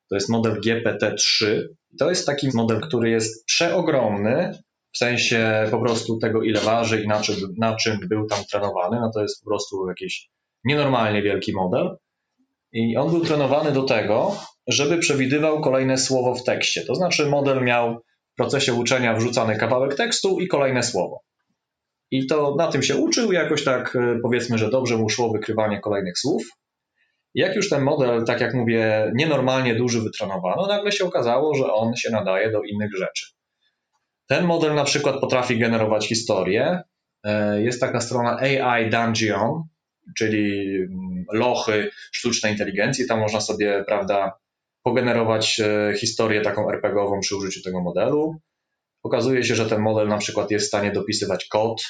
to 0.09 0.15
jest 0.15 0.29
model 0.29 0.61
GPT-3. 0.61 1.61
To 1.99 2.09
jest 2.09 2.25
taki 2.25 2.47
model, 2.53 2.81
który 2.81 3.09
jest 3.09 3.45
przeogromny, 3.45 4.59
w 4.93 4.97
sensie 4.97 5.67
po 5.71 5.79
prostu 5.79 6.19
tego, 6.19 6.43
ile 6.43 6.59
waży 6.59 7.01
i 7.03 7.07
na 7.07 7.21
czym, 7.21 7.35
na 7.57 7.75
czym 7.75 7.99
był 8.09 8.27
tam 8.27 8.39
trenowany. 8.51 8.99
No 9.01 9.11
to 9.13 9.21
jest 9.21 9.43
po 9.43 9.49
prostu 9.49 9.87
jakiś 9.87 10.29
nienormalnie 10.63 11.21
wielki 11.21 11.53
model. 11.53 11.97
I 12.71 12.97
on 12.97 13.09
był 13.09 13.25
trenowany 13.25 13.71
do 13.71 13.83
tego, 13.83 14.35
żeby 14.67 14.97
przewidywał 14.97 15.61
kolejne 15.61 15.97
słowo 15.97 16.35
w 16.35 16.43
tekście. 16.43 16.85
To 16.85 16.95
znaczy, 16.95 17.25
model 17.25 17.63
miał 17.63 17.99
w 18.33 18.35
procesie 18.37 18.73
uczenia 18.73 19.15
wrzucany 19.15 19.57
kawałek 19.57 19.95
tekstu 19.95 20.39
i 20.39 20.47
kolejne 20.47 20.83
słowo. 20.83 21.21
I 22.11 22.27
to 22.27 22.55
na 22.57 22.67
tym 22.67 22.83
się 22.83 22.95
uczył, 22.95 23.31
jakoś 23.31 23.63
tak 23.63 23.95
e, 23.95 24.19
powiedzmy, 24.23 24.57
że 24.57 24.69
dobrze 24.69 24.97
mu 24.97 25.09
szło 25.09 25.31
wykrywanie 25.31 25.79
kolejnych 25.79 26.19
słów. 26.19 26.43
Jak 27.33 27.55
już 27.55 27.69
ten 27.69 27.83
model, 27.83 28.25
tak 28.25 28.41
jak 28.41 28.53
mówię, 28.53 29.11
nienormalnie 29.15 29.75
duży 29.75 30.01
wytrenowano, 30.01 30.67
nagle 30.67 30.91
się 30.91 31.05
okazało, 31.05 31.55
że 31.55 31.73
on 31.73 31.95
się 31.95 32.11
nadaje 32.11 32.51
do 32.51 32.61
innych 32.61 32.91
rzeczy. 32.97 33.25
Ten 34.27 34.45
model 34.45 34.75
na 34.75 34.83
przykład 34.83 35.19
potrafi 35.21 35.59
generować 35.59 36.07
historię. 36.07 36.81
E, 37.23 37.61
jest 37.61 37.81
taka 37.81 38.01
strona 38.01 38.37
AI 38.39 38.89
Dungeon, 38.89 39.63
czyli 40.17 40.75
mm, 40.77 41.25
lochy 41.33 41.89
sztucznej 42.11 42.51
inteligencji. 42.51 43.07
Tam 43.07 43.19
można 43.19 43.41
sobie, 43.41 43.83
prawda, 43.87 44.31
pogenerować 44.83 45.59
e, 45.59 45.93
historię 45.97 46.41
taką 46.41 46.69
RPGową 46.69 47.19
przy 47.19 47.35
użyciu 47.35 47.61
tego 47.61 47.81
modelu. 47.81 48.35
Okazuje 49.07 49.43
się, 49.43 49.55
że 49.55 49.65
ten 49.65 49.81
model 49.81 50.07
na 50.07 50.17
przykład 50.17 50.51
jest 50.51 50.65
w 50.65 50.67
stanie 50.67 50.91
dopisywać 50.91 51.45
kod 51.45 51.81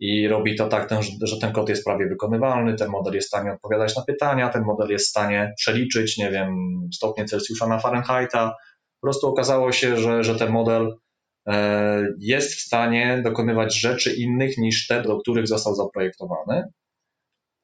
i 0.00 0.28
robi 0.28 0.56
to 0.56 0.68
tak, 0.68 0.88
że 1.22 1.38
ten 1.40 1.52
kod 1.52 1.68
jest 1.68 1.84
prawie 1.84 2.08
wykonywalny, 2.08 2.74
ten 2.74 2.88
model 2.88 3.14
jest 3.14 3.26
w 3.26 3.28
stanie 3.28 3.52
odpowiadać 3.52 3.96
na 3.96 4.02
pytania, 4.02 4.48
ten 4.48 4.62
model 4.62 4.88
jest 4.88 5.06
w 5.06 5.10
stanie 5.10 5.52
przeliczyć, 5.56 6.18
nie 6.18 6.30
wiem, 6.30 6.56
stopnie 6.94 7.24
Celsjusza 7.24 7.66
na 7.66 7.78
Fahrenheita. 7.78 8.54
Po 9.00 9.06
prostu 9.06 9.28
okazało 9.28 9.72
się, 9.72 9.96
że, 9.96 10.24
że 10.24 10.34
ten 10.34 10.50
model 10.50 10.94
E, 11.48 12.14
jest 12.18 12.54
w 12.54 12.60
stanie 12.60 13.20
dokonywać 13.24 13.80
rzeczy 13.80 14.14
innych 14.14 14.58
niż 14.58 14.86
te, 14.86 15.02
do 15.02 15.18
których 15.20 15.48
został 15.48 15.74
zaprojektowany. 15.74 16.64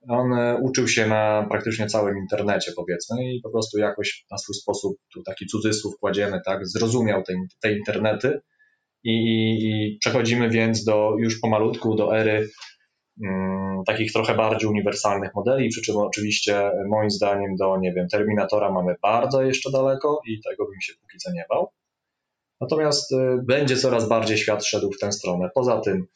On 0.09 0.33
e, 0.33 0.57
uczył 0.57 0.89
się 0.89 1.07
na 1.07 1.47
praktycznie 1.51 1.87
całym 1.87 2.19
internecie, 2.19 2.73
powiedzmy, 2.77 3.35
i 3.35 3.41
po 3.41 3.51
prostu 3.51 3.79
jakoś 3.79 4.25
na 4.31 4.39
swój 4.39 4.55
sposób, 4.55 4.97
tu 5.13 5.23
taki 5.23 5.47
cudzysłów 5.47 5.95
kładziemy, 6.01 6.41
tak, 6.45 6.67
zrozumiał 6.67 7.23
te, 7.23 7.35
te 7.63 7.73
internety. 7.73 8.41
I, 9.05 9.13
I, 9.13 9.99
przechodzimy 10.01 10.51
więc 10.51 10.85
do 10.85 11.17
już 11.19 11.41
pomalutku 11.41 11.95
do 11.95 12.17
ery 12.19 12.49
mm, 13.25 13.83
takich 13.87 14.13
trochę 14.13 14.35
bardziej 14.35 14.71
uniwersalnych 14.71 15.31
modeli, 15.35 15.69
przy 15.69 15.83
czym 15.83 15.97
oczywiście 15.97 16.71
moim 16.89 17.11
zdaniem 17.11 17.57
do, 17.57 17.79
nie 17.79 17.93
wiem, 17.93 18.09
Terminatora 18.09 18.73
mamy 18.73 18.95
bardzo 19.03 19.43
jeszcze 19.43 19.71
daleko 19.71 20.21
i 20.27 20.41
tego 20.49 20.65
bym 20.65 20.81
się 20.81 20.93
póki 21.01 21.19
co 21.19 21.33
nie 21.33 21.45
bał. 21.51 21.69
Natomiast 22.61 23.13
y, 23.13 23.17
będzie 23.47 23.77
coraz 23.77 24.09
bardziej 24.09 24.39
świat 24.39 24.67
szedł 24.67 24.93
w 24.93 24.99
tę 24.99 25.13
stronę. 25.13 25.49
Poza 25.55 25.81
tym, 25.81 26.07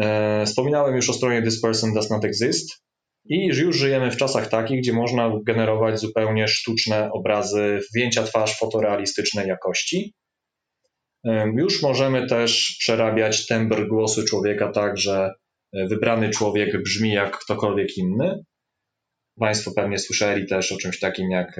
e, 0.00 0.46
wspominałem 0.46 0.96
już 0.96 1.10
o 1.10 1.12
stronie 1.12 1.42
This 1.42 1.60
Person 1.60 1.94
Does 1.94 2.10
Not 2.10 2.24
Exist 2.24 2.86
i 3.28 3.46
już 3.46 3.76
żyjemy 3.76 4.10
w 4.10 4.16
czasach 4.16 4.48
takich, 4.48 4.80
gdzie 4.80 4.92
można 4.92 5.32
generować 5.46 6.00
zupełnie 6.00 6.48
sztuczne 6.48 7.10
obrazy, 7.12 7.78
zdjęcia 7.88 8.22
twarz 8.22 8.58
fotorealistycznej 8.58 9.48
jakości. 9.48 10.14
E, 11.26 11.52
już 11.56 11.82
możemy 11.82 12.26
też 12.26 12.76
przerabiać 12.78 13.46
tembr 13.46 13.88
głosu 13.88 14.24
człowieka 14.24 14.72
tak, 14.72 14.98
że 14.98 15.30
e, 15.72 15.86
wybrany 15.86 16.30
człowiek 16.30 16.82
brzmi 16.82 17.12
jak 17.12 17.38
ktokolwiek 17.38 17.96
inny. 17.96 18.44
Państwo 19.40 19.70
pewnie 19.76 19.98
słyszeli 19.98 20.46
też 20.46 20.72
o 20.72 20.76
czymś 20.76 21.00
takim 21.00 21.30
jak 21.30 21.56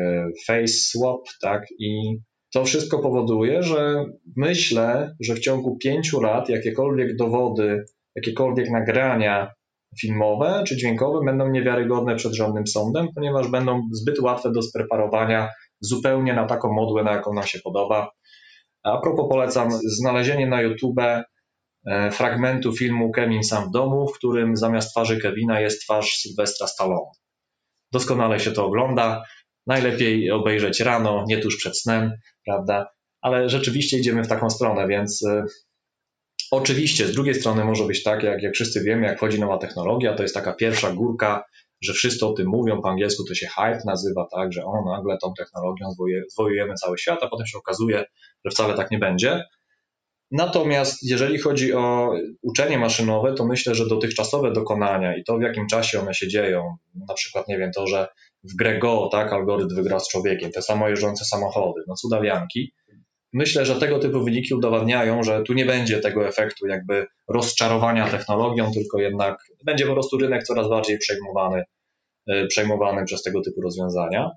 face 0.47 0.69
swap, 0.69 1.21
tak? 1.43 1.63
I 1.79 2.19
to 2.55 2.65
wszystko 2.65 2.99
powoduje, 2.99 3.63
że 3.63 4.05
myślę, 4.37 5.17
że 5.21 5.35
w 5.35 5.41
ciągu 5.41 5.79
pięciu 5.79 6.21
lat 6.21 6.49
jakiekolwiek 6.49 7.17
dowody, 7.17 7.85
jakiekolwiek 8.15 8.71
nagrania 8.71 9.53
filmowe 10.01 10.65
czy 10.67 10.77
dźwiękowe 10.77 11.25
będą 11.25 11.51
niewiarygodne 11.51 12.17
przed 12.17 12.35
żadnym 12.35 12.67
sądem, 12.67 13.09
ponieważ 13.15 13.49
będą 13.49 13.81
zbyt 13.93 14.19
łatwe 14.19 14.53
do 14.53 14.63
spreparowania 14.63 15.49
zupełnie 15.81 16.35
na 16.35 16.47
taką 16.47 16.73
modłę, 16.73 17.05
na 17.05 17.13
jaką 17.13 17.35
nam 17.35 17.45
się 17.45 17.59
podoba. 17.59 18.11
A 18.87 19.01
propos 19.01 19.27
polecam 19.29 19.71
znalezienie 19.85 20.47
na 20.47 20.63
YouTube 20.63 21.01
e, 21.01 21.25
fragmentu 22.11 22.73
filmu 22.73 23.13
Kevin 23.13 23.45
sam 23.45 23.69
w 23.69 23.71
domu, 23.71 24.09
w 24.09 24.19
którym 24.19 24.57
zamiast 24.57 24.91
twarzy 24.91 25.21
Kevina 25.21 25.61
jest 25.61 25.83
twarz 25.83 26.17
Sylwestra 26.17 26.67
Stallone. 26.67 27.11
Doskonale 27.93 28.41
się 28.41 28.53
to 28.53 28.67
ogląda. 28.67 29.25
Najlepiej 29.67 30.31
obejrzeć 30.31 30.81
rano, 30.81 31.25
nie 31.29 31.39
tuż 31.39 31.57
przed 31.57 31.79
snem, 31.79 32.13
prawda? 32.45 32.89
Ale 33.21 33.49
rzeczywiście 33.49 33.99
idziemy 33.99 34.25
w 34.25 34.29
taką 34.29 34.51
stronę, 34.51 34.89
więc 34.89 35.23
y, 35.23 35.43
oczywiście 36.51 37.07
z 37.07 37.13
drugiej 37.13 37.35
strony 37.35 37.65
może 37.65 37.85
być 37.85 38.03
tak, 38.03 38.23
jak, 38.23 38.43
jak 38.43 38.55
wszyscy 38.55 38.85
wiemy, 38.85 39.07
jak 39.07 39.17
wchodzi 39.17 39.41
nowa 39.41 39.59
technologia, 39.59 40.15
to 40.15 40.23
jest 40.23 40.35
taka 40.35 40.53
pierwsza 40.53 40.93
górka, 40.93 41.45
że 41.83 41.93
wszyscy 41.93 42.27
o 42.27 42.33
tym 42.33 42.47
mówią, 42.49 42.83
po 42.83 42.89
angielsku 42.89 43.25
to 43.29 43.35
się 43.35 43.47
hype 43.47 43.81
nazywa, 43.85 44.27
tak, 44.33 44.53
że 44.53 44.65
o, 44.65 44.85
nagle 44.97 45.19
tą 45.23 45.33
technologią 45.39 45.87
zwojujemy 46.33 46.75
cały 46.75 46.99
świat, 46.99 47.19
a 47.23 47.29
potem 47.29 47.47
się 47.47 47.59
okazuje, 47.59 48.05
że 48.45 48.51
wcale 48.51 48.75
tak 48.75 48.91
nie 48.91 48.99
będzie. 48.99 49.45
Natomiast 50.31 51.03
jeżeli 51.03 51.39
chodzi 51.39 51.75
o 51.75 52.15
uczenie 52.43 52.79
maszynowe, 52.79 53.35
to 53.35 53.47
myślę, 53.47 53.75
że 53.75 53.87
dotychczasowe 53.87 54.53
dokonania 54.53 55.17
i 55.17 55.25
to, 55.25 55.39
w 55.39 55.43
jakim 55.43 55.67
czasie 55.67 56.01
one 56.01 56.15
się 56.15 56.29
dzieją, 56.29 56.77
na 57.09 57.15
przykład, 57.15 57.49
nie 57.49 57.59
wiem, 57.59 57.71
to, 57.73 57.87
że 57.87 58.09
w 58.45 58.57
grę 58.57 58.79
Go, 58.79 59.09
tak, 59.13 59.33
algorytm 59.33 59.75
wygra 59.75 60.01
z 60.01 60.09
człowiekiem, 60.09 60.51
te 60.53 60.63
samojeżdżące 60.63 61.25
samochody, 61.25 61.81
no 61.89 61.95
cudawianki. 61.95 62.73
Myślę, 63.33 63.67
że 63.67 63.81
tego 63.81 63.99
typu 63.99 64.25
wyniki 64.25 64.55
udowadniają, 64.55 65.23
że 65.23 65.43
tu 65.43 65.53
nie 65.53 65.67
będzie 65.67 66.01
tego 66.01 66.29
efektu 66.29 66.67
jakby 66.67 67.07
rozczarowania 67.29 68.11
technologią, 68.11 68.73
tylko 68.73 69.01
jednak 69.01 69.39
będzie 69.65 69.87
po 69.87 69.93
prostu 69.93 70.19
rynek 70.19 70.43
coraz 70.43 70.69
bardziej 70.69 70.99
przejmowany, 70.99 71.63
y, 72.31 72.47
przejmowany 72.49 73.05
przez 73.05 73.23
tego 73.23 73.41
typu 73.41 73.61
rozwiązania. 73.61 74.31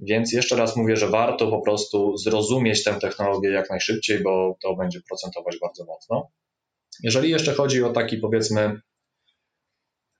Więc 0.00 0.32
jeszcze 0.32 0.56
raz 0.56 0.76
mówię, 0.76 0.96
że 0.96 1.08
warto 1.08 1.50
po 1.50 1.60
prostu 1.60 2.16
zrozumieć 2.16 2.84
tę 2.84 2.94
technologię 2.94 3.50
jak 3.50 3.70
najszybciej, 3.70 4.22
bo 4.22 4.56
to 4.62 4.76
będzie 4.76 5.00
procentować 5.08 5.58
bardzo 5.62 5.84
mocno. 5.84 6.28
Jeżeli 7.02 7.30
jeszcze 7.30 7.54
chodzi 7.54 7.82
o 7.82 7.92
taki 7.92 8.16
powiedzmy 8.16 8.80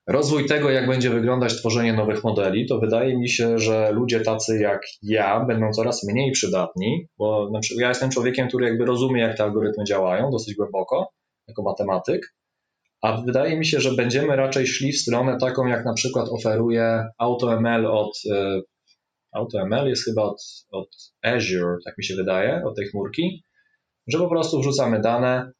rozwój 0.07 0.45
tego, 0.45 0.69
jak 0.69 0.87
będzie 0.87 1.09
wyglądać 1.09 1.59
tworzenie 1.59 1.93
nowych 1.93 2.23
modeli, 2.23 2.67
to 2.67 2.79
wydaje 2.79 3.17
mi 3.17 3.29
się, 3.29 3.59
że 3.59 3.91
ludzie 3.91 4.19
tacy 4.19 4.59
jak 4.59 4.81
ja 5.01 5.45
będą 5.45 5.71
coraz 5.71 6.03
mniej 6.03 6.31
przydatni, 6.31 7.07
bo 7.17 7.51
ja 7.79 7.89
jestem 7.89 8.09
człowiekiem, 8.09 8.47
który 8.47 8.65
jakby 8.65 8.85
rozumie, 8.85 9.21
jak 9.21 9.37
te 9.37 9.43
algorytmy 9.43 9.83
działają 9.83 10.31
dosyć 10.31 10.55
głęboko, 10.55 11.09
jako 11.47 11.63
matematyk, 11.63 12.35
a 13.01 13.21
wydaje 13.21 13.57
mi 13.57 13.65
się, 13.65 13.79
że 13.79 13.91
będziemy 13.91 14.35
raczej 14.35 14.67
szli 14.67 14.91
w 14.91 15.01
stronę 15.01 15.37
taką, 15.41 15.67
jak 15.67 15.85
na 15.85 15.93
przykład 15.93 16.29
oferuje 16.29 17.03
AutoML 17.17 17.85
od 17.85 18.11
e, 18.31 18.61
AutoML 19.31 19.87
jest 19.87 20.05
chyba 20.05 20.23
od, 20.23 20.41
od 20.71 20.87
Azure, 21.23 21.77
tak 21.85 21.97
mi 21.97 22.03
się 22.03 22.15
wydaje, 22.15 22.61
od 22.65 22.75
tej 22.75 22.87
chmurki. 22.87 23.43
że 24.07 24.17
po 24.17 24.29
prostu 24.29 24.59
wrzucamy 24.59 25.01
dane 25.01 25.51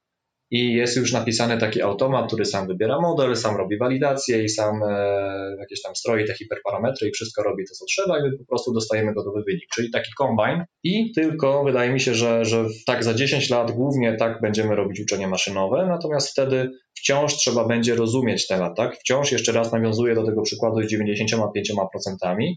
i 0.52 0.74
jest 0.74 0.98
już 0.98 1.14
napisany 1.14 1.58
taki 1.58 1.82
automat, 1.82 2.28
który 2.28 2.46
sam 2.46 2.68
wybiera 2.68 3.02
model, 3.02 3.36
sam 3.36 3.58
robi 3.58 3.78
walidację 3.78 4.44
i 4.44 4.50
sam 4.50 4.84
e, 4.84 5.56
jakieś 5.60 5.82
tam 5.82 5.96
stroi 5.96 6.26
te 6.26 6.34
hiperparametry 6.34 7.08
i 7.10 7.12
wszystko 7.12 7.44
robi 7.44 7.64
to, 7.70 7.74
co 7.76 7.86
trzeba 7.86 8.20
i 8.20 8.38
po 8.38 8.46
prostu 8.46 8.74
dostajemy 8.74 9.14
gotowy 9.14 9.44
wynik, 9.48 9.70
czyli 9.76 9.92
taki 9.92 10.12
combine 10.18 10.66
i 10.84 11.12
tylko 11.12 11.64
wydaje 11.64 11.94
mi 11.94 12.00
się, 12.00 12.14
że, 12.14 12.46
że 12.46 12.66
tak 12.86 13.04
za 13.04 13.14
10 13.14 13.50
lat 13.50 13.72
głównie 13.72 14.16
tak 14.16 14.42
będziemy 14.42 14.76
robić 14.76 15.00
uczenie 15.00 15.28
maszynowe, 15.28 15.86
natomiast 15.90 16.30
wtedy 16.30 16.72
wciąż 16.94 17.36
trzeba 17.36 17.68
będzie 17.68 17.96
rozumieć 17.96 18.48
temat, 18.48 18.78
tak? 18.78 18.98
Wciąż 18.98 19.32
jeszcze 19.32 19.52
raz 19.52 19.72
nawiązuję 19.72 20.16
do 20.16 20.26
tego 20.26 20.42
przykładu 20.42 20.82
z 20.82 20.94
95%, 20.94 22.54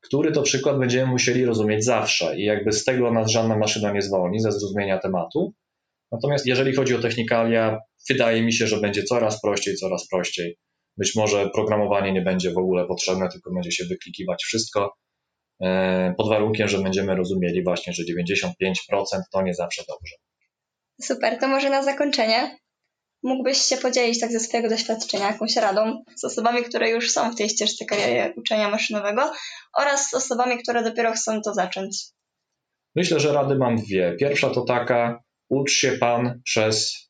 który 0.00 0.32
to 0.32 0.42
przykład 0.42 0.78
będziemy 0.78 1.10
musieli 1.10 1.44
rozumieć 1.44 1.84
zawsze 1.84 2.38
i 2.38 2.44
jakby 2.44 2.72
z 2.72 2.84
tego 2.84 3.12
nas 3.12 3.30
żadna 3.30 3.56
maszyna 3.56 3.92
nie 3.92 4.02
zwolni, 4.02 4.40
ze 4.40 4.52
zrozumienia 4.52 4.98
tematu. 4.98 5.54
Natomiast 6.12 6.46
jeżeli 6.46 6.74
chodzi 6.74 6.94
o 6.94 7.00
technikalia, 7.00 7.78
wydaje 8.08 8.42
mi 8.42 8.52
się, 8.52 8.66
że 8.66 8.80
będzie 8.80 9.02
coraz 9.02 9.40
prościej, 9.40 9.76
coraz 9.76 10.08
prościej. 10.08 10.58
Być 10.96 11.14
może 11.14 11.50
programowanie 11.50 12.12
nie 12.12 12.22
będzie 12.22 12.50
w 12.50 12.58
ogóle 12.58 12.86
potrzebne, 12.86 13.28
tylko 13.28 13.54
będzie 13.54 13.72
się 13.72 13.84
wyklikiwać 13.84 14.44
wszystko, 14.44 14.94
e, 15.62 16.14
pod 16.18 16.28
warunkiem, 16.28 16.68
że 16.68 16.78
będziemy 16.78 17.14
rozumieli 17.14 17.64
właśnie, 17.64 17.92
że 17.92 18.02
95% 18.04 19.20
to 19.32 19.42
nie 19.42 19.54
zawsze 19.54 19.82
dobrze. 19.88 20.16
Super, 21.02 21.38
to 21.38 21.48
może 21.48 21.70
na 21.70 21.82
zakończenie 21.82 22.58
mógłbyś 23.22 23.58
się 23.58 23.76
podzielić 23.76 24.20
tak 24.20 24.32
ze 24.32 24.40
swojego 24.40 24.68
doświadczenia 24.68 25.26
jakąś 25.26 25.56
radą 25.56 26.02
z 26.16 26.24
osobami, 26.24 26.62
które 26.64 26.90
już 26.90 27.10
są 27.10 27.32
w 27.32 27.36
tej 27.36 27.48
ścieżce 27.48 27.84
kariery 27.84 28.34
uczenia 28.36 28.70
maszynowego 28.70 29.32
oraz 29.78 30.10
z 30.10 30.14
osobami, 30.14 30.58
które 30.62 30.82
dopiero 30.82 31.12
chcą 31.12 31.40
to 31.40 31.54
zacząć? 31.54 32.04
Myślę, 32.96 33.20
że 33.20 33.32
rady 33.32 33.54
mam 33.54 33.76
dwie. 33.76 34.16
Pierwsza 34.20 34.50
to 34.50 34.60
taka, 34.60 35.22
ucz 35.52 35.72
się 35.72 35.92
Pan 35.92 36.40
przez 36.44 37.08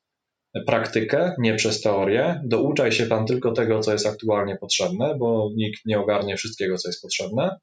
praktykę, 0.67 1.35
nie 1.39 1.55
przez 1.55 1.81
teorię. 1.81 2.41
Douczaj 2.45 2.93
się 2.93 3.07
Pan 3.07 3.27
tylko 3.27 3.53
tego, 3.53 3.81
co 3.81 3.93
jest 3.93 4.07
aktualnie 4.07 4.57
potrzebne, 4.57 5.17
bo 5.19 5.51
nikt 5.57 5.87
nie 5.87 6.01
ogarnie 6.01 6.37
wszystkiego, 6.37 6.77
co 6.77 6.89
jest 6.89 7.03
potrzebne. 7.03 7.57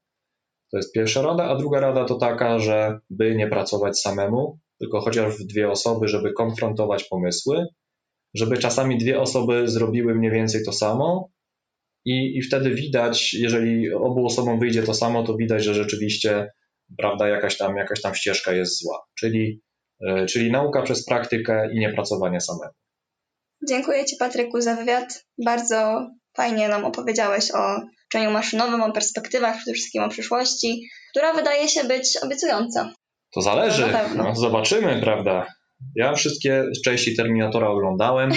To 0.70 0.76
jest 0.76 0.92
pierwsza 0.92 1.22
rada. 1.22 1.44
A 1.44 1.56
druga 1.56 1.80
rada 1.80 2.04
to 2.04 2.14
taka, 2.14 2.58
że 2.58 2.98
by 3.10 3.34
nie 3.34 3.48
pracować 3.48 4.00
samemu, 4.00 4.58
tylko 4.78 5.00
chociaż 5.00 5.34
w 5.38 5.46
dwie 5.46 5.70
osoby, 5.70 6.08
żeby 6.08 6.32
konfrontować 6.32 7.04
pomysły, 7.04 7.66
żeby 8.34 8.58
czasami 8.58 8.98
dwie 8.98 9.20
osoby 9.20 9.68
zrobiły 9.68 10.14
mniej 10.14 10.30
więcej 10.30 10.64
to 10.64 10.72
samo. 10.72 11.30
I, 12.04 12.38
I 12.38 12.42
wtedy 12.42 12.74
widać, 12.74 13.34
jeżeli 13.34 13.92
obu 13.92 14.26
osobom 14.26 14.60
wyjdzie 14.60 14.82
to 14.82 14.94
samo, 14.94 15.22
to 15.22 15.36
widać, 15.36 15.64
że 15.64 15.74
rzeczywiście 15.74 16.48
prawda, 16.98 17.28
jakaś 17.28 17.56
tam, 17.56 17.76
jakaś 17.76 18.00
tam 18.00 18.14
ścieżka 18.14 18.52
jest 18.52 18.82
zła. 18.82 18.98
Czyli 19.18 19.60
czyli 20.28 20.50
nauka 20.50 20.82
przez 20.82 21.04
praktykę 21.04 21.68
i 21.72 21.78
nie 21.78 21.92
pracowanie 21.92 22.40
samemu. 22.40 22.72
Dziękuję 23.68 24.04
Ci 24.04 24.16
Patryku 24.16 24.60
za 24.60 24.74
wywiad. 24.76 25.24
Bardzo 25.44 26.08
fajnie 26.36 26.68
nam 26.68 26.84
opowiedziałeś 26.84 27.50
o 27.54 27.80
uczeniu 28.10 28.30
maszynowym, 28.30 28.82
o 28.82 28.92
perspektywach, 28.92 29.56
przede 29.56 29.72
wszystkim 29.72 30.02
o 30.02 30.08
przyszłości, 30.08 30.88
która 31.10 31.32
wydaje 31.32 31.68
się 31.68 31.84
być 31.84 32.16
obiecująca. 32.22 32.92
To 33.34 33.40
zależy, 33.40 33.84
no, 34.16 34.34
zobaczymy, 34.34 35.00
prawda. 35.00 35.46
Ja 35.96 36.14
wszystkie 36.14 36.64
części 36.84 37.16
Terminatora 37.16 37.68
oglądałem, 37.68 38.30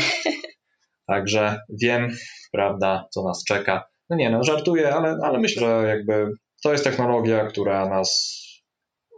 także 1.11 1.59
wiem, 1.81 2.17
prawda, 2.51 3.07
co 3.13 3.23
nas 3.23 3.43
czeka. 3.47 3.83
No 4.09 4.15
nie, 4.15 4.29
no 4.29 4.43
żartuję, 4.43 4.93
ale, 4.93 5.17
ale 5.23 5.39
myślę, 5.39 5.61
że 5.61 5.87
jakby 5.87 6.31
to 6.63 6.71
jest 6.71 6.83
technologia, 6.83 7.45
która 7.45 7.89
nas 7.89 8.39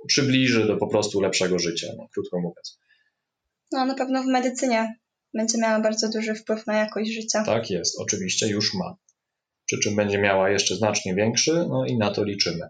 przybliży 0.07 0.67
do 0.67 0.77
po 0.77 0.87
prostu 0.87 1.21
lepszego 1.21 1.59
życia, 1.59 1.87
no, 1.97 2.07
krótko 2.13 2.39
mówiąc. 2.39 2.79
No 3.71 3.85
na 3.85 3.95
pewno 3.95 4.23
w 4.23 4.25
medycynie 4.25 4.95
będzie 5.33 5.57
miała 5.57 5.79
bardzo 5.79 6.09
duży 6.09 6.35
wpływ 6.35 6.67
na 6.67 6.77
jakość 6.77 7.13
życia. 7.13 7.43
Tak 7.43 7.69
jest, 7.69 7.99
oczywiście 7.99 8.47
już 8.47 8.73
ma. 8.73 8.95
Przy 9.65 9.79
czym 9.79 9.95
będzie 9.95 10.17
miała 10.17 10.49
jeszcze 10.49 10.75
znacznie 10.75 11.15
większy, 11.15 11.65
no 11.69 11.85
i 11.85 11.97
na 11.97 12.11
to 12.11 12.23
liczymy. 12.23 12.69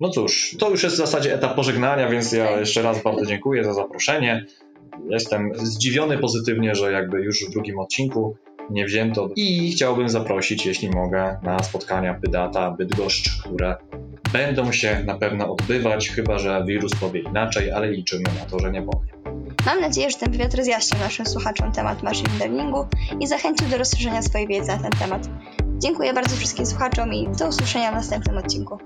No 0.00 0.08
cóż, 0.08 0.56
to 0.58 0.70
już 0.70 0.82
jest 0.82 0.94
w 0.94 0.98
zasadzie 0.98 1.34
etap 1.34 1.56
pożegnania, 1.56 2.08
więc 2.08 2.32
ja 2.32 2.60
jeszcze 2.60 2.82
raz 2.82 3.02
bardzo 3.02 3.26
dziękuję 3.26 3.64
za 3.64 3.74
zaproszenie. 3.74 4.46
Jestem 5.10 5.52
zdziwiony 5.54 6.18
pozytywnie, 6.18 6.74
że 6.74 6.92
jakby 6.92 7.20
już 7.20 7.44
w 7.44 7.50
drugim 7.50 7.78
odcinku 7.78 8.36
nie 8.70 8.84
wzięto 8.84 9.30
i 9.36 9.72
chciałbym 9.72 10.08
zaprosić, 10.08 10.66
jeśli 10.66 10.90
mogę, 10.90 11.40
na 11.42 11.62
spotkania 11.62 12.14
Bydata 12.14 12.70
Bydgoszcz, 12.70 13.42
które 13.42 13.76
będą 14.32 14.72
się 14.72 15.02
na 15.04 15.14
pewno 15.14 15.52
odbywać, 15.52 16.08
chyba 16.08 16.38
że 16.38 16.64
wirus 16.66 16.92
powie 16.94 17.20
inaczej, 17.20 17.72
ale 17.72 17.90
liczymy 17.90 18.24
na 18.40 18.50
to, 18.50 18.58
że 18.58 18.70
nie 18.70 18.82
powie. 18.82 19.06
Mam 19.66 19.80
nadzieję, 19.80 20.10
że 20.10 20.18
ten 20.18 20.32
wywiad 20.32 20.54
rozjaśnił 20.54 21.00
naszym 21.00 21.26
słuchaczom 21.26 21.72
temat 21.72 22.02
machine 22.02 22.38
learningu 22.38 22.86
i 23.20 23.26
zachęcił 23.26 23.68
do 23.68 23.78
rozszerzenia 23.78 24.22
swojej 24.22 24.46
wiedzy 24.46 24.68
na 24.68 24.78
ten 24.78 24.90
temat. 24.90 25.28
Dziękuję 25.78 26.14
bardzo 26.14 26.36
wszystkim 26.36 26.66
słuchaczom 26.66 27.14
i 27.14 27.28
do 27.38 27.48
usłyszenia 27.48 27.90
w 27.92 27.94
następnym 27.94 28.38
odcinku. 28.38 28.78